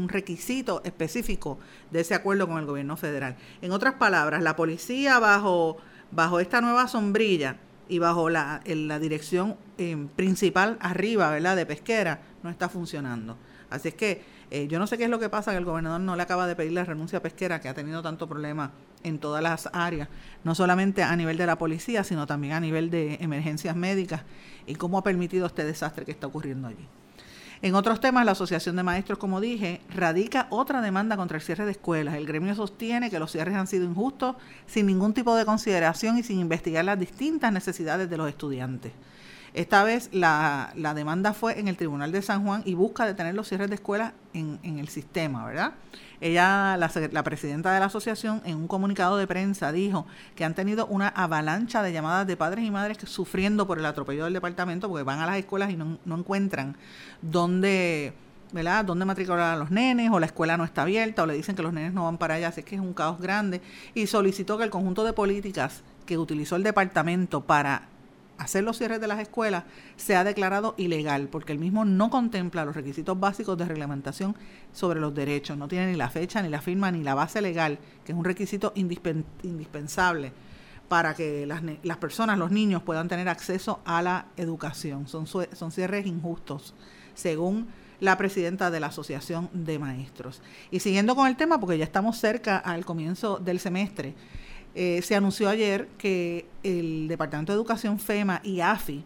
requisito 0.08 0.82
específico 0.86 1.60
de 1.92 2.00
ese 2.00 2.16
acuerdo 2.16 2.48
con 2.48 2.58
el 2.60 2.66
gobierno 2.66 2.96
federal. 2.96 3.36
En 3.62 3.74
otras 3.74 3.96
palabras, 3.96 4.42
la 4.42 4.56
policía 4.56 5.20
bajo 5.20 6.40
esta 6.40 6.62
nueva 6.62 6.88
sombrilla 6.88 7.58
y 7.88 8.00
bajo 8.00 8.30
la, 8.30 8.62
la 8.66 9.00
dirección 9.00 9.56
eh, 9.78 10.08
principal 10.16 10.78
arriba, 10.80 11.30
¿verdad?, 11.30 11.56
de 11.56 11.66
pesquera, 11.66 12.22
no 12.44 12.50
está 12.50 12.70
funcionando. 12.70 13.38
Así 13.70 13.90
es 13.90 13.94
que 13.94 14.24
eh, 14.52 14.68
yo 14.68 14.80
no 14.80 14.88
sé 14.88 14.98
qué 14.98 15.06
es 15.06 15.10
lo 15.10 15.20
que 15.20 15.30
pasa, 15.30 15.52
que 15.52 15.58
el 15.58 15.66
gobernador 15.66 16.02
no 16.02 16.16
le 16.16 16.24
acaba 16.24 16.48
de 16.48 16.56
pedir 16.56 16.72
la 16.74 16.84
renuncia 16.84 17.20
a 17.20 17.22
pesquera, 17.22 17.60
que 17.60 17.68
ha 17.68 17.74
tenido 17.74 18.02
tanto 18.02 18.28
problema 18.28 18.72
en 19.04 19.20
todas 19.20 19.42
las 19.42 19.70
áreas, 19.74 20.08
no 20.44 20.56
solamente 20.56 21.04
a 21.04 21.16
nivel 21.16 21.38
de 21.38 21.46
la 21.46 21.58
policía, 21.58 22.04
sino 22.04 22.26
también 22.26 22.54
a 22.54 22.60
nivel 22.60 22.90
de 22.90 23.18
emergencias 23.22 23.76
médicas, 23.76 24.24
y 24.66 24.76
cómo 24.76 24.98
ha 24.98 25.04
permitido 25.04 25.46
este 25.46 25.64
desastre 25.64 26.06
que 26.06 26.12
está 26.12 26.28
ocurriendo 26.28 26.68
allí. 26.68 26.88
En 27.66 27.74
otros 27.74 28.00
temas, 28.00 28.28
la 28.28 28.34
Asociación 28.34 28.76
de 28.76 28.84
Maestros, 28.84 29.18
como 29.18 29.42
dije, 29.42 29.82
radica 29.90 30.46
otra 30.52 30.82
demanda 30.82 31.18
contra 31.18 31.38
el 31.38 31.44
cierre 31.44 31.66
de 31.66 31.72
escuelas. 31.72 32.14
El 32.14 32.28
gremio 32.28 32.54
sostiene 32.54 33.10
que 33.10 33.18
los 33.18 33.32
cierres 33.32 33.56
han 33.56 33.66
sido 33.66 33.86
injustos, 33.86 34.36
sin 34.68 34.86
ningún 34.86 35.16
tipo 35.16 35.36
de 35.36 35.46
consideración 35.46 36.20
y 36.20 36.22
sin 36.22 36.40
investigar 36.40 36.86
las 36.86 37.00
distintas 37.00 37.52
necesidades 37.52 38.08
de 38.08 38.18
los 38.18 38.30
estudiantes. 38.30 38.92
Esta 39.56 39.84
vez 39.84 40.10
la, 40.12 40.74
demanda 40.76 41.34
fue 41.34 41.60
en 41.60 41.68
el 41.68 41.76
Tribunal 41.76 42.12
de 42.12 42.22
San 42.22 42.46
Juan 42.46 42.62
y 42.66 42.76
busca 42.76 43.08
detener 43.08 43.34
los 43.34 43.48
cierres 43.48 43.70
de 43.70 43.76
escuelas 43.78 44.14
en, 44.36 44.60
en 44.62 44.78
el 44.78 44.88
sistema, 44.88 45.44
¿verdad? 45.44 45.74
Ella, 46.22 46.78
la, 46.78 47.24
presidenta 47.24 47.74
de 47.74 47.80
la 47.80 47.86
asociación, 47.88 48.42
en 48.46 48.58
un 48.58 48.68
comunicado 48.68 49.18
de 49.18 49.28
prensa 49.28 49.72
dijo 49.72 50.06
que 50.36 50.46
han 50.46 50.54
tenido 50.54 50.86
una 50.88 51.10
avalancha 51.10 51.84
de 51.84 51.94
llamadas 51.94 52.28
de 52.28 52.38
padres 52.38 52.66
y 52.66 52.72
madres 52.72 52.98
que 52.98 53.06
sufriendo 53.06 53.68
por 53.68 53.80
el 53.80 53.86
atropello 53.86 54.26
del 54.26 54.34
departamento 54.34 54.90
porque 54.90 55.04
van 55.04 55.20
a 55.20 55.26
las 55.26 55.38
escuelas 55.38 55.72
y 55.72 55.76
no, 55.76 55.98
no 56.06 56.18
encuentran 56.18 56.76
dónde... 57.22 58.14
¿verdad? 58.52 58.86
dónde 58.86 59.04
matricular 59.04 59.54
a 59.54 59.58
los 59.58 59.70
nenes, 59.70 60.12
o 60.12 60.20
la 60.20 60.28
escuela 60.28 60.56
no 60.56 60.64
está 60.64 60.84
abierta, 60.84 61.24
o 61.24 61.26
le 61.26 61.34
dicen 61.34 61.56
que 61.56 61.64
los 61.64 61.74
nenes 61.74 61.94
no 61.94 62.06
van 62.06 62.18
para 62.18 62.36
allá, 62.36 62.50
así 62.50 62.64
que 62.64 62.76
es 62.76 62.82
un 62.82 62.94
caos 62.94 63.20
grande, 63.20 63.62
y 63.94 64.08
solicitó 64.08 64.58
que 64.58 64.64
el 64.64 64.70
conjunto 64.70 65.04
de 65.04 65.12
políticas 65.12 65.84
que 66.06 66.18
utilizó 66.18 66.56
el 66.56 66.64
departamento 66.64 67.42
para 67.42 67.90
hacer 68.38 68.64
los 68.64 68.78
cierres 68.78 69.02
de 69.02 69.08
las 69.08 69.20
escuelas 69.20 69.64
se 69.96 70.16
ha 70.16 70.24
declarado 70.24 70.76
ilegal 70.78 71.28
porque 71.28 71.52
el 71.52 71.60
mismo 71.60 71.86
no 71.86 72.10
contempla 72.10 72.66
los 72.66 72.76
requisitos 72.76 73.20
básicos 73.20 73.58
de 73.58 73.66
reglamentación 73.66 74.36
sobre 74.74 75.00
los 75.00 75.14
derechos, 75.14 75.58
no 75.58 75.68
tiene 75.68 75.92
ni 75.92 75.98
la 75.98 76.10
fecha, 76.10 76.42
ni 76.42 76.50
la 76.50 76.62
firma, 76.62 76.92
ni 76.92 77.04
la 77.04 77.16
base 77.16 77.42
legal, 77.42 77.80
que 78.04 78.12
es 78.12 78.18
un 78.18 78.26
requisito 78.26 78.74
indispensable 78.76 80.32
para 80.88 81.16
que 81.16 81.46
las, 81.46 81.62
las, 81.84 81.98
personas, 81.98 82.38
los 82.38 82.52
niños 82.52 82.84
puedan 82.84 83.08
tener 83.08 83.28
acceso 83.28 83.80
a 83.86 84.02
la 84.02 84.28
educación. 84.38 85.08
Son, 85.08 85.26
son 85.26 85.72
cierres 85.72 86.06
injustos, 86.06 86.76
según 87.16 87.68
la 88.00 88.18
presidenta 88.18 88.72
de 88.72 88.80
la 88.80 88.88
Asociación 88.88 89.50
de 89.54 89.80
Maestros. 89.80 90.42
Y 90.72 90.80
siguiendo 90.80 91.16
con 91.16 91.28
el 91.28 91.38
tema, 91.38 91.60
porque 91.60 91.78
ya 91.78 91.86
estamos 91.86 92.20
cerca 92.20 92.58
al 92.58 92.86
comienzo 92.86 93.38
del 93.38 93.60
semestre, 93.60 94.14
eh, 94.76 95.02
se 95.02 95.16
anunció 95.16 95.48
ayer 95.50 95.88
que 95.98 96.46
el 96.64 97.08
Departamento 97.08 97.54
de 97.54 97.58
Educación, 97.58 97.98
FEMA 97.98 98.42
y 98.44 98.60
AFI 98.60 99.06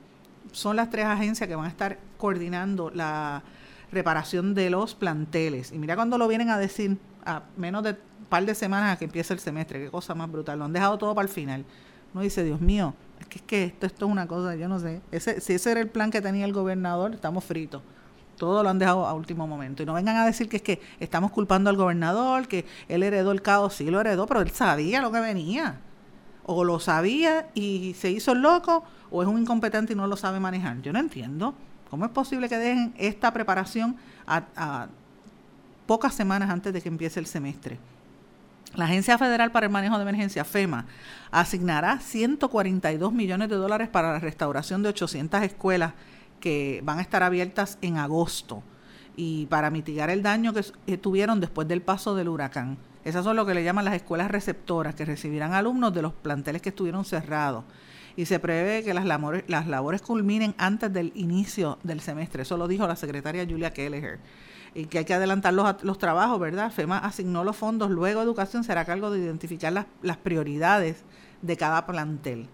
son 0.51 0.75
las 0.75 0.89
tres 0.89 1.05
agencias 1.05 1.47
que 1.47 1.55
van 1.55 1.65
a 1.65 1.69
estar 1.69 1.99
coordinando 2.17 2.89
la 2.89 3.43
reparación 3.91 4.55
de 4.55 4.71
los 4.71 4.95
planteles. 4.95 5.71
Y 5.71 5.77
mira 5.77 5.95
cuando 5.95 6.17
lo 6.17 6.27
vienen 6.27 6.49
a 6.49 6.57
decir 6.57 6.97
a 7.23 7.43
menos 7.55 7.83
de 7.83 7.91
un 7.91 8.25
par 8.29 8.45
de 8.45 8.55
semanas 8.55 8.95
a 8.95 8.97
que 8.97 9.05
empiece 9.05 9.31
el 9.33 9.39
semestre, 9.39 9.79
qué 9.79 9.91
cosa 9.91 10.15
más 10.15 10.31
brutal. 10.31 10.57
Lo 10.57 10.65
han 10.65 10.73
dejado 10.73 10.97
todo 10.97 11.13
para 11.13 11.27
el 11.27 11.33
final. 11.33 11.63
uno 12.13 12.23
dice, 12.23 12.43
Dios 12.43 12.59
mío, 12.61 12.95
es 13.19 13.27
que, 13.27 13.37
es 13.37 13.43
que 13.43 13.63
esto, 13.65 13.85
esto 13.85 14.05
es 14.05 14.11
una 14.11 14.27
cosa, 14.27 14.55
yo 14.55 14.67
no 14.67 14.79
sé. 14.79 15.01
Ese, 15.11 15.39
si 15.39 15.53
ese 15.53 15.71
era 15.71 15.81
el 15.81 15.87
plan 15.89 16.09
que 16.09 16.21
tenía 16.21 16.45
el 16.45 16.53
gobernador, 16.53 17.13
estamos 17.13 17.43
fritos. 17.43 17.83
Todo 18.39 18.63
lo 18.63 18.69
han 18.69 18.79
dejado 18.79 19.05
a 19.05 19.13
último 19.13 19.45
momento. 19.45 19.83
Y 19.83 19.85
no 19.85 19.93
vengan 19.93 20.15
a 20.15 20.25
decir 20.25 20.47
que 20.49 20.57
es 20.57 20.63
que 20.63 20.81
estamos 20.99 21.29
culpando 21.29 21.69
al 21.69 21.75
gobernador, 21.75 22.47
que 22.47 22.65
él 22.87 23.03
heredó 23.03 23.31
el 23.31 23.41
caos. 23.41 23.75
Sí, 23.75 23.91
lo 23.91 23.99
heredó, 23.99 24.25
pero 24.25 24.39
él 24.41 24.49
sabía 24.51 25.01
lo 25.01 25.11
que 25.11 25.19
venía. 25.19 25.81
O 26.45 26.63
lo 26.63 26.79
sabía 26.79 27.49
y 27.53 27.93
se 27.99 28.09
hizo 28.09 28.33
loco, 28.33 28.83
o 29.11 29.21
es 29.21 29.27
un 29.27 29.39
incompetente 29.39 29.93
y 29.93 29.95
no 29.95 30.07
lo 30.07 30.15
sabe 30.15 30.39
manejar. 30.39 30.81
Yo 30.81 30.93
no 30.93 30.99
entiendo. 30.99 31.53
¿Cómo 31.89 32.05
es 32.05 32.11
posible 32.11 32.47
que 32.47 32.57
dejen 32.57 32.93
esta 32.97 33.33
preparación 33.33 33.97
a 34.25 34.87
pocas 35.85 36.13
semanas 36.13 36.49
antes 36.49 36.71
de 36.71 36.81
que 36.81 36.87
empiece 36.87 37.19
el 37.19 37.25
semestre? 37.25 37.77
La 38.75 38.85
Agencia 38.85 39.17
Federal 39.17 39.51
para 39.51 39.65
el 39.65 39.71
Manejo 39.71 39.97
de 39.97 40.03
Emergencia, 40.03 40.45
FEMA, 40.45 40.85
asignará 41.31 41.99
142 41.99 43.11
millones 43.11 43.49
de 43.49 43.55
dólares 43.55 43.89
para 43.89 44.13
la 44.13 44.19
restauración 44.19 44.83
de 44.83 44.89
800 44.89 45.41
escuelas 45.41 45.93
que 46.39 46.81
van 46.83 46.99
a 46.99 47.01
estar 47.01 47.23
abiertas 47.23 47.77
en 47.81 47.97
agosto 47.97 48.63
y 49.15 49.47
para 49.47 49.69
mitigar 49.69 50.09
el 50.09 50.23
daño 50.23 50.53
que 50.53 50.97
tuvieron 50.97 51.39
después 51.39 51.67
del 51.67 51.81
paso 51.81 52.15
del 52.15 52.29
huracán. 52.29 52.77
Esas 53.03 53.23
son 53.23 53.35
lo 53.35 53.45
que 53.45 53.53
le 53.53 53.63
llaman 53.63 53.85
las 53.85 53.95
escuelas 53.95 54.29
receptoras, 54.31 54.95
que 54.95 55.05
recibirán 55.05 55.53
alumnos 55.53 55.93
de 55.93 56.01
los 56.01 56.13
planteles 56.13 56.61
que 56.61 56.69
estuvieron 56.69 57.05
cerrados. 57.05 57.63
Y 58.15 58.25
se 58.25 58.39
prevé 58.39 58.83
que 58.83 58.93
las 58.93 59.05
labores, 59.05 59.43
las 59.47 59.67
labores 59.67 60.01
culminen 60.01 60.53
antes 60.57 60.91
del 60.91 61.11
inicio 61.15 61.79
del 61.83 62.01
semestre. 62.01 62.43
Eso 62.43 62.57
lo 62.57 62.67
dijo 62.67 62.87
la 62.87 62.95
secretaria 62.95 63.45
Julia 63.49 63.71
Kelleher 63.71 64.19
y 64.73 64.85
que 64.85 64.99
hay 64.99 65.05
que 65.05 65.13
adelantar 65.13 65.53
los, 65.53 65.83
los 65.83 65.97
trabajos, 65.97 66.39
¿verdad? 66.39 66.71
FEMA 66.71 66.99
asignó 66.99 67.43
los 67.43 67.55
fondos, 67.55 67.89
luego 67.89 68.21
Educación 68.21 68.63
será 68.63 68.85
cargo 68.85 69.11
de 69.11 69.19
identificar 69.19 69.73
las, 69.73 69.85
las 70.01 70.17
prioridades 70.17 71.03
de 71.41 71.57
cada 71.57 71.85
plantel. 71.85 72.47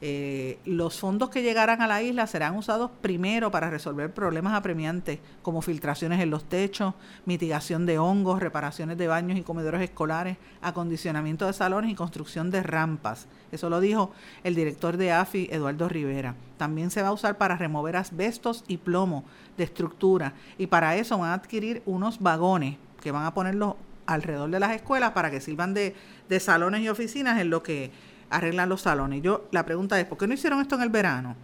Eh, 0.00 0.58
los 0.64 1.00
fondos 1.00 1.28
que 1.28 1.42
llegarán 1.42 1.82
a 1.82 1.88
la 1.88 2.02
isla 2.02 2.28
serán 2.28 2.56
usados 2.56 2.90
primero 3.00 3.50
para 3.50 3.68
resolver 3.68 4.14
problemas 4.14 4.54
apremiantes 4.54 5.18
como 5.42 5.60
filtraciones 5.60 6.20
en 6.20 6.30
los 6.30 6.44
techos, 6.44 6.94
mitigación 7.26 7.84
de 7.84 7.98
hongos, 7.98 8.40
reparaciones 8.40 8.96
de 8.96 9.08
baños 9.08 9.36
y 9.36 9.42
comedores 9.42 9.80
escolares, 9.82 10.36
acondicionamiento 10.62 11.46
de 11.46 11.52
salones 11.52 11.90
y 11.90 11.96
construcción 11.96 12.52
de 12.52 12.62
rampas. 12.62 13.26
Eso 13.50 13.70
lo 13.70 13.80
dijo 13.80 14.12
el 14.44 14.54
director 14.54 14.96
de 14.96 15.10
AFI, 15.10 15.48
Eduardo 15.50 15.88
Rivera. 15.88 16.36
También 16.58 16.90
se 16.90 17.02
va 17.02 17.08
a 17.08 17.12
usar 17.12 17.36
para 17.36 17.56
remover 17.56 17.96
asbestos 17.96 18.64
y 18.68 18.76
plomo 18.76 19.24
de 19.56 19.64
estructura 19.64 20.34
y 20.58 20.68
para 20.68 20.94
eso 20.96 21.18
van 21.18 21.30
a 21.30 21.34
adquirir 21.34 21.82
unos 21.86 22.20
vagones 22.20 22.76
que 23.00 23.10
van 23.10 23.24
a 23.24 23.34
ponerlos 23.34 23.74
alrededor 24.06 24.50
de 24.50 24.60
las 24.60 24.74
escuelas 24.74 25.10
para 25.10 25.30
que 25.30 25.40
sirvan 25.40 25.74
de, 25.74 25.94
de 26.28 26.40
salones 26.40 26.82
y 26.82 26.88
oficinas 26.88 27.40
en 27.40 27.50
lo 27.50 27.62
que 27.62 27.90
arreglan 28.30 28.68
los 28.68 28.82
salones. 28.82 29.22
Yo, 29.22 29.48
la 29.50 29.64
pregunta 29.64 29.98
es, 29.98 30.06
¿por 30.06 30.18
qué 30.18 30.26
no 30.26 30.34
hicieron 30.34 30.60
esto 30.60 30.74
en 30.74 30.82
el 30.82 30.90
verano? 30.90 31.36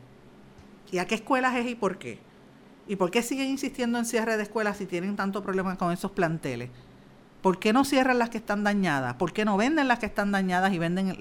¿Y 0.91 0.99
a 0.99 1.07
qué 1.07 1.17
escuelas 1.17 1.55
es 1.57 1.67
y 1.67 1.75
por 1.75 1.99
qué? 1.99 2.19
¿Y 2.87 2.97
por 2.97 3.11
qué 3.11 3.23
siguen 3.23 3.49
insistiendo 3.49 3.99
en 3.99 4.05
cierre 4.05 4.37
de 4.37 4.43
escuelas 4.43 4.77
si 4.77 4.87
tienen 4.87 5.17
tanto 5.17 5.43
problema 5.43 5.77
con 5.77 5.93
esos 5.93 6.11
planteles? 6.11 6.71
¿Por 7.43 7.59
qué 7.59 7.73
no 7.73 7.85
cierran 7.85 8.19
las 8.19 8.31
que 8.31 8.39
están 8.39 8.65
dañadas? 8.65 9.15
¿Por 9.15 9.33
qué 9.33 9.45
no 9.45 9.57
venden 9.57 9.89
las 9.89 9.99
que 9.99 10.07
están 10.07 10.33
dañadas 10.33 10.73
y 10.73 10.79
venden 10.79 11.17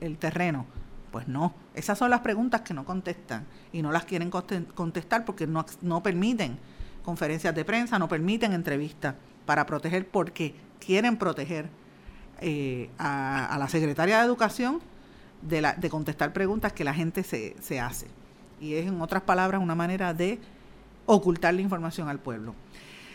el 0.00 0.18
terreno? 0.18 0.66
Pues 1.10 1.26
no, 1.26 1.54
esas 1.74 1.98
son 1.98 2.10
las 2.10 2.20
preguntas 2.20 2.60
que 2.60 2.74
no 2.74 2.84
contestan 2.84 3.46
y 3.72 3.82
no 3.82 3.90
las 3.90 4.04
quieren 4.04 4.30
contestar 4.30 5.24
porque 5.24 5.46
no, 5.46 5.64
no 5.80 6.02
permiten 6.02 6.58
conferencias 7.02 7.54
de 7.54 7.64
prensa, 7.64 7.98
no 7.98 8.08
permiten 8.08 8.52
entrevistas 8.52 9.14
para 9.46 9.64
proteger 9.64 10.06
porque 10.08 10.54
quieren 10.78 11.16
proteger 11.16 11.70
eh, 12.40 12.90
a, 12.98 13.56
la 13.58 13.68
secretaria 13.68 14.18
de 14.18 14.24
Educación 14.24 14.80
de, 15.42 15.60
la, 15.60 15.74
de 15.74 15.90
contestar 15.90 16.32
preguntas 16.32 16.72
que 16.72 16.84
la 16.84 16.94
gente 16.94 17.22
se, 17.22 17.56
se 17.60 17.80
hace. 17.80 18.06
Y 18.60 18.74
es, 18.74 18.86
en 18.86 19.00
otras 19.00 19.22
palabras, 19.22 19.62
una 19.62 19.74
manera 19.74 20.14
de 20.14 20.38
ocultar 21.06 21.54
la 21.54 21.62
información 21.62 22.08
al 22.08 22.18
pueblo. 22.18 22.54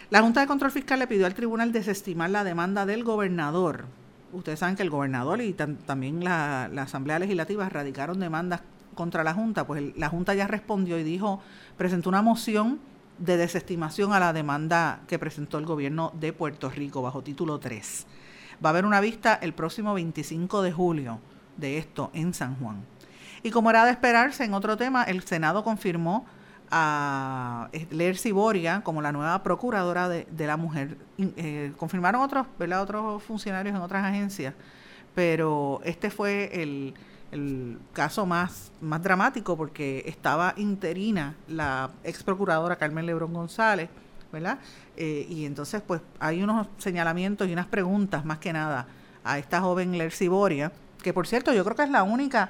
La 0.09 0.21
Junta 0.21 0.41
de 0.41 0.47
Control 0.47 0.71
Fiscal 0.71 0.99
le 0.99 1.07
pidió 1.07 1.25
al 1.25 1.33
tribunal 1.33 1.71
desestimar 1.71 2.29
la 2.29 2.43
demanda 2.43 2.85
del 2.85 3.03
gobernador. 3.03 3.85
Ustedes 4.31 4.59
saben 4.59 4.75
que 4.75 4.83
el 4.83 4.89
gobernador 4.89 5.41
y 5.41 5.53
también 5.53 6.23
la, 6.23 6.69
la, 6.71 6.83
Asamblea 6.83 7.19
Legislativa 7.19 7.69
radicaron 7.69 8.19
demandas 8.19 8.61
contra 8.95 9.23
la 9.23 9.33
Junta. 9.33 9.65
Pues 9.65 9.95
la 9.97 10.09
Junta 10.09 10.33
ya 10.33 10.47
respondió 10.47 10.97
y 10.99 11.03
dijo, 11.03 11.41
presentó 11.77 12.09
una 12.09 12.21
moción 12.21 12.79
de 13.17 13.37
desestimación 13.37 14.13
a 14.13 14.19
la 14.19 14.33
demanda 14.33 15.01
que 15.07 15.19
presentó 15.19 15.57
el 15.57 15.65
gobierno 15.65 16.11
de 16.19 16.33
Puerto 16.33 16.69
Rico 16.69 17.01
bajo 17.01 17.21
título 17.21 17.59
3. 17.59 18.05
Va 18.63 18.69
a 18.69 18.71
haber 18.71 18.85
una 18.85 19.01
vista 19.01 19.33
el 19.41 19.53
próximo 19.53 19.93
25 19.93 20.61
de 20.61 20.71
julio 20.71 21.19
de 21.57 21.77
esto 21.77 22.11
en 22.13 22.33
San 22.33 22.55
Juan. 22.55 22.85
Y 23.43 23.51
como 23.51 23.69
era 23.69 23.85
de 23.85 23.91
esperarse, 23.91 24.45
en 24.45 24.53
otro 24.53 24.77
tema, 24.77 25.03
el 25.03 25.23
Senado 25.23 25.63
confirmó 25.63 26.25
a 26.71 27.69
Lercy 27.91 28.31
Boria 28.31 28.81
como 28.83 29.01
la 29.01 29.11
nueva 29.11 29.43
procuradora 29.43 30.07
de, 30.09 30.47
la 30.47 30.57
mujer. 30.57 30.97
Eh, 31.17 31.73
confirmaron 31.77 32.21
otros, 32.21 32.47
otros 32.79 33.21
funcionarios 33.21 33.75
en 33.75 33.81
otras 33.81 34.03
agencias, 34.03 34.55
pero 35.13 35.81
este 35.83 36.09
fue 36.09 36.49
el, 36.63 36.93
el 37.31 37.79
caso 37.91 38.25
más, 38.25 38.71
más 38.81 39.03
dramático 39.03 39.57
porque 39.57 40.03
estaba 40.07 40.53
interina 40.57 41.35
la 41.47 41.91
ex 42.03 42.23
procuradora 42.23 42.77
Carmen 42.77 43.05
Lebrón 43.05 43.33
González, 43.33 43.89
¿verdad? 44.33 44.57
Eh, 44.97 45.27
y 45.29 45.45
entonces, 45.45 45.81
pues, 45.85 46.01
hay 46.19 46.43
unos 46.43 46.67
señalamientos 46.79 47.47
y 47.47 47.53
unas 47.53 47.67
preguntas, 47.67 48.25
más 48.25 48.39
que 48.39 48.51
nada, 48.51 48.87
a 49.23 49.37
esta 49.37 49.61
joven 49.61 49.97
Lercy 49.97 50.27
Boria, 50.27 50.71
que 51.01 51.13
por 51.13 51.27
cierto, 51.27 51.53
yo 51.53 51.63
creo 51.63 51.75
que 51.75 51.83
es 51.83 51.89
la 51.89 52.03
única 52.03 52.49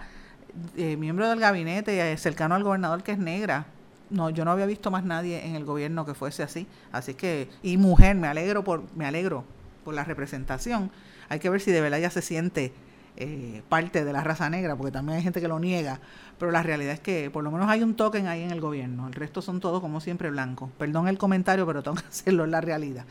eh, 0.78 0.96
miembro 0.98 1.28
del 1.28 1.40
gabinete 1.40 2.12
eh, 2.12 2.18
cercano 2.18 2.56
al 2.56 2.64
gobernador 2.64 3.04
que 3.04 3.12
es 3.12 3.18
negra. 3.18 3.66
No, 4.10 4.30
yo 4.30 4.46
no 4.46 4.52
había 4.52 4.66
visto 4.66 4.92
más 4.92 5.04
nadie 5.04 5.46
en 5.46 5.56
el 5.56 5.66
gobierno 5.66 6.06
que 6.06 6.14
fuese 6.14 6.42
así. 6.42 6.68
Así 6.92 7.16
que, 7.16 7.50
y 7.62 7.78
mujer, 7.78 8.16
me 8.16 8.28
alegro 8.28 8.64
por, 8.64 8.84
me 8.96 9.06
alegro 9.06 9.44
por 9.84 9.94
la 9.94 10.04
representación. 10.04 10.90
Hay 11.30 11.40
que 11.40 11.50
ver 11.50 11.60
si 11.62 11.72
de 11.72 11.82
verdad 11.82 12.00
ya 12.00 12.10
se 12.10 12.22
siente 12.22 12.72
eh, 13.16 13.62
parte 13.70 14.04
de 14.04 14.12
la 14.12 14.24
raza 14.24 14.50
negra, 14.50 14.76
porque 14.76 14.92
también 14.92 15.18
hay 15.18 15.24
gente 15.24 15.40
que 15.40 15.48
lo 15.48 15.60
niega, 15.60 16.00
pero 16.40 16.52
la 16.52 16.64
realidad 16.64 16.94
es 16.94 17.00
que 17.00 17.30
por 17.30 17.44
lo 17.44 17.52
menos 17.52 17.70
hay 17.70 17.84
un 17.84 17.96
token 17.96 18.28
ahí 18.28 18.42
en 18.42 18.52
el 18.52 18.60
gobierno, 18.60 19.08
el 19.08 19.14
resto 19.14 19.42
son 19.42 19.60
todos 19.60 19.82
como 19.82 20.02
siempre 20.02 20.32
blancos. 20.32 20.72
Perdón 20.78 21.08
el 21.08 21.18
comentario, 21.18 21.68
pero 21.68 21.84
tengo 21.84 21.98
que 21.98 22.08
hacerlo, 22.08 22.44
en 22.44 22.52
la 22.52 22.62
realidad. 22.62 23.06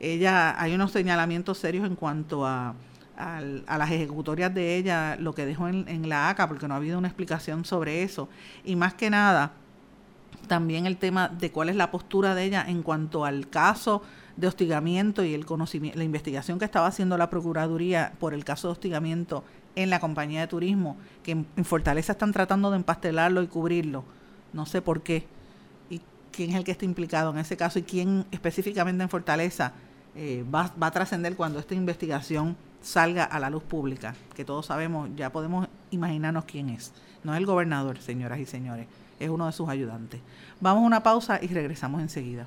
Ella, 0.00 0.60
hay 0.60 0.74
unos 0.74 0.92
señalamientos 0.92 1.58
serios 1.58 1.86
en 1.86 1.94
cuanto 1.94 2.46
a, 2.46 2.74
a, 3.16 3.40
las 3.42 3.90
ejecutorias 3.90 4.52
de 4.54 4.76
ella, 4.76 5.16
lo 5.16 5.34
que 5.34 5.46
dejó 5.46 5.68
en, 5.68 5.88
en 5.88 6.08
la 6.08 6.30
ACA, 6.30 6.48
porque 6.48 6.66
no 6.66 6.74
ha 6.74 6.78
habido 6.78 6.98
una 6.98 7.08
explicación 7.08 7.64
sobre 7.64 8.02
eso. 8.02 8.28
Y 8.64 8.76
más 8.76 8.94
que 8.94 9.10
nada, 9.10 9.52
también 10.48 10.86
el 10.86 10.96
tema 10.96 11.28
de 11.28 11.52
cuál 11.52 11.68
es 11.68 11.76
la 11.76 11.90
postura 11.90 12.34
de 12.34 12.44
ella 12.44 12.64
en 12.66 12.82
cuanto 12.82 13.24
al 13.24 13.48
caso 13.48 14.02
de 14.36 14.46
hostigamiento 14.46 15.24
y 15.24 15.34
el 15.34 15.46
conocimiento, 15.46 15.98
la 15.98 16.04
investigación 16.04 16.58
que 16.58 16.64
estaba 16.64 16.86
haciendo 16.86 17.16
la 17.16 17.30
Procuraduría 17.30 18.12
por 18.18 18.34
el 18.34 18.44
caso 18.44 18.68
de 18.68 18.72
hostigamiento 18.72 19.44
en 19.76 19.90
la 19.90 20.00
compañía 20.00 20.40
de 20.40 20.46
turismo, 20.46 20.96
que 21.22 21.32
en, 21.32 21.46
Fortaleza 21.64 22.12
están 22.12 22.32
tratando 22.32 22.70
de 22.70 22.76
empastelarlo 22.76 23.42
y 23.42 23.46
cubrirlo. 23.46 24.04
No 24.52 24.66
sé 24.66 24.82
por 24.82 25.02
qué. 25.02 25.26
Y 25.90 26.00
quién 26.32 26.50
es 26.50 26.56
el 26.56 26.64
que 26.64 26.72
está 26.72 26.84
implicado 26.84 27.30
en 27.30 27.38
ese 27.38 27.56
caso 27.56 27.78
y 27.78 27.82
quién 27.82 28.24
específicamente 28.30 29.02
en 29.02 29.08
Fortaleza 29.08 29.72
eh, 30.14 30.44
va, 30.52 30.72
va 30.80 30.88
a 30.88 30.90
trascender 30.90 31.36
cuando 31.36 31.58
esta 31.58 31.74
investigación 31.74 32.56
salga 32.82 33.24
a 33.24 33.40
la 33.40 33.50
luz 33.50 33.62
pública, 33.62 34.14
que 34.34 34.44
todos 34.44 34.66
sabemos, 34.66 35.08
ya 35.16 35.32
podemos 35.32 35.68
imaginarnos 35.90 36.44
quién 36.44 36.68
es. 36.68 36.92
No 37.24 37.32
es 37.32 37.38
el 37.38 37.46
gobernador, 37.46 37.98
señoras 37.98 38.38
y 38.38 38.46
señores, 38.46 38.86
es 39.18 39.30
uno 39.30 39.46
de 39.46 39.52
sus 39.52 39.68
ayudantes. 39.68 40.20
Vamos 40.60 40.82
a 40.82 40.86
una 40.86 41.02
pausa 41.02 41.38
y 41.42 41.48
regresamos 41.48 42.02
enseguida. 42.02 42.46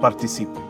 participe. 0.00 0.69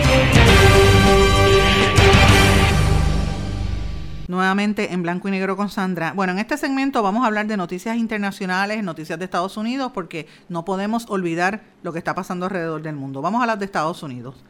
Nuevamente 4.41 4.91
en 4.91 5.03
blanco 5.03 5.27
y 5.27 5.31
negro 5.31 5.55
con 5.55 5.69
Sandra. 5.69 6.13
Bueno, 6.13 6.33
en 6.33 6.39
este 6.39 6.57
segmento 6.57 7.03
vamos 7.03 7.23
a 7.23 7.27
hablar 7.27 7.45
de 7.45 7.57
noticias 7.57 7.95
internacionales, 7.95 8.83
noticias 8.83 9.19
de 9.19 9.25
Estados 9.25 9.55
Unidos, 9.55 9.91
porque 9.93 10.25
no 10.49 10.65
podemos 10.65 11.05
olvidar 11.09 11.61
lo 11.83 11.93
que 11.93 11.99
está 11.99 12.15
pasando 12.15 12.47
alrededor 12.47 12.81
del 12.81 12.95
mundo. 12.95 13.21
Vamos 13.21 13.37
a 13.37 13.43
hablar 13.43 13.59
de 13.59 13.65
Estados 13.65 14.01
Unidos. 14.01 14.43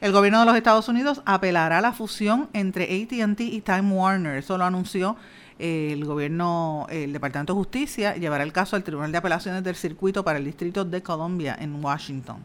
El 0.00 0.12
gobierno 0.12 0.40
de 0.40 0.46
los 0.46 0.56
Estados 0.56 0.88
Unidos 0.88 1.20
apelará 1.26 1.76
a 1.76 1.80
la 1.82 1.92
fusión 1.92 2.48
entre 2.54 2.84
ATT 2.84 3.40
y 3.40 3.60
Time 3.60 3.92
Warner. 3.92 4.38
Eso 4.38 4.56
lo 4.56 4.64
anunció 4.64 5.18
eh, 5.58 5.90
el 5.92 6.06
gobierno, 6.06 6.86
el 6.88 7.12
Departamento 7.12 7.52
de 7.52 7.58
Justicia, 7.58 8.16
llevará 8.16 8.44
el 8.44 8.52
caso 8.52 8.76
al 8.76 8.82
Tribunal 8.82 9.12
de 9.12 9.18
Apelaciones 9.18 9.62
del 9.62 9.76
Circuito 9.76 10.24
para 10.24 10.38
el 10.38 10.46
Distrito 10.46 10.86
de 10.86 11.02
Columbia 11.02 11.54
en 11.60 11.84
Washington. 11.84 12.38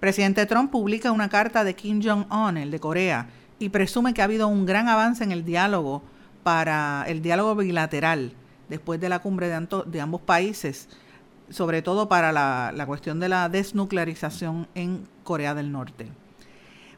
Presidente 0.00 0.46
Trump 0.46 0.72
publica 0.72 1.12
una 1.12 1.28
carta 1.28 1.62
de 1.62 1.74
Kim 1.76 2.02
Jong-un, 2.02 2.56
el 2.56 2.72
de 2.72 2.80
Corea, 2.80 3.28
y 3.58 3.70
presume 3.70 4.14
que 4.14 4.20
ha 4.20 4.24
habido 4.24 4.48
un 4.48 4.66
gran 4.66 4.88
avance 4.88 5.24
en 5.24 5.32
el 5.32 5.44
diálogo 5.44 6.02
para 6.42 7.04
el 7.08 7.22
diálogo 7.22 7.56
bilateral 7.56 8.32
después 8.68 9.00
de 9.00 9.08
la 9.08 9.20
cumbre 9.20 9.48
de, 9.48 10.00
ambos 10.00 10.20
países, 10.20 10.88
sobre 11.50 11.82
todo 11.82 12.08
para 12.08 12.32
la, 12.32 12.72
la 12.74 12.86
cuestión 12.86 13.18
de 13.18 13.28
la 13.28 13.48
desnuclearización 13.48 14.68
en 14.74 15.08
Corea 15.24 15.54
del 15.54 15.72
Norte. 15.72 16.08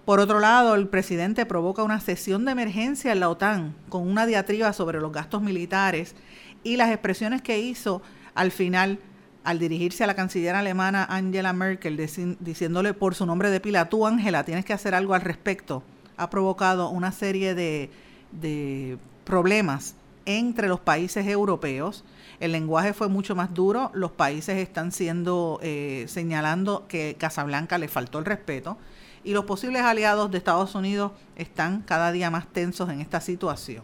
Por 0.05 0.18
otro 0.18 0.40
lado, 0.40 0.75
el 0.75 0.88
presidente 0.88 1.46
provoca 1.46 1.83
una 1.83 2.01
sesión 2.01 2.44
de 2.44 2.53
emergencia 2.53 3.12
en 3.12 3.20
la 3.20 3.29
OTAN 3.29 3.77
con 3.88 4.09
una 4.09 4.27
diatriba 4.27 4.73
sobre 4.73 5.01
los 5.01 5.12
gastos 5.12 5.42
militares 5.42 6.16
y 6.64 6.77
las 6.77 6.90
expresiones 6.90 7.42
que 7.42 7.61
hizo 7.61 8.03
al 8.35 8.51
final 8.51 8.99
al 9.44 9.59
dirigirse 9.59 10.05
a 10.05 10.07
la 10.07 10.14
canciller 10.14 10.55
alemana 10.55 11.07
Angela 11.09 11.53
Merkel 11.53 11.96
diciéndole 12.40 12.92
por 12.92 13.14
su 13.14 13.25
nombre 13.25 13.51
de 13.51 13.61
pila, 13.61 13.88
tú 13.88 14.07
Angela, 14.07 14.44
tienes 14.44 14.64
que 14.64 14.73
hacer 14.73 14.94
algo 14.94 15.14
al 15.14 15.23
respecto 15.23 15.83
ha 16.20 16.28
provocado 16.28 16.90
una 16.90 17.12
serie 17.12 17.54
de, 17.54 18.98
problemas 19.24 19.94
entre 20.26 20.68
los 20.68 20.78
países 20.78 21.26
europeos. 21.26 22.04
El 22.40 22.52
lenguaje 22.52 22.92
fue 22.92 23.09
mucho 23.09 23.35
más 23.35 23.54
duro. 23.54 23.90
Los 23.94 24.11
países 24.11 24.59
están 24.59 24.92
siendo 24.92 25.59
eh, 25.62 26.04
señalando 26.09 26.87
que 26.88 27.16
Casablanca 27.18 27.78
le 27.78 27.88
faltó 27.88 28.18
el 28.18 28.26
respeto 28.26 28.76
y 29.24 29.33
los 29.33 29.46
posibles 29.46 29.83
aliados 29.83 30.30
de 30.30 30.38
Estados 30.38 30.74
Unidos 30.74 31.12
están 31.37 31.83
cada 31.83 32.12
día 32.12 32.30
más 32.30 32.46
tensos 32.48 32.90
en 32.90 33.00
esta 33.00 33.20
situación. 33.20 33.83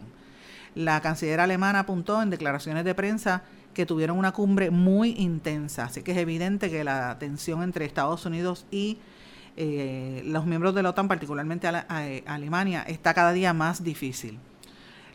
La 0.75 1.01
canciller 1.01 1.39
alemana 1.39 1.79
apuntó 1.79 2.21
en 2.21 2.29
declaraciones 2.29 2.85
de 2.85 2.93
prensa 2.93 3.43
que 3.73 3.87
tuvieron 3.87 4.17
una 4.17 4.31
cumbre 4.31 4.69
muy 4.69 5.15
intensa, 5.17 5.85
así 5.85 6.03
que 6.03 6.11
es 6.11 6.17
evidente 6.17 6.69
que 6.69 6.83
la 6.83 7.17
tensión 7.17 7.63
entre 7.63 7.85
Estados 7.85 8.25
Unidos 8.25 8.65
y 8.69 8.99
eh, 9.59 10.21
los 10.23 10.45
miembros 10.45 10.75
de 10.75 10.83
la 10.83 10.91
OTAN, 10.91 11.07
particularmente 11.07 11.67
eh, 11.67 12.23
Alemania, 12.27 12.83
está 12.87 13.15
cada 13.15 13.33
día 13.33 13.53
más 13.53 13.83
difícil. 13.83 14.37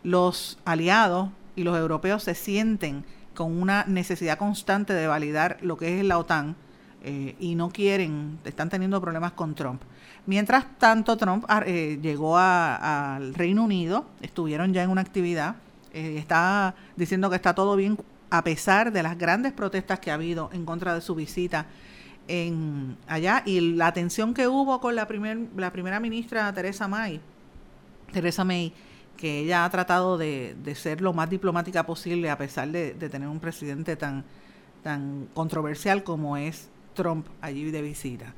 Los 0.03 0.59
aliados 0.65 1.29
y 1.55 1.63
los 1.63 1.77
europeos 1.77 2.23
se 2.23 2.35
sienten 2.35 3.05
con 3.33 3.59
una 3.59 3.85
necesidad 3.85 4.37
constante 4.37 4.93
de 4.93 5.07
validar 5.07 5.57
lo 5.61 5.77
que 5.77 5.97
es 5.97 6.05
la 6.05 6.19
OTAN 6.19 6.57
eh, 7.03 7.37
y 7.39 7.55
no 7.55 7.69
quieren, 7.69 8.37
están 8.43 8.69
teniendo 8.69 8.99
problemas 8.99 9.31
con 9.31 9.55
Trump. 9.55 9.81
Mientras 10.25 10.65
tanto, 10.77 11.15
Trump 11.15 11.45
ah, 11.47 11.63
llegó 11.63 12.37
al 12.37 13.33
Reino 13.33 13.63
Unido, 13.63 14.05
estuvieron 14.21 14.73
ya 14.73 14.83
en 14.83 14.89
una 14.89 15.01
actividad, 15.01 15.55
está 15.93 16.75
diciendo 16.97 17.29
que 17.29 17.35
está 17.37 17.53
todo 17.53 17.75
bien 17.75 17.97
a 18.29 18.43
pesar 18.43 18.91
de 18.91 19.03
las 19.03 19.17
grandes 19.17 19.53
protestas 19.53 19.99
que 19.99 20.11
ha 20.11 20.15
habido 20.15 20.49
en 20.53 20.65
contra 20.65 20.95
de 20.95 21.01
su 21.01 21.13
visita 21.13 21.67
en 22.27 22.97
allá 23.07 23.43
y 23.45 23.59
la 23.75 23.93
tensión 23.93 24.33
que 24.33 24.47
hubo 24.47 24.79
con 24.79 24.95
la, 24.95 25.07
primer, 25.07 25.39
la 25.55 25.71
primera 25.71 25.99
ministra 25.99 26.51
Teresa 26.53 26.87
May, 26.87 27.19
Teresa 28.11 28.43
May, 28.43 28.73
que 29.17 29.39
ella 29.39 29.65
ha 29.65 29.69
tratado 29.69 30.17
de, 30.17 30.55
ser 30.75 31.01
lo 31.01 31.13
más 31.13 31.29
diplomática 31.29 31.85
posible 31.85 32.29
a 32.29 32.37
pesar 32.37 32.69
de, 32.69 32.91
tener 32.93 33.27
un 33.27 33.39
presidente 33.39 33.95
tan, 33.95 34.23
tan 34.83 35.27
controversial 35.33 36.03
como 36.03 36.37
es 36.37 36.69
Trump 36.93 37.27
allí 37.41 37.71
de 37.71 37.81
visita. 37.81 38.33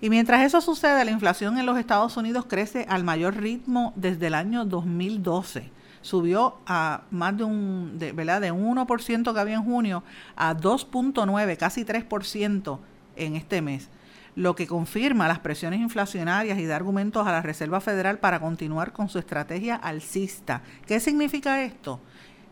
Y 0.00 0.10
mientras 0.10 0.44
eso 0.44 0.60
sucede, 0.60 1.04
la 1.04 1.10
inflación 1.10 1.58
en 1.58 1.66
los 1.66 1.78
Estados 1.78 2.16
Unidos 2.16 2.44
crece 2.46 2.86
al 2.88 3.04
mayor 3.04 3.36
ritmo 3.36 3.92
desde 3.96 4.26
el 4.26 4.34
año 4.34 4.64
2012. 4.64 5.70
subió 6.02 6.58
a 6.66 7.02
más 7.10 7.36
de 7.36 7.44
un, 7.44 7.98
de, 7.98 8.12
¿verdad? 8.12 8.40
De 8.40 8.52
1% 8.52 9.34
que 9.34 9.40
había 9.40 9.56
en 9.56 9.64
junio 9.64 10.04
a 10.36 10.54
2.9, 10.54 11.56
casi 11.56 11.84
3% 11.84 12.78
en 13.16 13.36
este 13.36 13.62
mes, 13.62 13.88
lo 14.34 14.54
que 14.54 14.66
confirma 14.66 15.28
las 15.28 15.38
presiones 15.38 15.80
inflacionarias 15.80 16.58
y 16.58 16.66
da 16.66 16.76
argumentos 16.76 17.26
a 17.26 17.32
la 17.32 17.42
Reserva 17.42 17.80
Federal 17.80 18.18
para 18.18 18.40
continuar 18.40 18.92
con 18.92 19.08
su 19.08 19.18
estrategia 19.18 19.76
alcista. 19.76 20.62
¿Qué 20.86 21.00
significa 21.00 21.62
esto? 21.62 22.00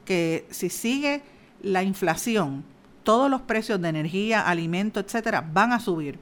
Que 0.05 0.47
si 0.51 0.71
sigue 0.71 1.23
la 1.62 1.83
inflación, 1.83 2.65
todos 3.03 3.31
los 3.31 3.43
precios 3.43 3.81
de 3.81 3.91
energía, 3.91 4.41
alimento, 4.41 4.99
etcétera, 4.99 5.47
van 5.53 5.73
a 5.73 5.81
subir. 5.81 6.19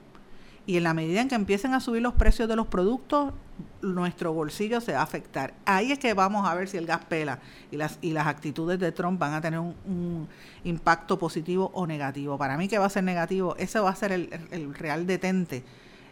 Y 0.66 0.76
en 0.76 0.84
la 0.84 0.95
medida 0.95 1.20
en 1.20 1.28
que 1.28 1.34
empiecen 1.34 1.74
a 1.74 1.80
subir 1.80 2.03
los 2.03 2.14
precios 2.14 2.49
de 2.49 2.57
los 2.57 2.66
productos, 2.66 3.32
nuestro 3.80 4.32
bolsillo 4.32 4.80
se 4.80 4.92
va 4.92 5.00
a 5.00 5.02
afectar. 5.02 5.54
Ahí 5.64 5.92
es 5.92 5.98
que 5.98 6.14
vamos 6.14 6.48
a 6.48 6.54
ver 6.54 6.68
si 6.68 6.76
el 6.76 6.86
gas 6.86 7.04
pela 7.04 7.38
y 7.70 7.76
las, 7.76 7.98
y 8.00 8.12
las 8.12 8.26
actitudes 8.26 8.78
de 8.78 8.92
Trump 8.92 9.18
van 9.18 9.34
a 9.34 9.40
tener 9.40 9.58
un, 9.60 10.28
impacto 10.64 11.18
positivo 11.18 11.70
o 11.74 11.86
negativo. 11.86 12.38
Para 12.38 12.56
mí 12.56 12.68
que 12.68 12.78
va 12.78 12.86
a 12.86 12.90
ser 12.90 13.04
negativo, 13.04 13.56
ese 13.56 13.80
va 13.80 13.90
a 13.90 13.94
ser 13.94 14.12
el, 14.12 14.74
real 14.74 15.06
detente, 15.06 15.64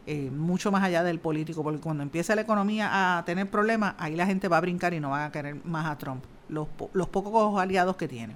eh, 0.07 0.31
mucho 0.31 0.73
más 0.73 0.83
allá 0.83 1.03
del 1.03 1.21
político, 1.21 1.63
porque 1.63 1.81
cuando 1.81 2.03
empiece 2.03 2.35
la 2.35 2.43
economía 2.43 3.19
a 3.19 3.25
tener 3.25 3.49
problemas, 3.51 3.95
ahí 3.99 4.17
la 4.17 4.27
gente 4.27 4.49
va 4.49 4.57
a 4.57 4.61
brincar 4.61 4.95
y 4.95 5.01
no 5.01 5.11
va 5.11 5.27
a 5.27 5.33
querer 5.33 5.65
más 5.65 5.87
a 5.87 5.99
Trump, 5.99 6.25
los, 6.49 6.69
los 6.93 7.09
pocos 7.09 7.61
aliados 7.61 7.97
que 7.97 8.09
tiene. 8.09 8.35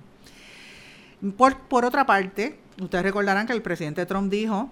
Por, 1.36 1.58
por 1.60 1.84
otra 1.84 2.06
parte, 2.06 2.58
ustedes 2.80 3.04
recordarán 3.04 3.46
que 3.46 3.52
el 3.52 3.62
presidente 3.62 4.04
Trump 4.06 4.30
dijo 4.30 4.70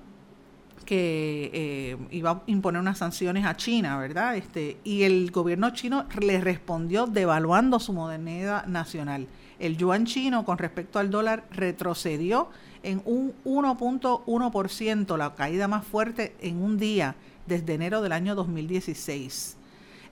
que 0.84 1.50
eh, 1.52 1.96
iba 2.10 2.30
a 2.30 2.42
imponer 2.46 2.80
unas 2.80 2.98
sanciones 2.98 3.46
a 3.46 3.56
China, 3.56 3.98
¿verdad? 3.98 4.36
Este, 4.36 4.78
y 4.84 5.02
el 5.02 5.30
gobierno 5.30 5.70
chino 5.70 6.06
le 6.20 6.40
respondió 6.40 7.06
devaluando 7.06 7.78
su 7.78 7.92
moneda 7.92 8.64
nacional. 8.66 9.26
El 9.58 9.76
yuan 9.76 10.06
chino 10.06 10.44
con 10.44 10.58
respecto 10.58 10.98
al 10.98 11.10
dólar 11.10 11.44
retrocedió 11.50 12.48
en 12.82 13.00
un 13.04 13.32
1.1%, 13.44 15.16
la 15.16 15.34
caída 15.34 15.68
más 15.68 15.84
fuerte 15.84 16.34
en 16.40 16.62
un 16.62 16.78
día 16.78 17.14
desde 17.46 17.74
enero 17.74 18.02
del 18.02 18.12
año 18.12 18.34
2016. 18.34 19.56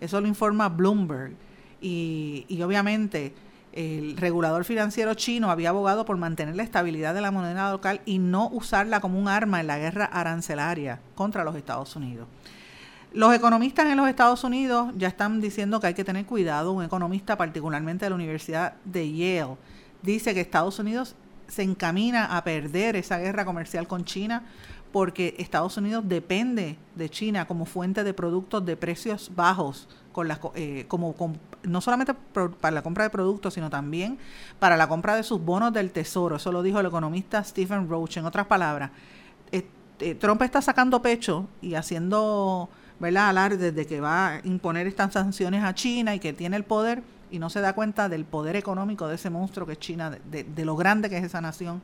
Eso 0.01 0.21
lo 0.21 0.29
informa 0.29 0.69
Bloomberg. 0.69 1.33
Y, 1.83 2.45
y 2.49 2.63
obviamente 2.63 3.33
el 3.73 4.16
regulador 4.16 4.64
financiero 4.64 5.14
chino 5.14 5.51
había 5.51 5.68
abogado 5.68 6.05
por 6.05 6.16
mantener 6.16 6.57
la 6.57 6.62
estabilidad 6.62 7.14
de 7.14 7.21
la 7.21 7.31
moneda 7.31 7.71
local 7.71 8.01
y 8.05 8.18
no 8.18 8.49
usarla 8.49 9.01
como 9.01 9.18
un 9.18 9.29
arma 9.29 9.61
en 9.61 9.66
la 9.66 9.79
guerra 9.79 10.07
arancelaria 10.07 11.01
contra 11.14 11.45
los 11.45 11.55
Estados 11.55 11.95
Unidos. 11.95 12.27
Los 13.12 13.35
economistas 13.35 13.87
en 13.87 13.97
los 13.97 14.09
Estados 14.09 14.45
Unidos 14.45 14.93
ya 14.97 15.09
están 15.09 15.41
diciendo 15.41 15.81
que 15.81 15.89
hay 15.89 15.95
que 15.95 16.05
tener 16.05 16.27
cuidado. 16.27 16.73
Un 16.73 16.85
economista, 16.85 17.37
particularmente 17.37 18.05
de 18.05 18.11
la 18.11 18.14
Universidad 18.14 18.75
de 18.85 19.12
Yale, 19.12 19.57
dice 20.03 20.33
que 20.33 20.41
Estados 20.41 20.79
Unidos 20.79 21.16
se 21.49 21.62
encamina 21.62 22.37
a 22.37 22.45
perder 22.45 22.95
esa 22.95 23.18
guerra 23.18 23.45
comercial 23.45 23.89
con 23.89 24.05
China 24.05 24.45
porque 24.93 25.35
Estados 25.39 25.77
Unidos 25.77 26.05
depende 26.07 26.77
de 26.95 27.09
China 27.09 27.47
como 27.47 27.64
fuente 27.64 28.05
de 28.05 28.14
productos 28.14 28.64
de 28.64 28.77
precios 28.77 29.31
bajos, 29.35 29.89
con 30.12 30.29
las, 30.29 30.41
eh, 30.55 30.85
como 30.89 31.14
no 31.63 31.81
solamente 31.81 32.15
para 32.15 32.75
la 32.75 32.83
compra 32.83 33.05
de 33.05 33.11
productos, 33.11 33.55
sino 33.55 33.71
también 33.71 34.19
para 34.59 34.77
la 34.77 34.89
compra 34.89 35.17
de 35.17 35.23
sus 35.23 35.41
bonos 35.43 35.73
del 35.73 35.91
tesoro. 35.91 36.37
Eso 36.37 36.53
lo 36.53 36.63
dijo 36.63 36.81
el 36.81 36.87
economista 36.87 37.43
Stephen 37.45 37.89
Roach. 37.89 38.17
En 38.17 38.27
otras 38.27 38.47
palabras, 38.47 38.91
eh, 40.01 40.15
Trump 40.15 40.41
está 40.43 40.63
sacando 40.63 41.03
pecho 41.03 41.47
y 41.61 41.75
haciendo 41.75 42.71
¿verdad? 42.99 43.29
alarde 43.29 43.73
de 43.73 43.87
que 43.87 44.01
va 44.01 44.29
a 44.29 44.41
imponer 44.45 44.87
estas 44.87 45.13
sanciones 45.13 45.63
a 45.63 45.75
China 45.75 46.15
y 46.15 46.21
que 46.21 46.33
tiene 46.33 46.57
el 46.57 46.65
poder 46.65 47.03
y 47.31 47.39
no 47.39 47.51
se 47.51 47.61
da 47.61 47.75
cuenta 47.75 48.09
del 48.09 48.25
poder 48.25 48.57
económico 48.57 49.07
de 49.09 49.15
ese 49.15 49.31
monstruo 49.31 49.67
que 49.67 49.75
es 49.75 49.79
China, 49.79 50.11
de, 50.11 50.65
lo 50.65 50.77
grande 50.77 51.09
que 51.09 51.19
es 51.19 51.25
esa 51.25 51.41
nación. 51.41 51.83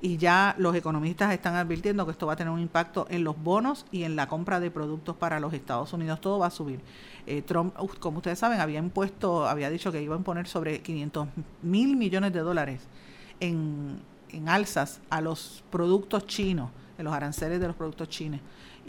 Y 0.00 0.16
ya 0.16 0.54
los 0.58 0.76
economistas 0.76 1.32
están 1.32 1.56
advirtiendo 1.56 2.04
que 2.04 2.12
esto 2.12 2.26
va 2.26 2.34
a 2.34 2.36
tener 2.36 2.52
un 2.52 2.60
impacto 2.60 3.06
en 3.10 3.24
los 3.24 3.40
bonos 3.42 3.84
y 3.90 4.04
en 4.04 4.14
la 4.14 4.28
compra 4.28 4.60
de 4.60 4.70
productos 4.70 5.16
para 5.16 5.40
los 5.40 5.52
Estados 5.52 5.92
Unidos. 5.92 6.20
Todo 6.20 6.38
va 6.38 6.46
a 6.46 6.50
subir. 6.50 6.80
Eh, 7.26 7.42
Trump, 7.42 7.74
como 7.98 8.18
ustedes 8.18 8.38
saben, 8.38 8.60
había 8.60 8.78
impuesto, 8.78 9.48
había 9.48 9.70
dicho 9.70 9.90
que 9.90 10.00
iba 10.00 10.14
a 10.14 10.18
imponer 10.18 10.46
sobre 10.46 10.80
500 10.82 11.28
mil 11.62 11.96
millones 11.96 12.32
de 12.32 12.40
dólares 12.40 12.82
en, 13.40 14.00
en 14.30 14.48
alzas 14.48 15.00
a 15.10 15.20
los 15.20 15.64
productos 15.70 16.26
chinos, 16.26 16.70
en 16.96 17.04
los 17.04 17.12
aranceles 17.12 17.60
de 17.60 17.66
los 17.66 17.74
productos 17.74 18.08
chinos 18.08 18.40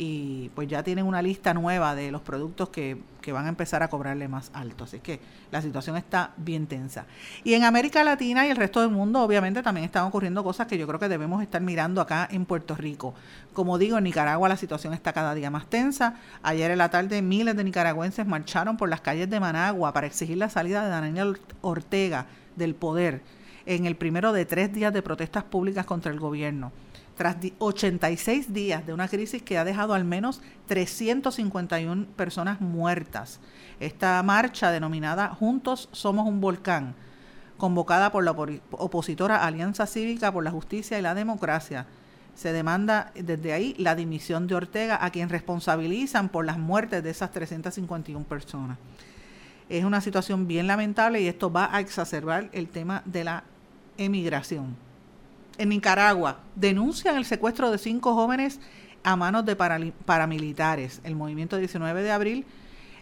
y 0.01 0.49
pues 0.55 0.69
ya 0.69 0.81
tienen 0.81 1.05
una 1.05 1.21
lista 1.21 1.53
nueva 1.53 1.93
de 1.93 2.09
los 2.09 2.21
productos 2.21 2.69
que, 2.69 2.97
van 3.33 3.45
a 3.45 3.49
empezar 3.49 3.83
a 3.83 3.89
cobrarle 3.89 4.27
más 4.27 4.49
alto. 4.53 4.85
Así 4.85 5.01
que 5.01 5.19
la 5.51 5.61
situación 5.61 5.97
está 5.97 6.31
bien 6.37 6.65
tensa. 6.65 7.05
Y 7.43 7.53
en 7.53 7.63
América 7.63 8.03
Latina 8.03 8.47
y 8.47 8.49
el 8.49 8.55
resto 8.55 8.81
del 8.81 8.89
mundo, 8.89 9.21
obviamente, 9.21 9.61
también 9.61 9.85
están 9.85 10.05
ocurriendo 10.05 10.43
cosas 10.43 10.65
que 10.65 10.79
yo 10.79 10.87
creo 10.87 10.99
que 10.99 11.09
debemos 11.09 11.43
estar 11.43 11.61
mirando 11.61 12.01
acá 12.01 12.27
en 12.31 12.45
Puerto 12.45 12.75
Rico. 12.75 13.13
Como 13.53 13.77
digo, 13.77 13.99
en 13.99 14.05
Nicaragua 14.05 14.49
la 14.49 14.57
situación 14.57 14.95
está 14.95 15.13
cada 15.13 15.35
día 15.35 15.51
más 15.51 15.67
tensa. 15.67 16.15
Ayer 16.41 16.71
en 16.71 16.79
la 16.79 16.89
tarde 16.89 17.21
miles 17.21 17.55
de 17.55 17.63
nicaragüenses 17.63 18.25
marcharon 18.25 18.77
por 18.77 18.89
las 18.89 19.01
calles 19.01 19.29
de 19.29 19.39
Managua 19.39 19.93
para 19.93 20.07
exigir 20.07 20.37
la 20.37 20.49
salida 20.49 20.83
de 20.83 20.89
Daniel 20.89 21.39
Ortega 21.61 22.25
del 22.55 22.73
poder 22.73 23.21
en 23.67 23.85
el 23.85 23.95
primero 23.95 24.33
de 24.33 24.45
tres 24.45 24.73
días 24.73 24.91
de 24.91 25.03
protestas 25.03 25.43
públicas 25.43 25.85
contra 25.85 26.11
el 26.11 26.19
gobierno 26.19 26.71
tras 27.19 27.35
86 27.57 28.53
días 28.53 28.85
de 28.87 28.93
una 28.93 29.09
crisis 29.09 29.43
que 29.43 29.57
ha 29.57 29.65
dejado 29.65 29.93
al 29.93 30.05
menos 30.05 30.41
351 30.67 32.05
personas 32.15 32.61
muertas. 32.61 33.41
Esta 33.81 34.23
marcha 34.23 34.71
denominada 34.71 35.27
Juntos 35.27 35.89
Somos 35.91 36.25
un 36.25 36.39
Volcán, 36.39 36.95
convocada 37.57 38.13
por 38.13 38.23
la 38.23 38.31
opositora 38.31 39.45
Alianza 39.45 39.85
Cívica 39.85 40.31
por 40.31 40.45
la 40.45 40.51
Justicia 40.51 40.97
y 40.97 41.01
la 41.01 41.13
Democracia, 41.13 41.87
se 42.35 42.53
demanda 42.53 43.11
desde 43.13 43.51
ahí 43.51 43.75
la 43.77 43.95
dimisión 43.95 44.47
de 44.47 44.55
Ortega, 44.55 45.03
a 45.03 45.09
quien 45.09 45.27
responsabilizan 45.27 46.29
por 46.29 46.45
las 46.45 46.57
muertes 46.57 47.03
de 47.03 47.09
esas 47.09 47.31
351 47.31 48.23
personas. 48.27 48.77
Es 49.67 49.83
una 49.83 49.99
situación 49.99 50.47
bien 50.47 50.67
lamentable 50.67 51.19
y 51.19 51.27
esto 51.27 51.51
va 51.51 51.75
a 51.75 51.81
exacerbar 51.81 52.47
el 52.53 52.69
tema 52.69 53.01
de 53.03 53.25
la 53.25 53.43
emigración 53.97 54.87
en 55.59 55.69
Nicaragua 55.69 56.39
denuncian 56.55 57.17
el 57.17 57.25
secuestro 57.25 57.69
de 57.69 57.77
cinco 57.77 58.15
jóvenes 58.15 58.59
a 59.03 59.15
manos 59.15 59.45
de 59.45 59.55
paramilitares. 59.55 61.01
El 61.03 61.15
movimiento 61.15 61.57
19 61.57 62.01
de 62.01 62.11
abril 62.11 62.45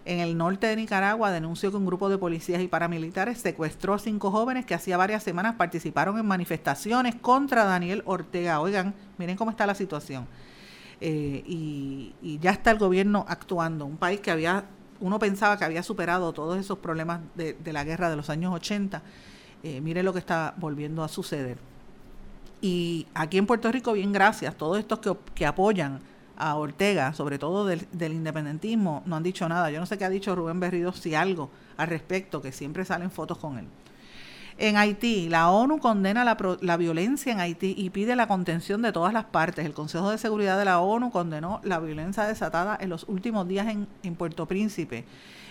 en 0.06 0.20
el 0.20 0.38
norte 0.38 0.68
de 0.68 0.76
Nicaragua 0.76 1.32
denunció 1.32 1.70
que 1.70 1.78
un 1.78 1.86
grupo 1.86 2.10
de 2.10 2.18
policías 2.18 2.62
y 2.62 2.68
paramilitares 2.68 3.40
secuestró 3.40 3.94
a 3.94 4.00
cinco 4.00 4.32
jóvenes 4.32 4.66
que 4.66 4.74
hacía 4.74 4.98
varias 4.98 5.22
semanas 5.22 5.56
participaron 5.56 6.18
en 6.18 6.26
manifestaciones 6.26 7.16
contra 7.16 7.64
Daniel 7.64 8.02
Ortega. 8.06 8.60
Oigan, 8.60 8.96
miren 9.18 9.38
cómo 9.38 9.52
está 9.52 9.68
la 9.68 9.76
situación. 9.76 10.26
Eh, 11.00 11.44
y, 11.46 12.40
ya 12.42 12.52
está 12.52 12.72
el 12.72 12.80
gobierno 12.80 13.26
actuando. 13.28 13.86
Un 13.86 13.98
país 13.98 14.20
que 14.20 14.32
había, 14.32 14.66
uno 15.00 15.20
pensaba 15.20 15.58
que 15.58 15.66
había 15.66 15.84
superado 15.84 16.34
todos 16.34 16.58
esos 16.58 16.80
problemas 16.80 17.20
de, 17.36 17.56
la 17.66 17.84
guerra 17.84 18.10
de 18.10 18.16
los 18.16 18.32
años 18.32 18.54
80. 18.54 19.04
Eh, 19.62 19.82
miren 19.82 20.06
lo 20.06 20.14
que 20.14 20.20
está 20.20 20.56
volviendo 20.58 21.04
a 21.04 21.08
suceder. 21.08 21.58
Y 22.62 23.06
aquí 23.14 23.38
en 23.38 23.46
Puerto 23.46 23.72
Rico, 23.72 23.94
bien 23.94 24.12
gracias, 24.12 24.56
todos 24.56 24.80
estos 24.80 25.00
que, 25.00 25.16
que 25.36 25.46
apoyan 25.46 26.00
a 26.38 26.56
Ortega, 26.56 27.14
sobre 27.14 27.40
todo 27.40 27.66
del, 27.66 28.14
independentismo, 28.14 29.02
no 29.06 29.16
han 29.16 29.24
dicho 29.24 29.50
nada. 29.50 29.72
Yo 29.72 29.80
no 29.80 29.86
sé 29.86 29.98
qué 29.98 30.06
ha 30.06 30.10
dicho 30.10 30.36
Rubén 30.36 30.60
Berrido, 30.60 30.94
si 30.94 31.16
algo 31.16 31.50
al 31.78 31.88
respecto, 31.88 32.42
que 32.42 32.52
siempre 32.52 32.86
salen 32.86 33.12
fotos 33.12 33.40
con 33.40 33.58
él. 33.58 33.66
En 34.60 34.76
Haití, 34.76 35.30
la 35.30 35.52
ONU 35.52 35.80
condena 35.80 36.24
la, 36.24 36.36
la, 36.62 36.78
violencia 36.78 37.32
en 37.32 37.40
Haití 37.40 37.76
y 37.78 37.92
pide 37.92 38.16
la 38.16 38.28
contención 38.28 38.82
de 38.82 38.92
todas 38.92 39.14
las 39.14 39.26
partes. 39.26 39.66
El 39.66 39.74
Consejo 39.74 40.10
de 40.10 40.18
Seguridad 40.18 40.58
de 40.58 40.66
la 40.66 40.80
ONU 40.80 41.12
condenó 41.12 41.60
la 41.64 41.80
violencia 41.80 42.24
desatada 42.24 42.76
en 42.80 42.90
los 42.90 43.06
últimos 43.08 43.48
días 43.48 43.68
en, 43.68 43.88
en 44.02 44.16
Puerto 44.16 44.48
Príncipe 44.48 45.06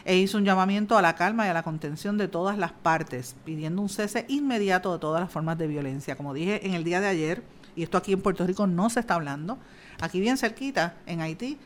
e 0.07 0.16
hizo 0.16 0.38
un 0.38 0.44
llamamiento 0.44 0.96
a 0.96 1.02
la 1.02 1.16
calma 1.16 1.46
y 1.46 1.48
a 1.48 1.52
la 1.52 1.64
contención 1.64 2.16
de 2.16 2.28
todas 2.28 2.57
las 2.57 2.70
partes, 2.70 3.34
pidiendo 3.44 3.82
un 3.82 3.88
cese 3.88 4.24
inmediato 4.28 4.92
de 4.92 5.00
todas 5.00 5.20
las 5.20 5.32
formas 5.32 5.59
de 5.59 5.66
violencia. 5.66 6.14
Como 6.16 6.32
dije 6.32 6.64
en 6.64 6.74
el 6.74 6.84
día 6.84 7.00
de 7.00 7.09
ayer, 7.09 7.42
y 7.74 7.82
esto 7.82 7.98
aquí 7.98 8.12
en 8.12 8.22
Puerto 8.22 8.46
Rico 8.46 8.68
no 8.68 8.88
se 8.88 9.00
está 9.00 9.14
hablando, 9.14 9.59
aquí 10.00 10.20
bien 10.20 10.38
cerquita, 10.38 10.94
en 11.07 11.22
Haití, 11.22 11.59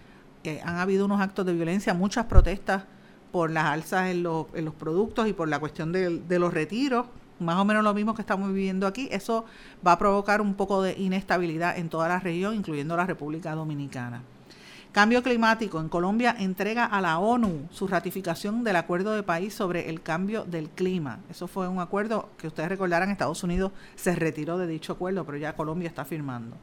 eh, 0.45 0.63
han 0.65 0.79
habido 0.79 1.05
unos 1.05 1.21
actos 1.21 1.45
de 1.45 1.53
violencia, 1.53 1.93
muchas 1.93 2.25
protestas 2.25 2.85
por 3.31 3.51
las 3.51 3.67
alzas 3.67 4.09
en, 4.09 4.23
los, 4.23 4.47
en 4.55 4.65
los 4.65 4.75
productos 4.75 5.29
y 5.29 5.35
por 5.35 5.47
la 5.47 5.59
cuestión 5.59 5.93
de, 5.93 6.19
de 6.21 6.39
los 6.39 6.55
retiros, 6.55 7.09
más 7.41 7.57
o 7.57 7.67
menos 7.67 7.85
lo 7.85 7.93
mismo 7.93 8.15
que 8.15 8.23
estamos 8.23 8.49
viviendo 8.49 8.87
aquí, 8.87 9.07
eso 9.13 9.45
va 9.87 9.93
a 9.93 9.99
provocar 9.99 10.41
un 10.41 10.55
poco 10.55 10.83
de 10.83 10.95
inestabilidad 10.99 11.77
en 11.77 11.91
toda 11.91 12.09
la 12.09 12.19
región, 12.19 12.55
incluyendo 12.55 12.97
la 12.97 13.05
República 13.05 13.55
Dominicana. 13.55 14.23
Cambio 14.93 15.23
climático. 15.23 15.79
En 15.79 15.89
Colombia 15.89 16.35
entrega 16.37 16.85
a 16.85 17.01
la 17.01 17.21
ONU 17.21 17.69
su 17.71 17.87
ratificación 17.87 18.65
del 18.65 18.75
acuerdo 18.75 19.13
de 19.13 19.23
país 19.23 19.55
sobre 19.55 19.89
el 19.89 20.03
cambio 20.03 20.45
del 20.45 20.69
clima. 20.69 21.21
Eso 21.31 21.47
fue 21.47 21.69
un 21.69 21.79
acuerdo 21.79 22.31
que 22.37 22.49
ustedes 22.49 22.71
recordarán, 22.71 23.09
Estados 23.09 23.45
Unidos 23.45 23.71
se 23.95 24.17
retiró 24.17 24.59
de 24.59 24.67
dicho 24.67 24.95
acuerdo, 24.95 25.25
pero 25.25 25.39
ya 25.39 25.55
Colombia 25.55 25.89
está 25.89 26.05
firmando. 26.05 26.57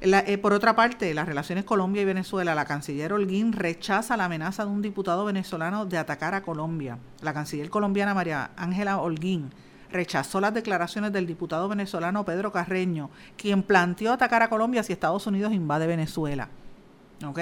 Eh, 0.00 0.38
por 0.38 0.52
otra 0.52 0.76
parte, 0.76 1.12
las 1.12 1.26
relaciones 1.26 1.64
Colombia 1.64 2.02
y 2.02 2.04
Venezuela, 2.04 2.54
la 2.54 2.66
canciller 2.66 3.12
Holguín 3.12 3.52
rechaza 3.52 4.16
la 4.16 4.26
amenaza 4.26 4.64
de 4.64 4.70
un 4.70 4.80
diputado 4.80 5.24
venezolano 5.24 5.86
de 5.86 5.98
atacar 5.98 6.34
a 6.34 6.42
Colombia. 6.42 6.98
La 7.20 7.34
canciller 7.34 7.68
colombiana 7.68 8.14
María 8.14 8.52
Ángela 8.56 8.98
Holguín 8.98 9.50
rechazó 9.90 10.40
las 10.40 10.54
declaraciones 10.54 11.12
del 11.12 11.26
diputado 11.26 11.68
venezolano 11.68 12.24
Pedro 12.24 12.52
Carreño, 12.52 13.10
quien 13.36 13.64
planteó 13.64 14.12
atacar 14.12 14.42
a 14.42 14.48
Colombia 14.48 14.84
si 14.84 14.92
Estados 14.92 15.26
Unidos 15.26 15.52
invade 15.52 15.88
Venezuela. 15.88 16.48
¿Ok? 17.24 17.38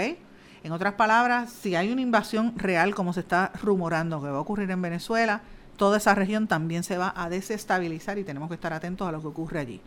En 0.65 0.73
otras 0.73 0.95
palabras, 0.95 1.51
si 1.51 1.75
hay 1.75 1.91
una 1.91 2.03
invasión 2.03 2.57
real 2.57 2.95
como 2.95 3.13
se 3.13 3.21
está 3.21 3.51
rumorando 3.63 4.23
que 4.23 4.29
va 4.29 4.39
a 4.39 4.41
ocurrir 4.41 4.71
en 4.71 4.81
Venezuela, 4.81 5.43
toda 5.77 5.97
esa 5.97 6.15
región 6.15 6.47
también 6.47 6.85
se 6.85 6.99
va 6.99 7.13
a 7.17 7.29
desestabilizar 7.29 8.19
y 8.19 8.25
tenemos 8.25 8.49
que 8.49 8.55
estar 8.55 8.73
atentos 8.73 9.09
a 9.09 9.13
lo 9.13 9.21
que 9.21 9.27
ocurre 9.27 9.59
allí. 9.59 9.81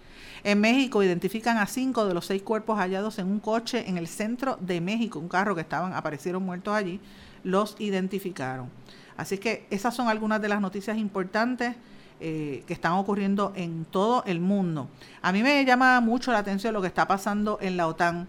En 0.44 0.60
México 0.60 1.02
identifican 1.02 1.58
a 1.58 1.66
cinco 1.66 2.06
de 2.06 2.14
los 2.14 2.26
seis 2.26 2.42
cuerpos 2.42 2.78
hallados 2.78 3.20
en 3.20 3.28
un 3.28 3.40
coche 3.40 3.88
en 3.88 3.98
el 3.98 4.08
centro 4.08 4.58
de 4.60 4.82
México, 4.82 5.20
un 5.20 5.30
carro 5.30 5.56
que 5.56 5.62
estaban, 5.62 5.94
aparecieron 5.94 6.44
muertos 6.44 6.74
allí, 6.76 7.00
los 7.44 7.76
identificaron. 7.80 8.70
Así 9.16 9.38
que 9.38 9.66
esas 9.70 9.96
son 9.96 10.10
algunas 10.10 10.42
de 10.42 10.50
las 10.50 10.60
noticias 10.60 10.98
importantes 10.98 11.76
eh, 12.20 12.64
que 12.68 12.74
están 12.74 12.94
ocurriendo 12.94 13.54
en 13.56 13.86
todo 13.86 14.24
el 14.26 14.40
mundo. 14.40 14.90
A 15.22 15.32
mí 15.32 15.44
me 15.44 15.64
llama 15.64 16.02
mucho 16.02 16.32
la 16.32 16.40
atención 16.40 16.74
lo 16.74 16.82
que 16.82 16.88
está 16.88 17.08
pasando 17.08 17.58
en 17.62 17.78
la 17.78 17.88
OTAN. 17.88 18.28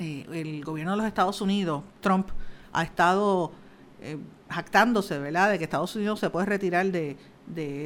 Eh, 0.00 0.24
el 0.32 0.64
gobierno 0.64 0.92
de 0.92 0.96
los 0.96 1.06
Estados 1.06 1.42
Unidos, 1.42 1.82
Trump, 2.00 2.30
ha 2.72 2.82
estado 2.82 3.52
eh, 4.00 4.16
jactándose, 4.48 5.18
¿verdad?, 5.18 5.50
de 5.50 5.58
que 5.58 5.64
Estados 5.64 5.94
Unidos 5.94 6.18
se 6.20 6.30
puede 6.30 6.46
retirar 6.46 6.86
de, 6.86 7.18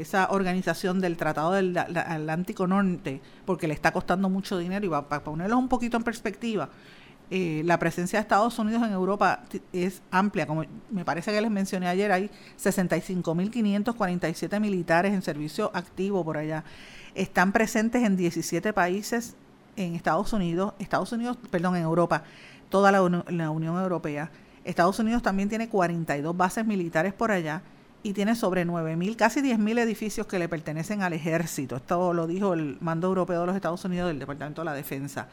esa 0.01 0.29
organización 0.31 1.01
del 1.01 1.17
Tratado 1.17 1.51
del 1.53 1.77
Atlántico 1.77 2.69
Norte, 2.69 3.21
porque 3.45 3.67
le 3.67 3.75
está 3.75 3.91
costando 3.93 4.29
mucho 4.29 4.59
dinero. 4.59 4.87
Y 4.87 4.91
para 4.91 5.25
ponerlos 5.25 5.59
un 5.59 5.67
poquito 5.69 5.97
en 5.97 6.05
perspectiva, 6.05 6.69
eh, 7.31 7.63
la 7.65 7.81
presencia 7.81 8.21
de 8.21 8.23
Estados 8.23 8.57
Unidos 8.61 8.85
en 8.85 8.93
Europa 8.93 9.43
es 9.73 10.01
amplia. 10.13 10.47
Como 10.47 10.63
me 10.91 11.05
parece 11.05 11.33
que 11.33 11.41
les 11.41 11.51
mencioné 11.51 11.89
ayer, 11.89 12.13
hay 12.13 12.31
65.547 12.63 14.61
militares 14.61 15.13
en 15.15 15.23
servicio 15.23 15.73
activo 15.75 16.25
por 16.25 16.37
allá. 16.37 16.63
Están 17.17 17.51
presentes 17.51 18.05
en 18.05 18.17
17 18.17 18.73
países 18.73 19.35
en 19.77 19.95
Estados 19.95 20.33
Unidos, 20.33 20.75
Estados 20.79 21.13
Unidos, 21.13 21.37
perdón, 21.51 21.77
en 21.77 21.83
Europa, 21.83 22.25
toda 22.69 22.93
la 22.93 23.03
Unión 23.03 23.81
Europea. 23.81 24.31
Estados 24.65 24.99
Unidos 24.99 25.23
también 25.23 25.49
tiene 25.49 25.69
42 25.69 26.37
bases 26.37 26.65
militares 26.65 27.13
por 27.13 27.31
allá 27.31 27.63
y 28.03 28.13
tiene 28.13 28.35
sobre 28.35 28.67
9.000, 28.67 29.17
casi 29.17 29.41
10.000 29.41 29.79
edificios 29.79 30.27
que 30.27 30.39
le 30.39 30.49
pertenecen 30.49 31.03
al 31.03 31.13
ejército. 31.13 31.77
Esto 31.77 32.13
lo 32.13 32.27
dijo 32.27 32.53
el 32.55 32.77
mando 32.81 33.09
europeo 33.09 33.41
de 33.41 33.47
los 33.47 33.57
Estados 33.57 33.85
Unidos 33.85 34.09
del 34.09 34.19
Departamento 34.19 34.61
de 34.61 34.67
la 34.67 34.75
Defensa. 34.75 35.29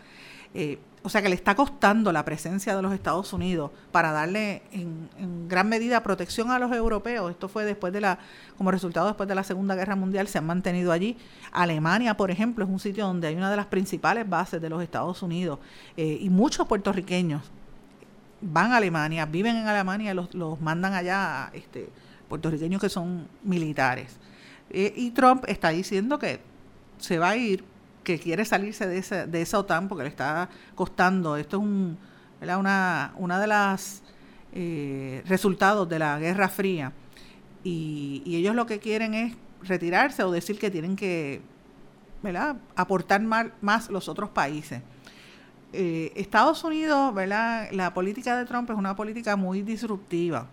Eh, 0.53 0.79
o 1.03 1.09
sea 1.09 1.21
que 1.23 1.29
le 1.29 1.35
está 1.35 1.55
costando 1.55 2.11
la 2.11 2.23
presencia 2.23 2.75
de 2.75 2.81
los 2.81 2.93
Estados 2.93 3.33
Unidos 3.33 3.71
para 3.91 4.11
darle 4.11 4.61
en, 4.71 5.09
en, 5.17 5.47
gran 5.47 5.67
medida 5.67 6.03
protección 6.03 6.51
a 6.51 6.59
los 6.59 6.71
europeos. 6.71 7.31
Esto 7.31 7.49
fue 7.49 7.65
después 7.65 7.91
de 7.91 8.01
la, 8.01 8.19
como 8.57 8.69
resultado 8.69 9.07
después 9.07 9.27
de 9.27 9.33
la 9.33 9.43
Segunda 9.43 9.73
Guerra 9.75 9.95
Mundial, 9.95 10.27
se 10.27 10.37
han 10.37 10.45
mantenido 10.45 10.91
allí. 10.91 11.17
Alemania, 11.51 12.15
por 12.17 12.29
ejemplo, 12.29 12.65
es 12.65 12.69
un 12.69 12.79
sitio 12.79 13.07
donde 13.07 13.27
hay 13.27 13.35
una 13.35 13.49
de 13.49 13.57
las 13.57 13.65
principales 13.65 14.29
bases 14.29 14.61
de 14.61 14.69
los 14.69 14.83
Estados 14.83 15.23
Unidos 15.23 15.57
eh, 15.97 16.19
y 16.21 16.29
muchos 16.29 16.67
puertorriqueños 16.67 17.49
van 18.41 18.71
a 18.71 18.77
Alemania, 18.77 19.25
viven 19.25 19.55
en 19.55 19.67
Alemania, 19.67 20.13
los, 20.13 20.33
los 20.33 20.59
mandan 20.61 20.93
allá 20.93 21.49
este, 21.53 21.89
puertorriqueños 22.27 22.81
que 22.81 22.89
son 22.89 23.27
militares. 23.43 24.17
Eh, 24.69 24.93
y 24.95 25.11
Trump 25.11 25.45
está 25.47 25.69
diciendo 25.69 26.17
que 26.17 26.39
se 26.97 27.19
va 27.19 27.29
a 27.29 27.35
ir, 27.35 27.63
que 28.03 28.19
quiere 28.19 28.45
salirse 28.45 28.87
de, 28.87 28.97
ese, 28.97 29.27
de 29.27 29.41
esa 29.41 29.59
OTAN 29.59 29.87
porque 29.87 30.03
le 30.03 30.09
está 30.09 30.49
costando. 30.75 31.37
Esto 31.37 31.57
es 31.57 31.63
un, 31.63 31.97
una, 32.41 33.13
una 33.17 33.39
de 33.39 33.47
las 33.47 34.01
eh, 34.53 35.23
resultados 35.27 35.87
de 35.87 35.99
la 35.99 36.19
Guerra 36.19 36.49
Fría. 36.49 36.91
Y, 37.63 38.23
y, 38.25 38.37
ellos 38.37 38.55
lo 38.55 38.65
que 38.65 38.79
quieren 38.79 39.13
es 39.13 39.35
retirarse 39.61 40.23
o 40.23 40.31
decir 40.31 40.57
que 40.57 40.71
tienen 40.71 40.95
que 40.95 41.41
aportar 42.75 43.21
más, 43.21 43.47
más 43.61 43.89
los 43.89 44.09
otros 44.09 44.29
países. 44.29 44.81
Eh, 45.73 46.11
Estados 46.15 46.63
Unidos, 46.63 47.13
¿verdad? 47.13 47.69
La 47.71 47.93
política 47.93 48.37
de 48.37 48.45
Trump 48.45 48.69
es 48.69 48.77
una 48.77 48.95
política 48.95 49.35
muy 49.35 49.61
disruptiva. 49.61 50.47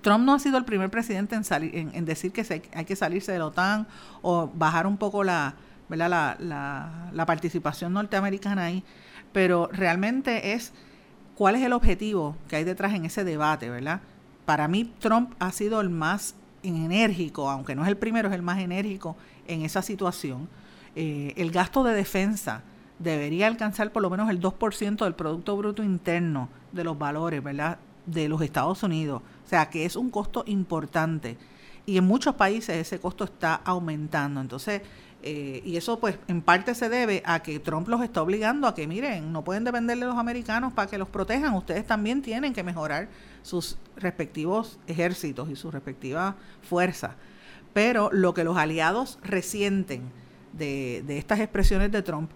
Trump 0.00 0.24
no 0.24 0.34
ha 0.34 0.38
sido 0.38 0.56
el 0.56 0.64
primer 0.64 0.90
presidente 0.90 1.34
en, 1.34 1.90
en, 1.94 2.04
decir 2.06 2.32
que 2.32 2.62
hay 2.72 2.84
que 2.86 2.96
salirse 2.96 3.32
de 3.32 3.38
la 3.38 3.46
OTAN 3.46 3.86
o 4.22 4.50
bajar 4.54 4.86
un 4.86 4.96
poco 4.96 5.22
la, 5.22 5.54
¿verdad? 5.90 6.38
La, 6.38 7.26
participación 7.26 7.92
norteamericana 7.92 8.64
ahí, 8.64 8.82
pero 9.32 9.68
realmente 9.72 10.54
es 10.54 10.72
cuál 11.34 11.56
es 11.56 11.62
el 11.62 11.74
objetivo 11.74 12.36
que 12.48 12.56
hay 12.56 12.64
detrás 12.64 12.94
en 12.94 13.04
ese 13.04 13.24
debate, 13.24 13.68
¿verdad? 13.68 14.00
Para 14.46 14.68
mí 14.68 14.90
Trump 15.00 15.34
ha 15.38 15.52
sido 15.52 15.82
el 15.82 15.90
más 15.90 16.34
enérgico, 16.62 17.50
aunque 17.50 17.74
no 17.74 17.82
es 17.82 17.88
el 17.88 17.96
primero, 17.96 18.28
es 18.28 18.34
el 18.34 18.42
más 18.42 18.60
enérgico 18.60 19.16
en 19.46 19.62
esa 19.62 19.82
situación. 19.82 20.48
Eh, 20.96 21.34
el 21.36 21.50
gasto 21.50 21.84
de 21.84 21.92
defensa, 21.92 22.62
debería 23.00 23.46
alcanzar 23.46 23.92
por 23.92 24.02
lo 24.02 24.10
menos 24.10 24.30
el 24.30 24.40
2% 24.40 25.04
del 25.04 25.14
Producto 25.14 25.56
Bruto 25.56 25.82
Interno 25.82 26.48
de 26.70 26.84
los 26.84 26.98
valores, 26.98 27.42
¿verdad? 27.42 27.78
De 28.06 28.28
los 28.28 28.42
Estados 28.42 28.82
Unidos. 28.82 29.22
O 29.44 29.48
sea, 29.48 29.70
que 29.70 29.84
es 29.84 29.96
un 29.96 30.10
costo 30.10 30.44
importante. 30.46 31.36
Y 31.86 31.96
en 31.96 32.04
muchos 32.04 32.34
países 32.34 32.76
ese 32.76 33.00
costo 33.00 33.24
está 33.24 33.54
aumentando. 33.54 34.40
Entonces, 34.40 34.82
eh, 35.22 35.62
y 35.64 35.76
eso 35.76 36.00
pues 36.00 36.18
en 36.28 36.40
parte 36.40 36.74
se 36.74 36.88
debe 36.88 37.22
a 37.26 37.40
que 37.40 37.58
Trump 37.58 37.88
los 37.88 38.02
está 38.02 38.22
obligando 38.22 38.66
a 38.66 38.74
que, 38.74 38.86
miren, 38.86 39.32
no 39.32 39.44
pueden 39.44 39.64
depender 39.64 39.98
de 39.98 40.06
los 40.06 40.16
americanos 40.16 40.72
para 40.72 40.90
que 40.90 40.98
los 40.98 41.08
protejan. 41.08 41.54
Ustedes 41.54 41.86
también 41.86 42.22
tienen 42.22 42.52
que 42.52 42.62
mejorar 42.62 43.08
sus 43.42 43.76
respectivos 43.96 44.78
ejércitos 44.86 45.50
y 45.50 45.56
sus 45.56 45.72
respectivas 45.72 46.34
fuerzas. 46.62 47.12
Pero 47.72 48.10
lo 48.12 48.34
que 48.34 48.44
los 48.44 48.56
aliados 48.56 49.18
resienten 49.22 50.10
de, 50.52 51.04
de 51.06 51.18
estas 51.18 51.40
expresiones 51.40 51.92
de 51.92 52.02
Trump 52.02 52.30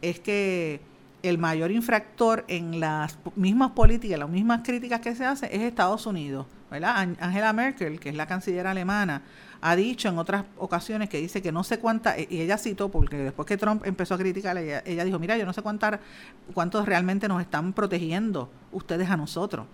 es 0.00 0.18
que 0.18 0.80
el 1.22 1.36
mayor 1.36 1.70
infractor 1.70 2.44
en 2.48 2.80
las 2.80 3.18
mismas 3.36 3.72
políticas, 3.72 4.18
las 4.18 4.30
mismas 4.30 4.62
críticas 4.64 5.00
que 5.00 5.14
se 5.14 5.26
hacen 5.26 5.50
es 5.52 5.60
Estados 5.60 6.06
Unidos. 6.06 6.46
¿verdad? 6.70 7.16
Angela 7.20 7.52
Merkel, 7.52 7.98
que 7.98 8.10
es 8.10 8.14
la 8.14 8.26
canciller 8.26 8.66
alemana, 8.66 9.22
ha 9.62 9.76
dicho 9.76 10.08
en 10.08 10.18
otras 10.18 10.44
ocasiones 10.58 11.08
que 11.08 11.18
dice 11.18 11.42
que 11.42 11.52
no 11.52 11.64
sé 11.64 11.78
cuánta, 11.78 12.18
y 12.18 12.40
ella 12.40 12.56
citó, 12.56 12.88
porque 12.90 13.16
después 13.16 13.46
que 13.46 13.56
Trump 13.56 13.84
empezó 13.84 14.14
a 14.14 14.18
criticar, 14.18 14.56
ella, 14.56 14.82
ella 14.86 15.04
dijo, 15.04 15.18
mira, 15.18 15.36
yo 15.36 15.44
no 15.44 15.52
sé 15.52 15.62
cuántas, 15.62 16.00
cuántos 16.54 16.86
realmente 16.86 17.28
nos 17.28 17.40
están 17.42 17.72
protegiendo 17.72 18.50
ustedes 18.72 19.10
a 19.10 19.16
nosotros. 19.16 19.66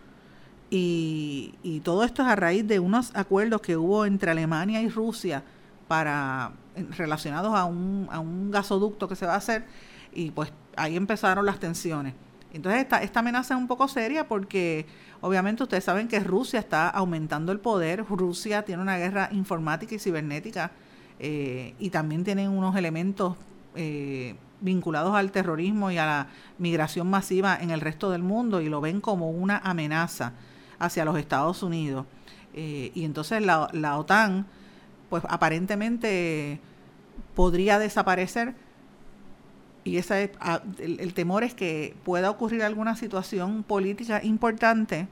Y, 0.70 1.54
y 1.62 1.80
todo 1.80 2.02
esto 2.02 2.22
es 2.22 2.28
a 2.28 2.34
raíz 2.34 2.66
de 2.66 2.80
unos 2.80 3.14
acuerdos 3.14 3.60
que 3.60 3.76
hubo 3.76 4.04
entre 4.04 4.32
Alemania 4.32 4.82
y 4.82 4.88
Rusia 4.88 5.44
para 5.86 6.52
relacionados 6.96 7.54
a 7.54 7.64
un, 7.64 8.08
a 8.10 8.18
un 8.18 8.50
gasoducto 8.50 9.06
que 9.08 9.14
se 9.14 9.26
va 9.26 9.34
a 9.34 9.36
hacer 9.36 9.64
y 10.12 10.30
pues 10.30 10.52
ahí 10.76 10.96
empezaron 10.96 11.46
las 11.46 11.60
tensiones. 11.60 12.14
Entonces 12.56 12.80
esta, 12.80 13.02
esta 13.02 13.20
amenaza 13.20 13.54
es 13.54 13.60
un 13.60 13.66
poco 13.66 13.86
seria 13.86 14.26
porque 14.26 14.86
obviamente 15.20 15.62
ustedes 15.62 15.84
saben 15.84 16.08
que 16.08 16.20
Rusia 16.20 16.58
está 16.58 16.88
aumentando 16.88 17.52
el 17.52 17.60
poder, 17.60 18.04
Rusia 18.08 18.64
tiene 18.64 18.80
una 18.80 18.96
guerra 18.96 19.28
informática 19.30 19.94
y 19.94 19.98
cibernética 19.98 20.70
eh, 21.18 21.74
y 21.78 21.90
también 21.90 22.24
tienen 22.24 22.48
unos 22.50 22.74
elementos 22.74 23.36
eh, 23.74 24.36
vinculados 24.62 25.14
al 25.14 25.32
terrorismo 25.32 25.90
y 25.90 25.98
a 25.98 26.06
la 26.06 26.26
migración 26.58 27.10
masiva 27.10 27.58
en 27.60 27.70
el 27.70 27.82
resto 27.82 28.10
del 28.10 28.22
mundo 28.22 28.62
y 28.62 28.70
lo 28.70 28.80
ven 28.80 29.02
como 29.02 29.30
una 29.30 29.58
amenaza 29.58 30.32
hacia 30.78 31.04
los 31.04 31.18
Estados 31.18 31.62
Unidos. 31.62 32.06
Eh, 32.54 32.90
y 32.94 33.04
entonces 33.04 33.42
la, 33.42 33.68
la 33.72 33.98
OTAN, 33.98 34.46
pues 35.10 35.22
aparentemente 35.28 36.58
podría 37.34 37.78
desaparecer 37.78 38.54
y 39.86 39.98
esa 39.98 40.20
es, 40.20 40.30
ah, 40.40 40.62
el, 40.78 41.14
temor 41.14 41.44
es 41.44 41.54
que 41.54 41.94
pueda 42.04 42.28
ocurrir 42.28 42.64
alguna 42.64 42.96
situación 42.96 43.62
política 43.62 44.20
importante 44.24 45.06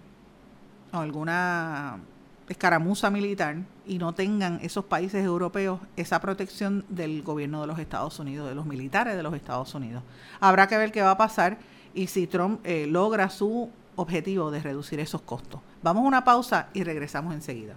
o 0.93 0.99
alguna 0.99 2.01
escaramuza 2.49 3.09
militar 3.09 3.59
y 3.87 3.99
no 3.99 4.14
tengan 4.14 4.59
esos 4.62 4.85
países 4.85 5.25
europeos 5.25 5.79
esa 5.97 6.20
protección 6.20 6.85
del 6.89 7.22
gobierno 7.22 7.61
de 7.61 7.68
los 7.68 7.79
Estados 7.79 8.18
Unidos, 8.18 8.49
de 8.49 8.57
los 8.57 8.66
militares 8.66 9.16
de 9.16 9.22
los 9.22 9.35
Estados 9.35 9.72
Unidos. 9.77 10.03
Habrá 10.41 10.66
que 10.66 10.77
ver 10.77 10.91
qué 10.91 11.03
va 11.03 11.12
a 11.12 11.16
pasar 11.16 11.59
y 11.95 12.09
si 12.09 12.27
Trump 12.27 12.61
eh, 12.64 12.89
logra 12.89 13.31
su 13.31 13.70
objetivo 13.95 14.51
de 14.51 14.61
reducir 14.61 14.99
esos 14.99 15.22
costos. 15.22 15.61
Vamos 15.85 16.03
a 16.03 16.09
una 16.09 16.25
pausa 16.25 16.68
y 16.75 16.83
regresamos 16.83 17.33
enseguida. 17.33 17.77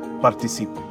participem. 0.21 0.90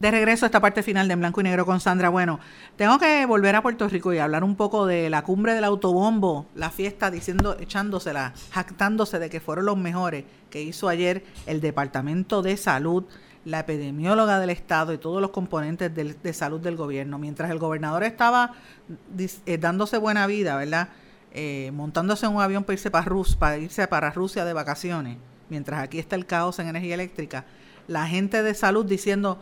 De 0.00 0.12
regreso 0.12 0.44
a 0.44 0.48
esta 0.48 0.60
parte 0.60 0.84
final 0.84 1.08
de 1.08 1.14
En 1.14 1.18
Blanco 1.18 1.40
y 1.40 1.44
Negro 1.44 1.66
con 1.66 1.80
Sandra. 1.80 2.08
Bueno, 2.08 2.38
tengo 2.76 3.00
que 3.00 3.26
volver 3.26 3.56
a 3.56 3.62
Puerto 3.62 3.88
Rico 3.88 4.12
y 4.12 4.18
hablar 4.18 4.44
un 4.44 4.54
poco 4.54 4.86
de 4.86 5.10
la 5.10 5.22
cumbre 5.22 5.54
del 5.54 5.64
autobombo, 5.64 6.46
la 6.54 6.70
fiesta 6.70 7.10
diciendo, 7.10 7.56
echándosela, 7.58 8.32
jactándose 8.52 9.18
de 9.18 9.28
que 9.28 9.40
fueron 9.40 9.66
los 9.66 9.76
mejores 9.76 10.24
que 10.50 10.62
hizo 10.62 10.88
ayer 10.88 11.24
el 11.46 11.60
Departamento 11.60 12.42
de 12.42 12.56
Salud, 12.56 13.06
la 13.44 13.60
epidemióloga 13.60 14.38
del 14.38 14.50
Estado 14.50 14.92
y 14.92 14.98
todos 14.98 15.20
los 15.20 15.30
componentes 15.30 15.92
de 15.92 16.32
salud 16.32 16.60
del 16.60 16.76
gobierno. 16.76 17.18
Mientras 17.18 17.50
el 17.50 17.58
gobernador 17.58 18.04
estaba 18.04 18.52
eh, 19.46 19.58
dándose 19.58 19.98
buena 19.98 20.28
vida, 20.28 20.56
¿verdad? 20.56 20.90
Eh, 21.32 21.72
montándose 21.74 22.24
en 22.24 22.36
un 22.36 22.40
avión 22.40 22.62
para 22.62 22.74
irse 22.74 22.92
para, 22.92 23.04
Rus, 23.04 23.34
para 23.34 23.58
irse 23.58 23.84
para 23.88 24.10
Rusia 24.10 24.44
de 24.44 24.52
vacaciones, 24.52 25.18
mientras 25.48 25.80
aquí 25.80 25.98
está 25.98 26.14
el 26.14 26.24
caos 26.24 26.60
en 26.60 26.68
energía 26.68 26.94
eléctrica, 26.94 27.46
la 27.88 28.06
gente 28.06 28.42
de 28.42 28.54
salud 28.54 28.86
diciendo, 28.86 29.38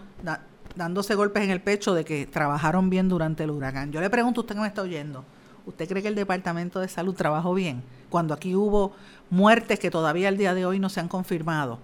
dándose 0.77 1.15
golpes 1.15 1.43
en 1.43 1.51
el 1.51 1.61
pecho 1.61 1.95
de 1.95 2.05
que 2.05 2.27
trabajaron 2.27 2.89
bien 2.89 3.09
durante 3.09 3.45
el 3.45 3.51
huracán. 3.51 3.93
Yo 3.93 4.01
le 4.01 4.09
pregunto 4.09 4.41
usted 4.41 4.55
que 4.55 4.61
me 4.61 4.69
está 4.69 4.83
oyendo, 4.83 5.25
¿usted 5.67 5.89
cree 5.89 6.03
que 6.03 6.09
el 6.09 6.15
Departamento 6.15 6.81
de 6.81 6.89
Salud 6.89 7.15
trabajó 7.15 7.53
bien? 7.53 7.83
Cuando 8.09 8.33
aquí 8.33 8.55
hubo 8.55 8.93
muertes 9.31 9.79
que 9.79 9.91
todavía 9.91 10.29
al 10.29 10.39
día 10.39 10.55
de 10.55 10.65
hoy 10.65 10.79
no 10.79 10.89
se 10.89 11.01
han 11.01 11.09
confirmado. 11.09 11.79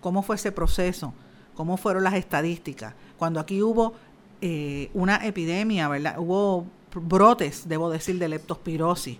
¿Cómo 0.00 0.22
fue 0.22 0.36
ese 0.36 0.52
proceso? 0.52 1.12
¿Cómo 1.54 1.76
fueron 1.76 2.04
las 2.04 2.14
estadísticas? 2.14 2.94
Cuando 3.18 3.40
aquí 3.40 3.62
hubo 3.62 3.94
eh, 4.40 4.90
una 4.94 5.16
epidemia, 5.26 5.88
¿verdad? 5.88 6.16
Hubo 6.18 6.66
brotes, 6.94 7.68
debo 7.68 7.90
decir, 7.90 8.18
de 8.18 8.28
leptospirosis. 8.28 9.18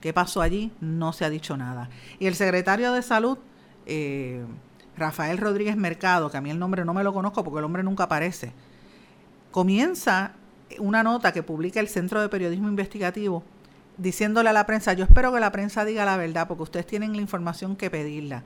¿Qué 0.00 0.12
pasó 0.12 0.40
allí? 0.40 0.70
No 0.80 1.12
se 1.12 1.24
ha 1.24 1.30
dicho 1.30 1.56
nada. 1.56 1.90
Y 2.18 2.26
el 2.26 2.34
secretario 2.34 2.92
de 2.92 3.02
Salud, 3.02 3.38
eh, 3.86 4.44
Rafael 4.96 5.38
Rodríguez 5.38 5.76
Mercado, 5.76 6.30
que 6.30 6.36
a 6.36 6.40
mí 6.40 6.50
el 6.50 6.58
nombre 6.58 6.84
no 6.84 6.94
me 6.94 7.04
lo 7.04 7.12
conozco 7.12 7.42
porque 7.44 7.58
el 7.58 7.64
hombre 7.64 7.82
nunca 7.82 8.04
aparece, 8.04 8.52
comienza 9.50 10.32
una 10.78 11.02
nota 11.02 11.32
que 11.32 11.42
publica 11.42 11.80
el 11.80 11.88
Centro 11.88 12.20
de 12.20 12.28
Periodismo 12.28 12.68
Investigativo 12.68 13.44
diciéndole 13.96 14.48
a 14.48 14.52
la 14.52 14.66
prensa, 14.66 14.92
yo 14.92 15.04
espero 15.04 15.32
que 15.32 15.40
la 15.40 15.52
prensa 15.52 15.84
diga 15.84 16.04
la 16.04 16.16
verdad 16.16 16.48
porque 16.48 16.64
ustedes 16.64 16.86
tienen 16.86 17.14
la 17.14 17.22
información 17.22 17.76
que 17.76 17.90
pedirla. 17.90 18.42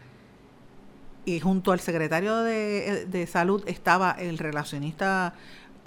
Y 1.24 1.40
junto 1.40 1.72
al 1.72 1.80
secretario 1.80 2.38
de, 2.38 3.06
de 3.06 3.26
Salud 3.26 3.62
estaba 3.66 4.12
el 4.12 4.38
relacionista, 4.38 5.34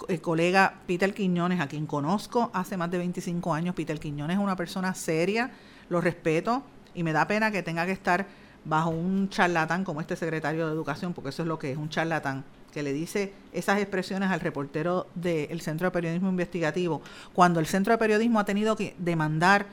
el 0.08 0.20
colega 0.20 0.74
Peter 0.86 1.12
Quiñones, 1.14 1.60
a 1.60 1.66
quien 1.66 1.86
conozco 1.86 2.50
hace 2.52 2.76
más 2.76 2.90
de 2.90 2.98
25 2.98 3.54
años. 3.54 3.74
Peter 3.74 3.98
Quiñones 3.98 4.36
es 4.36 4.42
una 4.42 4.56
persona 4.56 4.94
seria, 4.94 5.50
lo 5.88 6.00
respeto 6.00 6.62
y 6.94 7.02
me 7.02 7.12
da 7.12 7.26
pena 7.26 7.50
que 7.50 7.62
tenga 7.62 7.86
que 7.86 7.92
estar 7.92 8.26
bajo 8.64 8.90
un 8.90 9.28
charlatán 9.28 9.84
como 9.84 10.00
este 10.00 10.16
secretario 10.16 10.66
de 10.66 10.72
Educación, 10.72 11.12
porque 11.12 11.30
eso 11.30 11.42
es 11.42 11.48
lo 11.48 11.58
que 11.58 11.72
es, 11.72 11.78
un 11.78 11.88
charlatán, 11.88 12.44
que 12.72 12.82
le 12.82 12.92
dice 12.92 13.32
esas 13.52 13.80
expresiones 13.80 14.30
al 14.30 14.40
reportero 14.40 15.06
del 15.14 15.60
Centro 15.60 15.86
de 15.86 15.90
Periodismo 15.90 16.30
Investigativo, 16.30 17.02
cuando 17.34 17.60
el 17.60 17.66
Centro 17.66 17.92
de 17.92 17.98
Periodismo 17.98 18.40
ha 18.40 18.44
tenido 18.44 18.76
que 18.76 18.94
demandar 18.98 19.66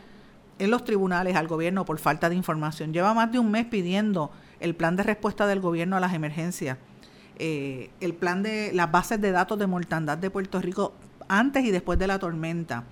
en 0.59 0.71
los 0.71 0.83
tribunales 0.83 1.35
al 1.35 1.47
gobierno 1.47 1.85
por 1.85 1.99
falta 1.99 2.29
de 2.29 2.35
información. 2.35 2.91
Lleva 2.91 3.13
más 3.13 3.31
de 3.31 3.39
un 3.39 3.49
mes 3.49 3.65
pidiendo 3.65 4.31
el 4.59 4.75
plan 4.75 4.95
de 4.97 5.03
respuesta 5.03 5.47
del 5.47 5.61
gobierno 5.61 5.95
a 5.95 6.01
las 6.01 6.13
emergencias, 6.13 6.77
eh, 7.37 7.89
el 8.01 8.13
plan 8.13 8.43
de 8.43 8.71
las 8.73 8.91
bases 8.91 9.21
de 9.21 9.31
datos 9.31 9.57
de 9.57 9.67
mortandad 9.67 10.17
de 10.17 10.29
Puerto 10.29 10.59
Rico 10.61 10.93
antes 11.29 11.63
y 11.63 11.71
después 11.71 11.97
de 11.97 12.07
la 12.07 12.19
tormenta. 12.19 12.83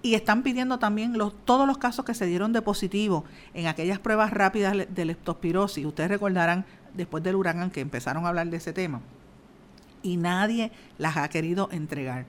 Y 0.00 0.14
están 0.14 0.42
pidiendo 0.42 0.78
también 0.78 1.18
los, 1.18 1.34
todos 1.44 1.66
los 1.66 1.78
casos 1.78 2.04
que 2.04 2.14
se 2.14 2.26
dieron 2.26 2.52
de 2.52 2.62
positivo 2.62 3.24
en 3.52 3.66
aquellas 3.66 3.98
pruebas 3.98 4.30
rápidas 4.30 4.76
de 4.88 5.04
leptospirosis. 5.04 5.84
Ustedes 5.84 6.10
recordarán 6.10 6.64
después 6.94 7.22
del 7.22 7.36
huracán 7.36 7.70
que 7.70 7.80
empezaron 7.80 8.24
a 8.24 8.28
hablar 8.28 8.48
de 8.48 8.58
ese 8.58 8.72
tema. 8.72 9.00
Y 10.02 10.16
nadie 10.16 10.70
las 10.98 11.16
ha 11.16 11.28
querido 11.28 11.68
entregar. 11.72 12.26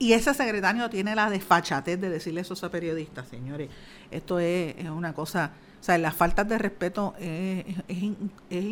Y 0.00 0.14
ese 0.14 0.32
secretario 0.32 0.88
tiene 0.88 1.14
la 1.14 1.28
desfachatez 1.28 2.00
de 2.00 2.08
decirle 2.08 2.40
eso 2.40 2.54
a 2.64 2.70
periodistas, 2.70 3.28
señores. 3.28 3.68
Esto 4.10 4.38
es, 4.38 4.74
una 4.88 5.12
cosa, 5.12 5.52
o 5.78 5.84
sea, 5.84 5.98
las 5.98 6.14
faltas 6.14 6.48
de 6.48 6.56
respeto 6.56 7.14
es, 7.20 7.66
es, 7.86 8.64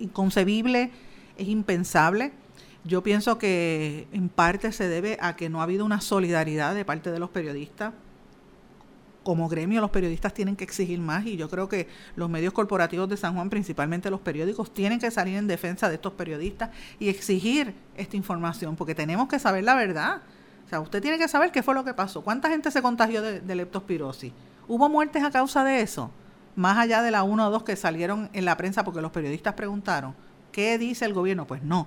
inconcebible, 0.00 0.90
es 1.36 1.46
impensable. 1.46 2.32
Yo 2.88 3.02
pienso 3.02 3.38
que 3.38 4.08
en 4.12 4.28
parte 4.30 4.72
se 4.72 4.88
debe 4.88 5.18
a 5.20 5.36
que 5.36 5.48
no 5.48 5.60
ha 5.60 5.64
habido 5.64 5.84
una 5.84 6.00
solidaridad 6.00 6.74
de 6.74 6.84
parte 6.84 7.12
de 7.12 7.18
los 7.18 7.30
periodistas 7.30 7.92
como 9.28 9.46
gremio 9.46 9.82
los 9.82 9.90
periodistas 9.90 10.32
tienen 10.32 10.56
que 10.56 10.64
exigir 10.64 10.98
más 11.00 11.26
y 11.26 11.36
yo 11.36 11.50
creo 11.50 11.68
que 11.68 11.86
los 12.16 12.30
medios 12.30 12.54
corporativos 12.54 13.10
de 13.10 13.18
San 13.18 13.34
Juan, 13.34 13.50
principalmente 13.50 14.08
los 14.08 14.20
periódicos, 14.20 14.72
tienen 14.72 14.98
que 14.98 15.10
salir 15.10 15.36
en 15.36 15.46
defensa 15.46 15.90
de 15.90 15.96
estos 15.96 16.14
periodistas 16.14 16.70
y 16.98 17.10
exigir 17.10 17.74
esta 17.94 18.16
información, 18.16 18.74
porque 18.74 18.94
tenemos 18.94 19.28
que 19.28 19.38
saber 19.38 19.64
la 19.64 19.74
verdad. 19.74 20.22
O 20.64 20.68
sea, 20.70 20.80
usted 20.80 21.02
tiene 21.02 21.18
que 21.18 21.28
saber 21.28 21.52
qué 21.52 21.62
fue 21.62 21.74
lo 21.74 21.84
que 21.84 21.92
pasó. 21.92 22.22
¿Cuánta 22.22 22.48
gente 22.48 22.70
se 22.70 22.80
contagió 22.80 23.20
de, 23.20 23.54
leptospirosis? 23.54 24.32
¿Hubo 24.66 24.88
muertes 24.88 25.22
a 25.22 25.30
causa 25.30 25.62
de 25.62 25.82
eso? 25.82 26.10
Más 26.56 26.78
allá 26.78 27.02
de 27.02 27.10
la 27.10 27.22
uno 27.22 27.48
o 27.48 27.50
dos 27.50 27.64
que 27.64 27.76
salieron 27.76 28.30
en 28.32 28.46
la 28.46 28.56
prensa 28.56 28.82
porque 28.82 29.02
los 29.02 29.10
periodistas 29.10 29.52
preguntaron, 29.52 30.14
¿qué 30.52 30.78
dice 30.78 31.04
el 31.04 31.12
gobierno? 31.12 31.46
Pues 31.46 31.62
no. 31.62 31.86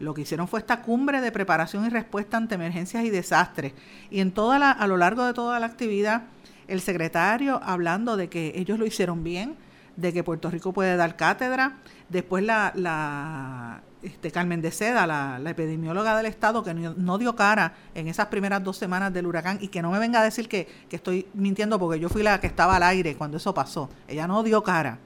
Lo 0.00 0.14
que 0.14 0.22
hicieron 0.22 0.48
fue 0.48 0.60
esta 0.60 0.80
cumbre 0.80 1.20
de 1.20 1.30
preparación 1.30 1.84
y 1.84 1.90
respuesta 1.90 2.38
ante 2.38 2.54
emergencias 2.54 3.04
y 3.04 3.10
desastres. 3.10 3.74
Y 4.10 4.20
en 4.20 4.32
toda 4.32 4.58
la, 4.58 4.70
a 4.70 4.86
lo 4.86 4.96
largo 4.96 5.24
de 5.26 5.34
toda 5.34 5.60
la 5.60 5.66
actividad, 5.66 6.22
el 6.68 6.80
secretario 6.80 7.60
hablando 7.62 8.16
de 8.16 8.28
que 8.30 8.54
ellos 8.56 8.78
lo 8.78 8.86
hicieron 8.86 9.22
bien, 9.22 9.56
de 9.96 10.12
que 10.12 10.24
Puerto 10.24 10.50
Rico 10.50 10.72
puede 10.72 10.96
dar 10.96 11.16
cátedra, 11.16 11.76
después 12.08 12.42
la, 12.42 13.82
este, 14.02 14.30
Carmen 14.30 14.62
de 14.62 14.70
Seda, 14.70 15.06
la, 15.06 15.50
epidemióloga 15.50 16.16
del 16.16 16.26
Estado, 16.26 16.62
que 16.62 16.72
no, 16.72 17.18
dio 17.18 17.36
cara 17.36 17.74
en 17.94 18.08
esas 18.08 18.26
primeras 18.26 18.64
dos 18.64 18.78
semanas 18.78 19.12
del 19.12 19.26
huracán 19.26 19.58
y 19.60 19.68
que 19.68 19.82
no 19.82 19.90
me 19.90 19.98
venga 19.98 20.20
a 20.20 20.24
decir 20.24 20.48
que, 20.48 20.66
estoy 20.90 21.26
mintiendo 21.34 21.78
porque 21.78 22.00
yo 22.00 22.08
fui 22.08 22.22
la 22.22 22.40
que 22.40 22.46
estaba 22.46 22.76
al 22.76 22.84
aire 22.84 23.16
cuando 23.16 23.36
eso 23.36 23.52
pasó. 23.52 23.90
Ella 24.08 24.26
no 24.26 24.42
dio 24.42 24.62
cara. 24.62 24.98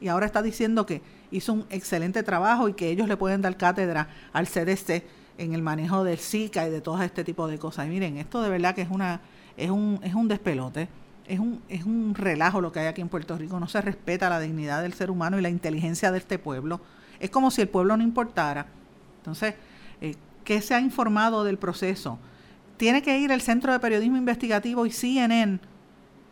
y 0.00 0.08
ahora 0.08 0.26
está 0.26 0.42
diciendo 0.42 0.84
que 0.86 1.19
hizo 1.30 1.52
un 1.52 1.66
excelente 1.70 2.22
trabajo 2.22 2.68
y 2.68 2.74
que 2.74 2.88
ellos 2.90 3.08
le 3.08 3.16
pueden 3.16 3.42
dar 3.42 3.56
cátedra 3.56 4.08
al 4.32 4.46
CDC 4.46 5.04
en 5.38 5.54
el 5.54 5.62
manejo 5.62 6.04
del 6.04 6.18
Zika 6.18 6.66
y 6.66 6.70
de 6.70 6.80
todo 6.80 7.02
este 7.02 7.24
tipo 7.24 7.48
de 7.48 7.58
cosas. 7.58 7.86
Y 7.86 7.90
miren, 7.90 8.16
esto 8.18 8.42
de 8.42 8.50
verdad 8.50 8.74
que 8.74 8.82
es 8.82 8.90
una 8.90 9.20
es 9.60 9.70
un, 9.70 10.00
es 10.02 10.14
un 10.14 10.28
despelote, 10.28 10.88
es 11.26 11.38
un, 11.38 11.62
es 11.68 11.84
un 11.84 12.14
relajo 12.14 12.60
lo 12.60 12.72
que 12.72 12.80
hay 12.80 12.86
aquí 12.86 13.00
en 13.00 13.08
Puerto 13.08 13.36
Rico, 13.36 13.60
no 13.60 13.68
se 13.68 13.80
respeta 13.80 14.28
la 14.28 14.40
dignidad 14.40 14.82
del 14.82 14.94
ser 14.94 15.10
humano 15.10 15.38
y 15.38 15.42
la 15.42 15.50
inteligencia 15.50 16.10
de 16.10 16.18
este 16.18 16.38
pueblo. 16.38 16.80
Es 17.18 17.30
como 17.30 17.50
si 17.50 17.60
el 17.60 17.68
pueblo 17.68 17.96
no 17.96 18.02
importara. 18.02 18.66
Entonces, 19.18 19.54
eh, 20.00 20.14
¿qué 20.44 20.62
se 20.62 20.74
ha 20.74 20.80
informado 20.80 21.44
del 21.44 21.58
proceso? 21.58 22.18
Tiene 22.78 23.02
que 23.02 23.18
ir 23.18 23.30
el 23.30 23.42
Centro 23.42 23.72
de 23.72 23.80
Periodismo 23.80 24.16
Investigativo 24.16 24.86
y 24.86 24.90
CNN 24.90 25.60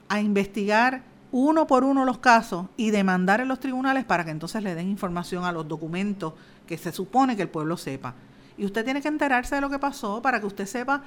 a 0.09 0.21
investigar 0.21 1.03
uno 1.31 1.67
por 1.67 1.85
uno 1.85 2.05
los 2.05 2.19
casos 2.19 2.67
y 2.77 2.91
demandar 2.91 3.41
en 3.41 3.49
los 3.49 3.61
tribunales 3.61 4.05
para 4.05 4.25
que 4.25 4.31
entonces 4.31 4.63
le 4.63 4.75
den 4.75 4.89
información 4.89 5.45
a 5.45 5.53
los 5.53 5.69
documentos 5.69 6.35
que 6.67 6.79
se 6.79 6.93
supone 6.93 7.37
que 7.37 7.43
el 7.43 7.49
pueblo 7.49 7.77
sepa. 7.77 8.15
Y 8.57 8.65
usted 8.65 8.85
tiene 8.85 9.03
que 9.03 9.09
enterarse 9.09 9.55
de 9.55 9.61
lo 9.61 9.71
que 9.71 9.79
pasó 9.79 10.23
para 10.23 10.41
que 10.41 10.47
usted 10.47 10.67
sepa 10.67 11.03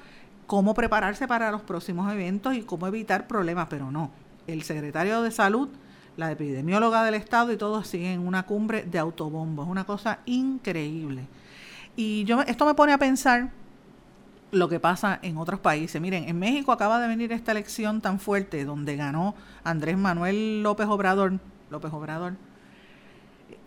cómo 0.47 0.73
prepararse 0.73 1.27
para 1.27 1.51
los 1.51 1.61
próximos 1.61 2.11
eventos 2.11 2.55
y 2.55 2.61
cómo 2.61 2.87
evitar 2.87 3.27
problemas, 3.27 3.67
pero 3.69 3.91
no. 3.91 4.11
El 4.47 4.63
secretario 4.63 5.21
de 5.21 5.31
Salud, 5.31 5.69
la 6.17 6.31
epidemióloga 6.31 7.03
del 7.03 7.15
Estado 7.15 7.51
y 7.51 7.57
todos 7.57 7.87
siguen 7.87 8.11
en 8.11 8.27
una 8.27 8.43
cumbre 8.43 8.83
de 8.83 8.99
autobombos, 8.99 9.67
una 9.67 9.85
cosa 9.85 10.19
increíble. 10.25 11.25
Y 11.95 12.23
yo 12.25 12.41
esto 12.41 12.65
me 12.65 12.73
pone 12.73 12.93
a 12.93 12.97
pensar 12.97 13.51
lo 14.51 14.69
que 14.69 14.79
pasa 14.79 15.19
en 15.21 15.37
otros 15.37 15.59
países. 15.59 16.01
Miren, 16.01 16.27
en 16.27 16.37
México 16.37 16.71
acaba 16.71 16.99
de 16.99 17.07
venir 17.07 17.31
esta 17.31 17.51
elección 17.51 18.01
tan 18.01 18.19
fuerte 18.19 18.65
donde 18.65 18.95
ganó 18.95 19.35
Andrés 19.63 19.97
Manuel 19.97 20.61
López 20.61 20.87
Obrador, 20.87 21.39
López 21.69 21.91
Obrador. 21.93 22.33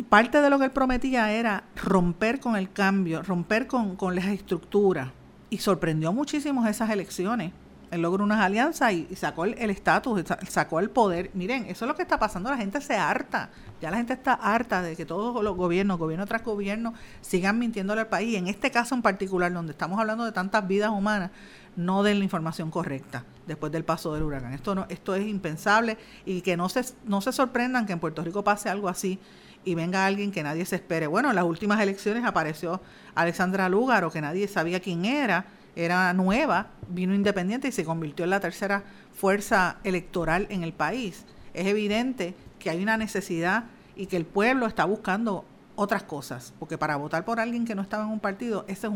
Parte 0.08 0.40
de 0.40 0.50
lo 0.50 0.58
que 0.58 0.66
él 0.66 0.70
prometía 0.70 1.32
era 1.32 1.64
romper 1.76 2.40
con 2.40 2.56
el 2.56 2.70
cambio, 2.72 3.22
romper 3.22 3.66
con, 3.66 3.96
con 3.96 4.14
las 4.14 4.26
estructuras, 4.26 5.08
y 5.50 5.58
sorprendió 5.58 6.12
muchísimo 6.12 6.66
esas 6.66 6.90
elecciones. 6.90 7.52
Él 7.94 8.02
logró 8.02 8.24
unas 8.24 8.40
alianzas 8.40 8.92
y, 8.92 9.06
sacó 9.14 9.44
el 9.44 9.70
estatus, 9.70 10.24
sacó 10.48 10.80
el 10.80 10.90
poder. 10.90 11.30
Miren, 11.34 11.66
eso 11.66 11.84
es 11.84 11.88
lo 11.88 11.94
que 11.94 12.02
está 12.02 12.18
pasando. 12.18 12.50
La 12.50 12.56
gente 12.56 12.80
se 12.80 12.96
harta. 12.96 13.50
Ya 13.80 13.90
la 13.90 13.98
gente 13.98 14.14
está 14.14 14.34
harta 14.34 14.82
de 14.82 14.96
que 14.96 15.06
todos 15.06 15.44
los 15.44 15.56
gobiernos, 15.56 15.96
gobierno 15.96 16.26
tras 16.26 16.42
gobierno, 16.42 16.92
sigan 17.20 17.56
mintiéndole 17.58 18.00
al 18.00 18.08
país. 18.08 18.36
En 18.36 18.48
este 18.48 18.72
caso 18.72 18.96
en 18.96 19.02
particular, 19.02 19.52
donde 19.52 19.72
estamos 19.72 20.00
hablando 20.00 20.24
de 20.24 20.32
tantas 20.32 20.66
vidas 20.66 20.90
humanas, 20.90 21.30
no 21.76 22.02
den 22.02 22.18
la 22.18 22.24
información 22.24 22.72
correcta 22.72 23.24
después 23.46 23.70
del 23.70 23.84
paso 23.84 24.12
del 24.12 24.24
huracán. 24.24 24.54
Esto 24.54 24.74
no, 24.74 24.86
esto 24.88 25.14
es 25.14 25.24
impensable 25.26 25.96
y 26.24 26.40
que 26.40 26.56
no 26.56 26.68
se, 26.68 26.84
no 27.04 27.20
se 27.20 27.32
sorprendan 27.32 27.86
que 27.86 27.92
en 27.92 28.00
Puerto 28.00 28.24
Rico 28.24 28.42
pase 28.42 28.68
algo 28.68 28.88
así 28.88 29.20
y 29.64 29.74
venga 29.74 30.04
alguien 30.04 30.30
que 30.30 30.42
nadie 30.42 30.64
se 30.64 30.76
espere. 30.76 31.06
Bueno, 31.06 31.30
en 31.30 31.36
las 31.36 31.44
últimas 31.44 31.80
elecciones 31.80 32.24
apareció 32.24 32.80
Alexandra 33.14 33.68
Lúgaro, 33.68 34.10
que 34.10 34.20
nadie 34.20 34.48
sabía 34.48 34.80
quién 34.80 35.04
era, 35.04 35.46
era 35.76 36.12
nueva, 36.12 36.68
vino 36.88 37.14
independiente 37.14 37.68
y 37.68 37.72
se 37.72 37.84
convirtió 37.84 38.24
en 38.24 38.30
la 38.30 38.40
tercera 38.40 38.84
fuerza 39.12 39.78
electoral 39.84 40.46
en 40.50 40.62
el 40.62 40.72
país. 40.72 41.24
Es 41.52 41.66
evidente 41.66 42.34
que 42.58 42.70
hay 42.70 42.82
una 42.82 42.96
necesidad 42.96 43.64
y 43.96 44.06
que 44.06 44.16
el 44.16 44.24
pueblo 44.24 44.66
está 44.66 44.84
buscando 44.84 45.44
otras 45.76 46.04
cosas, 46.04 46.52
porque 46.58 46.78
para 46.78 46.96
votar 46.96 47.24
por 47.24 47.40
alguien 47.40 47.64
que 47.64 47.74
no 47.74 47.82
estaba 47.82 48.04
en 48.04 48.10
un 48.10 48.20
partido, 48.20 48.64
esa 48.68 48.88
es 48.88 48.92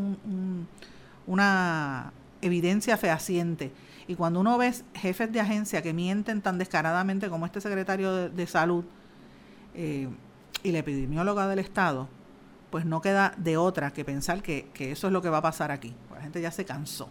una 1.27 2.13
evidencia 2.41 2.97
fehaciente. 2.97 3.73
Y 4.07 4.15
cuando 4.15 4.41
uno 4.41 4.57
ve 4.57 4.73
jefes 4.95 5.31
de 5.33 5.41
agencia 5.41 5.83
que 5.83 5.93
mienten 5.93 6.41
tan 6.41 6.59
descaradamente 6.59 7.29
como 7.29 7.47
este 7.47 7.61
secretario 7.61 8.29
de, 8.31 8.47
salud, 8.47 8.85
eh, 9.75 10.09
y 10.63 10.73
la 10.73 10.79
epidemióloga 10.79 11.47
del 11.49 11.59
Estado, 11.59 12.09
pues 12.71 12.85
no 12.85 13.01
queda 13.01 13.35
de 13.37 13.57
otra 13.57 13.93
que 13.93 14.05
pensar 14.05 14.43
que, 14.43 14.69
eso 14.79 15.07
es 15.07 15.13
lo 15.13 15.23
que 15.23 15.31
va 15.31 15.39
a 15.39 15.43
pasar 15.43 15.71
aquí. 15.71 15.95
La 16.19 16.25
gente 16.25 16.41
ya 16.41 16.51
se 16.51 16.65
cansó. 16.65 17.09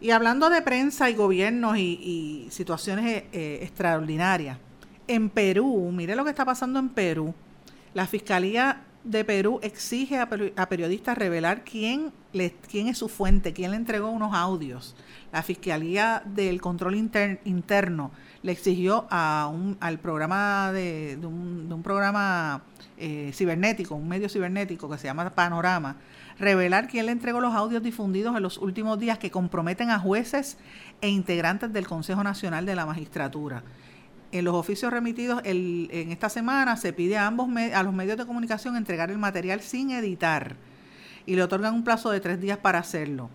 Y 0.00 0.10
hablando 0.10 0.50
de 0.50 0.62
prensa 0.62 1.10
y 1.10 1.14
gobiernos 1.14 1.78
y, 1.78 2.48
situaciones 2.50 3.24
eh, 3.32 3.60
extraordinarias, 3.62 4.58
en 5.06 5.30
Perú, 5.30 5.90
mire 5.92 6.16
lo 6.16 6.24
que 6.24 6.30
está 6.30 6.44
pasando 6.44 6.78
en 6.78 6.88
Perú. 6.88 7.34
La 7.94 8.06
Fiscalía 8.06 8.82
de 9.04 9.24
Perú 9.24 9.60
exige 9.62 10.18
a, 10.18 10.28
periodistas 10.68 11.16
revelar 11.16 11.64
quién, 11.64 12.12
le, 12.32 12.52
quién 12.68 12.88
es 12.88 12.98
su 12.98 13.08
fuente, 13.08 13.52
quién 13.52 13.70
le 13.70 13.76
entregó 13.76 14.10
unos 14.10 14.34
audios. 14.34 14.96
La 15.32 15.42
Fiscalía 15.42 16.22
del 16.24 16.60
Control 16.60 16.96
Interno 16.96 18.10
le 18.42 18.52
exigió 18.52 19.06
a 19.10 19.50
un, 19.52 19.76
al 19.80 19.98
programa 19.98 20.72
de, 20.72 21.18
un, 21.22 21.80
programa 21.82 22.62
eh, 22.98 23.30
cibernético, 23.34 23.94
un 23.94 24.08
medio 24.08 24.28
cibernético 24.28 24.88
que 24.88 24.98
se 24.98 25.04
llama 25.04 25.30
Panorama, 25.30 25.96
revelar 26.40 26.88
quién 26.88 27.06
le 27.06 27.12
entregó 27.12 27.40
los 27.40 27.54
audios 27.54 27.82
difundidos 27.82 28.34
en 28.34 28.42
los 28.42 28.58
últimos 28.58 28.98
días 28.98 29.18
que 29.18 29.30
comprometen 29.30 29.90
a 29.90 30.00
jueces 30.00 30.58
e 31.00 31.08
integrantes 31.08 31.72
del 31.72 31.86
Consejo 31.86 32.24
Nacional 32.24 32.66
de 32.66 32.74
la 32.74 32.86
Magistratura. 32.86 33.62
En 34.32 34.44
los 34.44 34.54
oficios 34.54 34.92
remitidos 34.92 35.42
en 35.44 36.12
esta 36.12 36.28
semana 36.28 36.76
se 36.76 36.92
pide 36.92 37.16
a 37.16 37.26
ambos 37.26 37.48
a 37.74 37.82
los 37.82 37.92
medios 37.92 38.16
de 38.16 38.26
comunicación 38.26 38.76
entregar 38.76 39.10
el 39.10 39.18
material 39.18 39.60
sin 39.60 39.90
editar 39.90 40.56
y 41.26 41.36
le 41.36 41.42
otorgan 41.42 41.74
un 41.74 41.84
plazo 41.84 42.10
de 42.10 42.20
tres 42.20 42.40
días 42.40 42.58
para 42.58 42.78
hacerlo 42.78 43.30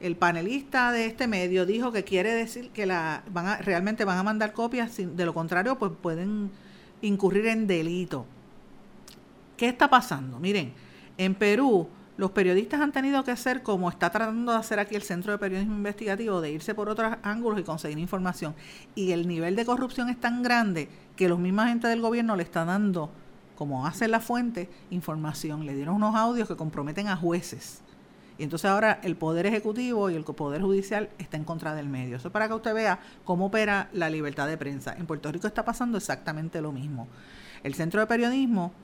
el 0.00 0.16
panelista 0.16 0.92
de 0.92 1.06
este 1.06 1.26
medio 1.26 1.66
dijo 1.66 1.92
que 1.92 2.04
quiere 2.04 2.32
decir 2.32 2.70
que 2.70 2.86
la 2.86 3.22
van 3.30 3.46
a, 3.46 3.56
realmente 3.58 4.04
van 4.04 4.18
a 4.18 4.22
mandar 4.22 4.52
copias, 4.52 4.96
de 4.96 5.26
lo 5.26 5.34
contrario 5.34 5.78
pues 5.78 5.92
pueden 6.00 6.50
incurrir 7.02 7.46
en 7.46 7.66
delito. 7.66 8.26
¿Qué 9.56 9.68
está 9.68 9.90
pasando? 9.90 10.40
Miren, 10.40 10.72
en 11.18 11.34
Perú 11.34 11.88
los 12.20 12.32
periodistas 12.32 12.82
han 12.82 12.92
tenido 12.92 13.24
que 13.24 13.30
hacer 13.30 13.62
como 13.62 13.88
está 13.88 14.10
tratando 14.10 14.52
de 14.52 14.58
hacer 14.58 14.78
aquí 14.78 14.94
el 14.94 15.00
Centro 15.00 15.32
de 15.32 15.38
Periodismo 15.38 15.74
Investigativo, 15.74 16.42
de 16.42 16.50
irse 16.50 16.74
por 16.74 16.90
otros 16.90 17.14
ángulos 17.22 17.58
y 17.58 17.62
conseguir 17.62 17.98
información. 17.98 18.54
Y 18.94 19.12
el 19.12 19.26
nivel 19.26 19.56
de 19.56 19.64
corrupción 19.64 20.10
es 20.10 20.20
tan 20.20 20.42
grande 20.42 20.90
que 21.16 21.30
los 21.30 21.38
mismos 21.38 21.64
agentes 21.64 21.88
del 21.88 22.02
gobierno 22.02 22.36
le 22.36 22.42
están 22.42 22.66
dando, 22.66 23.10
como 23.56 23.86
hace 23.86 24.06
la 24.06 24.20
fuente, 24.20 24.68
información. 24.90 25.64
Le 25.64 25.74
dieron 25.74 25.94
unos 25.94 26.14
audios 26.14 26.46
que 26.46 26.56
comprometen 26.56 27.08
a 27.08 27.16
jueces 27.16 27.80
Y 28.36 28.42
entonces 28.42 28.70
ahora 28.70 29.00
el 29.02 29.16
Poder 29.16 29.46
Ejecutivo 29.46 30.10
y 30.10 30.14
el 30.14 30.24
Poder 30.24 30.60
Judicial 30.60 31.08
está 31.16 31.38
en 31.38 31.44
contra 31.44 31.74
del 31.74 31.88
medio. 31.88 32.18
Eso 32.18 32.28
es 32.28 32.32
para 32.32 32.48
que 32.48 32.54
usted 32.54 32.74
vea 32.74 33.00
cómo 33.24 33.46
opera 33.46 33.88
la 33.94 34.10
libertad 34.10 34.46
de 34.46 34.58
prensa. 34.58 34.94
En 34.94 35.06
Puerto 35.06 35.32
Rico 35.32 35.46
está 35.46 35.64
pasando 35.64 35.96
exactamente 35.96 36.60
lo 36.60 36.70
mismo. 36.70 37.08
El 37.62 37.72
Centro 37.72 37.98
de 37.98 38.06
Periodismo 38.06 38.74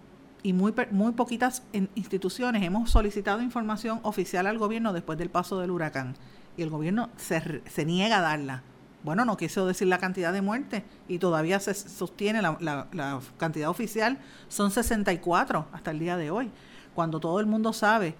y 0.42 0.52
muy, 0.52 0.72
muy 0.90 1.12
poquitas 1.12 1.62
instituciones 1.94 2.62
hemos 2.62 2.90
solicitado 2.90 3.42
información 3.42 4.00
oficial 4.02 4.46
al 4.46 4.58
gobierno 4.58 4.92
después 4.92 5.18
del 5.18 5.30
paso 5.30 5.60
del 5.60 5.70
huracán. 5.70 6.14
Y 6.56 6.62
el 6.62 6.70
gobierno 6.70 7.10
se, 7.16 7.62
se 7.68 7.84
niega 7.84 8.18
a 8.18 8.22
darla. 8.22 8.62
Bueno, 9.02 9.24
no 9.24 9.36
quiso 9.36 9.66
decir 9.66 9.86
la 9.88 9.98
cantidad 9.98 10.32
de 10.32 10.42
muertes 10.42 10.82
y 11.08 11.18
todavía 11.18 11.60
se 11.60 11.74
sostiene 11.74 12.42
la, 12.42 12.56
la, 12.60 12.88
la 12.92 13.20
cantidad 13.36 13.70
oficial, 13.70 14.18
son 14.48 14.70
64 14.70 15.66
hasta 15.72 15.90
el 15.92 15.98
día 15.98 16.16
de 16.16 16.30
hoy, 16.30 16.50
cuando 16.94 17.20
todo 17.20 17.38
el 17.38 17.46
mundo 17.46 17.72
sabe 17.72 18.16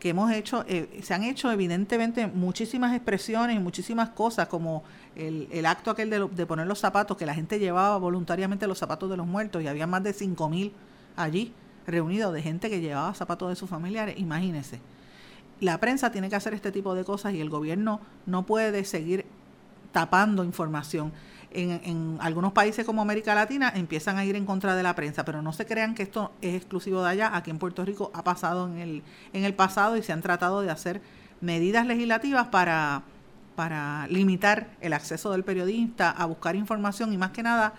que 0.00 0.08
hemos 0.08 0.32
hecho, 0.32 0.64
eh, 0.66 1.00
se 1.02 1.14
han 1.14 1.22
hecho 1.22 1.52
evidentemente 1.52 2.26
muchísimas 2.26 2.94
expresiones 2.94 3.56
y 3.56 3.58
muchísimas 3.58 4.08
cosas, 4.08 4.48
como 4.48 4.82
el, 5.14 5.46
el 5.52 5.66
acto 5.66 5.90
aquel 5.90 6.10
de, 6.10 6.26
de, 6.26 6.46
poner 6.46 6.66
los 6.66 6.80
zapatos, 6.80 7.16
que 7.16 7.26
la 7.26 7.34
gente 7.34 7.58
llevaba 7.58 7.98
voluntariamente 7.98 8.66
los 8.66 8.78
zapatos 8.78 9.10
de 9.10 9.18
los 9.18 9.26
muertos 9.26 9.62
y 9.62 9.68
había 9.68 9.86
más 9.86 10.02
de 10.02 10.14
5.000 10.14 10.72
allí 11.22 11.52
reunidos 11.86 12.32
de 12.32 12.42
gente 12.42 12.70
que 12.70 12.80
llevaba 12.80 13.14
zapatos 13.14 13.48
de 13.48 13.56
sus 13.56 13.68
familiares, 13.68 14.18
imagínense. 14.18 14.80
La 15.60 15.78
prensa 15.78 16.10
tiene 16.10 16.28
que 16.28 16.36
hacer 16.36 16.54
este 16.54 16.72
tipo 16.72 16.94
de 16.94 17.04
cosas 17.04 17.34
y 17.34 17.40
el 17.40 17.50
gobierno 17.50 18.00
no 18.26 18.46
puede 18.46 18.84
seguir 18.84 19.26
tapando 19.92 20.44
información 20.44 21.12
en, 21.52 22.18
algunos 22.20 22.52
países 22.52 22.86
como 22.86 23.02
América 23.02 23.34
Latina 23.34 23.72
empiezan 23.74 24.18
a 24.18 24.24
ir 24.24 24.36
en 24.36 24.46
contra 24.46 24.76
de 24.76 24.82
la 24.82 24.94
prensa, 24.94 25.24
pero 25.24 25.42
no 25.42 25.52
se 25.52 25.66
crean 25.66 25.94
que 25.94 26.02
esto 26.02 26.32
es 26.40 26.54
exclusivo 26.54 27.02
de 27.02 27.10
allá. 27.10 27.36
Aquí 27.36 27.50
en 27.50 27.58
Puerto 27.58 27.84
Rico 27.84 28.10
ha 28.14 28.22
pasado 28.22 28.68
en 28.68 28.78
el, 28.78 29.02
en 29.32 29.44
el 29.44 29.54
pasado 29.54 29.96
y 29.96 30.02
se 30.02 30.12
han 30.12 30.22
tratado 30.22 30.62
de 30.62 30.70
hacer 30.70 31.00
medidas 31.40 31.86
legislativas 31.86 32.48
para, 32.48 33.02
para 33.56 34.06
limitar 34.08 34.68
el 34.80 34.92
acceso 34.92 35.32
del 35.32 35.44
periodista 35.44 36.10
a 36.10 36.26
buscar 36.26 36.54
información 36.54 37.12
y 37.12 37.18
más 37.18 37.30
que 37.30 37.42
nada 37.42 37.72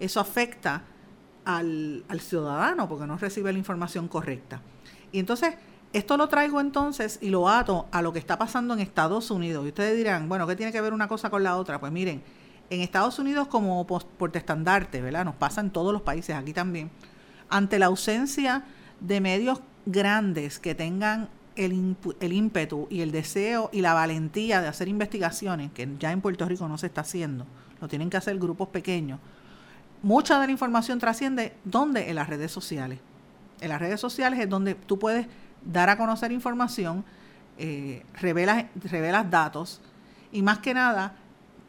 eso 0.00 0.18
afecta 0.18 0.82
al, 1.44 2.04
al 2.08 2.20
ciudadano 2.20 2.88
porque 2.88 3.06
no 3.06 3.16
recibe 3.16 3.52
la 3.52 3.58
información 3.58 4.08
correcta. 4.08 4.60
Y 5.12 5.18
entonces 5.18 5.54
esto 5.92 6.16
lo 6.16 6.28
traigo 6.28 6.60
entonces 6.60 7.18
y 7.20 7.28
lo 7.28 7.48
ato 7.48 7.86
a 7.92 8.00
lo 8.00 8.12
que 8.12 8.18
está 8.18 8.38
pasando 8.38 8.72
en 8.74 8.80
Estados 8.80 9.30
Unidos. 9.30 9.64
Y 9.64 9.68
ustedes 9.68 9.96
dirán, 9.96 10.28
bueno, 10.28 10.46
¿qué 10.46 10.56
tiene 10.56 10.72
que 10.72 10.80
ver 10.80 10.92
una 10.94 11.06
cosa 11.06 11.28
con 11.28 11.42
la 11.42 11.56
otra? 11.56 11.78
Pues 11.80 11.92
miren, 11.92 12.22
en 12.70 12.80
Estados 12.80 13.18
Unidos 13.18 13.48
como 13.48 13.86
portestandarte, 13.86 15.02
¿verdad? 15.02 15.26
Nos 15.26 15.34
pasa 15.34 15.60
en 15.60 15.70
todos 15.70 15.92
los 15.92 16.00
países, 16.00 16.34
aquí 16.34 16.54
también. 16.54 16.90
Ante 17.50 17.78
la 17.78 17.86
ausencia 17.86 18.64
de 19.00 19.20
medios 19.20 19.60
grandes 19.84 20.58
que 20.58 20.74
tengan 20.74 21.28
el, 21.56 21.96
el 22.20 22.32
ímpetu 22.32 22.86
y 22.88 23.02
el 23.02 23.12
deseo 23.12 23.68
y 23.72 23.82
la 23.82 23.92
valentía 23.92 24.62
de 24.62 24.68
hacer 24.68 24.88
investigaciones, 24.88 25.70
que 25.72 25.86
ya 25.98 26.12
en 26.12 26.22
Puerto 26.22 26.46
Rico 26.46 26.66
no 26.68 26.78
se 26.78 26.86
está 26.86 27.02
haciendo, 27.02 27.44
lo 27.80 27.88
tienen 27.88 28.08
que 28.08 28.16
hacer 28.16 28.38
grupos 28.38 28.68
pequeños. 28.68 29.20
Mucha 30.02 30.40
de 30.40 30.46
la 30.46 30.52
información 30.52 30.98
trasciende, 30.98 31.54
¿dónde? 31.64 32.10
En 32.10 32.16
las 32.16 32.28
redes 32.28 32.50
sociales. 32.50 32.98
En 33.60 33.68
las 33.68 33.80
redes 33.80 34.00
sociales 34.00 34.40
es 34.40 34.48
donde 34.48 34.74
tú 34.74 34.98
puedes 34.98 35.28
dar 35.64 35.88
a 35.90 35.96
conocer 35.96 36.32
información, 36.32 37.04
eh, 37.56 38.02
revelas, 38.20 38.66
datos 39.30 39.80
y 40.32 40.42
más 40.42 40.58
que 40.58 40.74
nada 40.74 41.14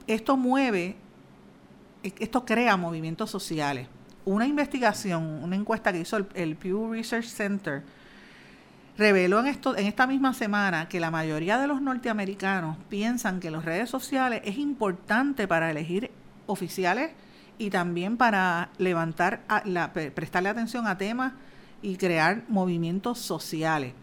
esto 0.07 0.36
mueve, 0.36 0.95
esto 2.01 2.43
crea 2.43 2.75
movimientos 2.75 3.29
sociales. 3.29 3.88
Una 4.25 4.47
investigación, 4.47 5.43
una 5.43 5.55
encuesta 5.55 5.93
que 5.93 5.99
hizo 5.99 6.17
el, 6.34 6.55
Pew 6.55 6.91
Research 6.91 7.27
Center, 7.27 7.84
reveló 8.97 9.41
en, 9.41 9.47
esto, 9.47 9.77
en 9.77 9.86
esta 9.86 10.07
misma 10.07 10.34
semana 10.34 10.89
que 10.89 10.99
la 10.99 11.11
mayoría 11.11 11.59
de 11.59 11.67
los 11.67 11.81
norteamericanos 11.81 12.77
piensan 12.89 13.39
que 13.39 13.51
las 13.51 13.63
redes 13.63 13.89
sociales 13.89 14.41
es 14.43 14.57
importante 14.57 15.47
para 15.47 15.69
elegir 15.69 16.09
oficiales 16.47 17.11
y 17.64 17.70
también 17.70 18.18
para 18.18 18.70
levantar, 18.78 19.41
la, 19.66 19.93
prestarle 19.93 20.49
atención 20.49 20.86
a 20.86 20.97
temas 20.97 21.34
y 21.82 21.95
crear 21.95 22.43
movimientos 22.49 23.20
sociales 23.20 23.93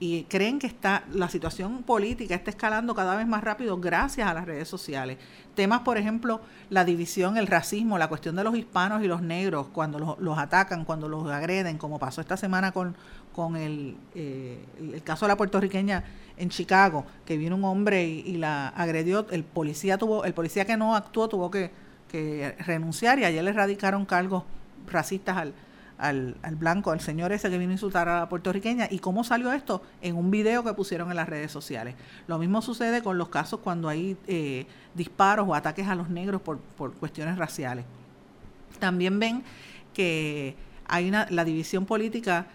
y 0.00 0.24
creen 0.24 0.58
que 0.58 0.66
está 0.66 1.04
la 1.12 1.28
situación 1.28 1.84
política 1.84 2.34
está 2.34 2.50
escalando 2.50 2.92
cada 2.92 3.14
vez 3.14 3.24
más 3.24 3.44
rápido 3.44 3.78
gracias 3.78 4.26
a 4.26 4.34
las 4.34 4.46
redes 4.46 4.66
sociales. 4.66 5.16
Temas, 5.54 5.82
por 5.82 5.96
ejemplo, 5.96 6.40
la 6.70 6.84
división, 6.84 7.36
el 7.36 7.46
racismo, 7.46 7.98
la 7.98 8.08
cuestión 8.08 8.34
de 8.34 8.42
los 8.42 8.56
hispanos 8.56 9.04
y 9.04 9.06
los 9.06 9.22
negros, 9.22 9.68
cuando 9.68 10.16
los, 10.18 10.38
atacan, 10.38 10.84
cuando 10.84 11.08
los 11.08 11.30
agreden, 11.30 11.78
como 11.78 12.00
pasó 12.00 12.20
esta 12.20 12.36
semana 12.36 12.72
con, 12.72 12.96
con 13.32 13.54
el, 13.54 13.96
eh, 14.16 14.64
el 14.80 15.02
caso 15.04 15.26
de 15.26 15.28
la 15.28 15.36
puertorriqueña 15.36 16.02
en 16.36 16.48
Chicago, 16.48 17.06
que 17.24 17.36
vino 17.36 17.54
un 17.54 17.64
hombre 17.64 18.04
y, 18.04 18.38
la 18.38 18.70
agredió, 18.70 19.26
el 19.30 19.44
policía 19.44 19.98
tuvo, 19.98 20.24
el 20.24 20.34
policía 20.34 20.64
que 20.64 20.76
no 20.76 20.96
actuó 20.96 21.28
tuvo 21.28 21.48
que, 21.48 21.70
que 22.12 22.54
renunciar 22.60 23.18
y 23.18 23.24
ayer 23.24 23.42
le 23.42 23.52
radicaron 23.52 24.04
cargos 24.04 24.44
racistas 24.86 25.36
al, 25.36 25.54
al, 25.98 26.56
blanco, 26.56 26.90
al 26.90 27.00
señor 27.00 27.32
ese 27.32 27.48
que 27.48 27.58
vino 27.58 27.70
a 27.70 27.74
insultar 27.74 28.08
a 28.08 28.20
la 28.20 28.28
puertorriqueña. 28.28 28.88
¿Y 28.90 28.98
cómo 28.98 29.24
salió 29.24 29.52
esto? 29.52 29.82
En 30.00 30.16
un 30.16 30.30
video 30.30 30.64
que 30.64 30.74
pusieron 30.74 31.10
en 31.10 31.16
las 31.16 31.28
redes 31.28 31.50
sociales. 31.52 31.94
Lo 32.26 32.38
mismo 32.38 32.60
sucede 32.60 33.02
con 33.02 33.18
los 33.18 33.28
casos 33.28 33.60
cuando 33.60 33.88
hay 33.88 34.16
eh, 34.26 34.66
disparos 34.94 35.48
o 35.48 35.54
ataques 35.54 35.88
a 35.88 35.94
los 35.94 36.10
negros 36.10 36.42
por, 36.42 36.58
por 36.58 36.92
cuestiones 36.94 37.38
raciales. 37.38 37.84
También 38.78 39.18
ven 39.18 39.44
que 39.94 40.56
hay 40.86 41.08
una, 41.08 41.26
la 41.30 41.44
división 41.44 41.86
política 41.86 42.46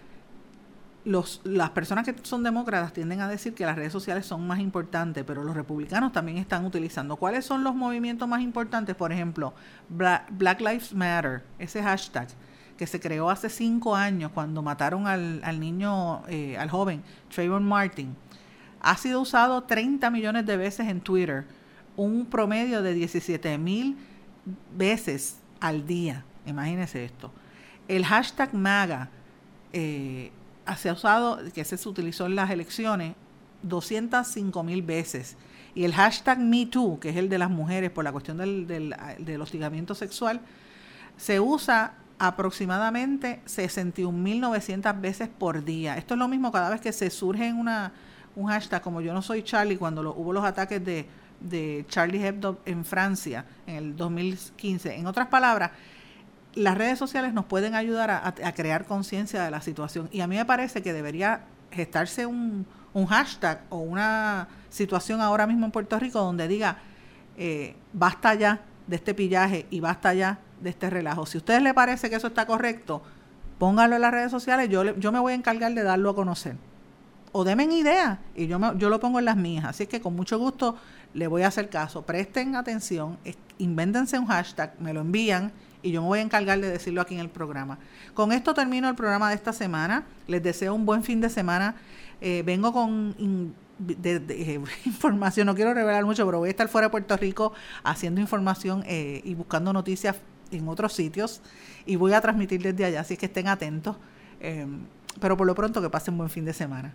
los, 1.04 1.40
las 1.44 1.70
personas 1.70 2.04
que 2.04 2.14
son 2.22 2.42
demócratas 2.42 2.92
tienden 2.92 3.20
a 3.20 3.28
decir 3.28 3.54
que 3.54 3.64
las 3.64 3.76
redes 3.76 3.92
sociales 3.92 4.26
son 4.26 4.46
más 4.46 4.58
importantes, 4.58 5.24
pero 5.26 5.44
los 5.44 5.56
republicanos 5.56 6.12
también 6.12 6.38
están 6.38 6.64
utilizando. 6.64 7.16
¿Cuáles 7.16 7.44
son 7.44 7.64
los 7.64 7.74
movimientos 7.74 8.28
más 8.28 8.42
importantes? 8.42 8.94
Por 8.94 9.12
ejemplo, 9.12 9.54
Black 9.88 10.60
Lives 10.60 10.92
Matter, 10.92 11.42
ese 11.58 11.82
hashtag 11.82 12.28
que 12.76 12.86
se 12.86 13.00
creó 13.00 13.28
hace 13.30 13.48
cinco 13.48 13.96
años 13.96 14.30
cuando 14.32 14.62
mataron 14.62 15.06
al, 15.06 15.40
al 15.44 15.58
niño, 15.58 16.22
eh, 16.28 16.56
al 16.56 16.70
joven 16.70 17.02
Trayvon 17.34 17.64
Martin, 17.64 18.14
ha 18.80 18.96
sido 18.96 19.20
usado 19.20 19.64
30 19.64 20.10
millones 20.10 20.46
de 20.46 20.56
veces 20.56 20.88
en 20.88 21.00
Twitter, 21.00 21.44
un 21.96 22.26
promedio 22.26 22.82
de 22.82 22.94
17 22.94 23.58
mil 23.58 23.96
veces 24.76 25.38
al 25.60 25.86
día. 25.86 26.24
Imagínense 26.46 27.04
esto. 27.04 27.32
El 27.88 28.04
hashtag 28.04 28.54
MAGA 28.54 29.10
eh, 29.72 30.30
se 30.76 30.88
ha 30.88 30.92
usado, 30.92 31.38
que 31.52 31.64
se 31.64 31.88
utilizó 31.88 32.26
en 32.26 32.36
las 32.36 32.50
elecciones, 32.50 33.14
205 33.62 34.62
mil 34.62 34.82
veces. 34.82 35.36
Y 35.74 35.84
el 35.84 35.94
hashtag 35.94 36.38
MeToo, 36.38 36.98
que 36.98 37.10
es 37.10 37.16
el 37.16 37.28
de 37.28 37.38
las 37.38 37.50
mujeres 37.50 37.90
por 37.90 38.04
la 38.04 38.12
cuestión 38.12 38.38
del, 38.38 38.66
del, 38.66 39.40
hostigamiento 39.40 39.94
sexual, 39.94 40.40
se 41.16 41.40
usa 41.40 41.94
aproximadamente 42.18 43.40
61.900 43.46 45.00
veces 45.00 45.28
por 45.28 45.64
día. 45.64 45.96
Esto 45.96 46.14
es 46.14 46.18
lo 46.18 46.28
mismo 46.28 46.50
cada 46.50 46.70
vez 46.70 46.80
que 46.80 46.92
se 46.92 47.10
surge 47.10 47.52
una, 47.52 47.92
un 48.34 48.46
hashtag 48.46 48.82
como 48.82 49.00
yo 49.00 49.12
no 49.12 49.22
soy 49.22 49.42
Charlie, 49.42 49.76
cuando 49.76 50.14
hubo 50.14 50.32
los 50.32 50.44
ataques 50.44 50.84
de, 50.84 51.06
de 51.40 51.84
Charlie 51.88 52.26
Hebdo 52.26 52.58
en 52.64 52.84
Francia 52.84 53.44
en 53.66 53.76
el 53.76 53.96
2015. 53.96 54.96
En 54.96 55.06
otras 55.06 55.28
palabras, 55.28 55.70
las 56.54 56.76
redes 56.76 56.98
sociales 56.98 57.32
nos 57.32 57.44
pueden 57.44 57.74
ayudar 57.74 58.10
a, 58.10 58.52
crear 58.52 58.84
conciencia 58.84 59.42
de 59.42 59.50
la 59.50 59.60
situación. 59.60 60.08
Y 60.12 60.20
a 60.20 60.26
mí 60.26 60.36
me 60.36 60.44
parece 60.44 60.82
que 60.82 60.92
debería 60.92 61.42
gestarse 61.70 62.26
un, 62.26 62.66
un, 62.92 63.06
hashtag 63.06 63.62
o 63.68 63.78
una 63.78 64.48
situación 64.70 65.20
ahora 65.20 65.46
mismo 65.46 65.66
en 65.66 65.72
Puerto 65.72 65.98
Rico 65.98 66.20
donde 66.20 66.48
diga, 66.48 66.78
eh, 67.36 67.76
basta 67.92 68.34
ya 68.34 68.62
de 68.86 68.96
este 68.96 69.14
pillaje 69.14 69.66
y 69.70 69.80
basta 69.80 70.14
ya 70.14 70.38
de 70.60 70.70
este 70.70 70.90
relajo. 70.90 71.26
Si 71.26 71.38
a 71.38 71.40
ustedes 71.40 71.62
les 71.62 71.74
parece 71.74 72.10
que 72.10 72.16
eso 72.16 72.26
está 72.26 72.46
correcto, 72.46 73.02
pónganlo 73.58 73.96
en 73.96 74.02
las 74.02 74.12
redes 74.12 74.30
sociales, 74.30 74.68
yo, 74.68 74.96
yo 74.96 75.12
me 75.12 75.18
voy 75.18 75.32
a 75.32 75.36
encargar 75.36 75.72
de 75.74 75.82
darlo 75.82 76.10
a 76.10 76.14
conocer. 76.14 76.56
O 77.32 77.44
denme 77.44 77.64
idea 77.64 78.20
y 78.34 78.46
yo, 78.46 78.58
yo 78.76 78.88
lo 78.88 78.98
pongo 79.00 79.18
en 79.18 79.26
las 79.26 79.36
mías. 79.36 79.66
Así 79.66 79.86
que 79.86 80.00
con 80.00 80.16
mucho 80.16 80.38
gusto 80.38 80.76
le 81.14 81.26
voy 81.26 81.42
a 81.42 81.48
hacer 81.48 81.68
caso. 81.68 82.02
Presten 82.02 82.56
atención, 82.56 83.18
invéntense 83.58 84.18
un 84.18 84.26
hashtag, 84.26 84.74
me 84.80 84.92
lo 84.92 85.02
envían 85.02 85.52
y 85.88 85.92
yo 85.92 86.02
me 86.02 86.08
voy 86.08 86.18
a 86.18 86.22
encargar 86.22 86.60
de 86.60 86.70
decirlo 86.70 87.00
aquí 87.00 87.14
en 87.14 87.20
el 87.20 87.30
programa. 87.30 87.78
Con 88.12 88.30
esto 88.30 88.52
termino 88.52 88.90
el 88.90 88.94
programa 88.94 89.30
de 89.30 89.36
esta 89.36 89.54
semana. 89.54 90.04
Les 90.26 90.42
deseo 90.42 90.74
un 90.74 90.84
buen 90.84 91.02
fin 91.02 91.22
de 91.22 91.30
semana. 91.30 91.76
Eh, 92.20 92.42
vengo 92.44 92.74
con 92.74 93.54
de, 93.78 94.60
información, 94.84 95.46
no 95.46 95.54
quiero 95.54 95.72
revelar 95.72 96.04
mucho, 96.04 96.26
pero 96.26 96.40
voy 96.40 96.48
a 96.48 96.50
estar 96.50 96.68
fuera 96.68 96.88
de 96.88 96.90
Puerto 96.90 97.16
Rico 97.16 97.54
haciendo 97.84 98.20
información 98.20 98.84
eh, 98.86 99.22
y 99.24 99.34
buscando 99.34 99.72
noticias 99.72 100.16
en 100.50 100.68
otros 100.68 100.92
sitios 100.92 101.40
y 101.86 101.96
voy 101.96 102.12
a 102.12 102.20
transmitir 102.20 102.60
desde 102.60 102.84
allá, 102.84 103.00
así 103.00 103.16
que 103.16 103.26
estén 103.26 103.48
atentos. 103.48 103.96
Eh, 104.40 104.66
pero 105.20 105.38
por 105.38 105.46
lo 105.46 105.54
pronto 105.54 105.80
que 105.80 105.88
pasen 105.88 106.18
buen 106.18 106.28
fin 106.28 106.44
de 106.44 106.52
semana. 106.52 106.94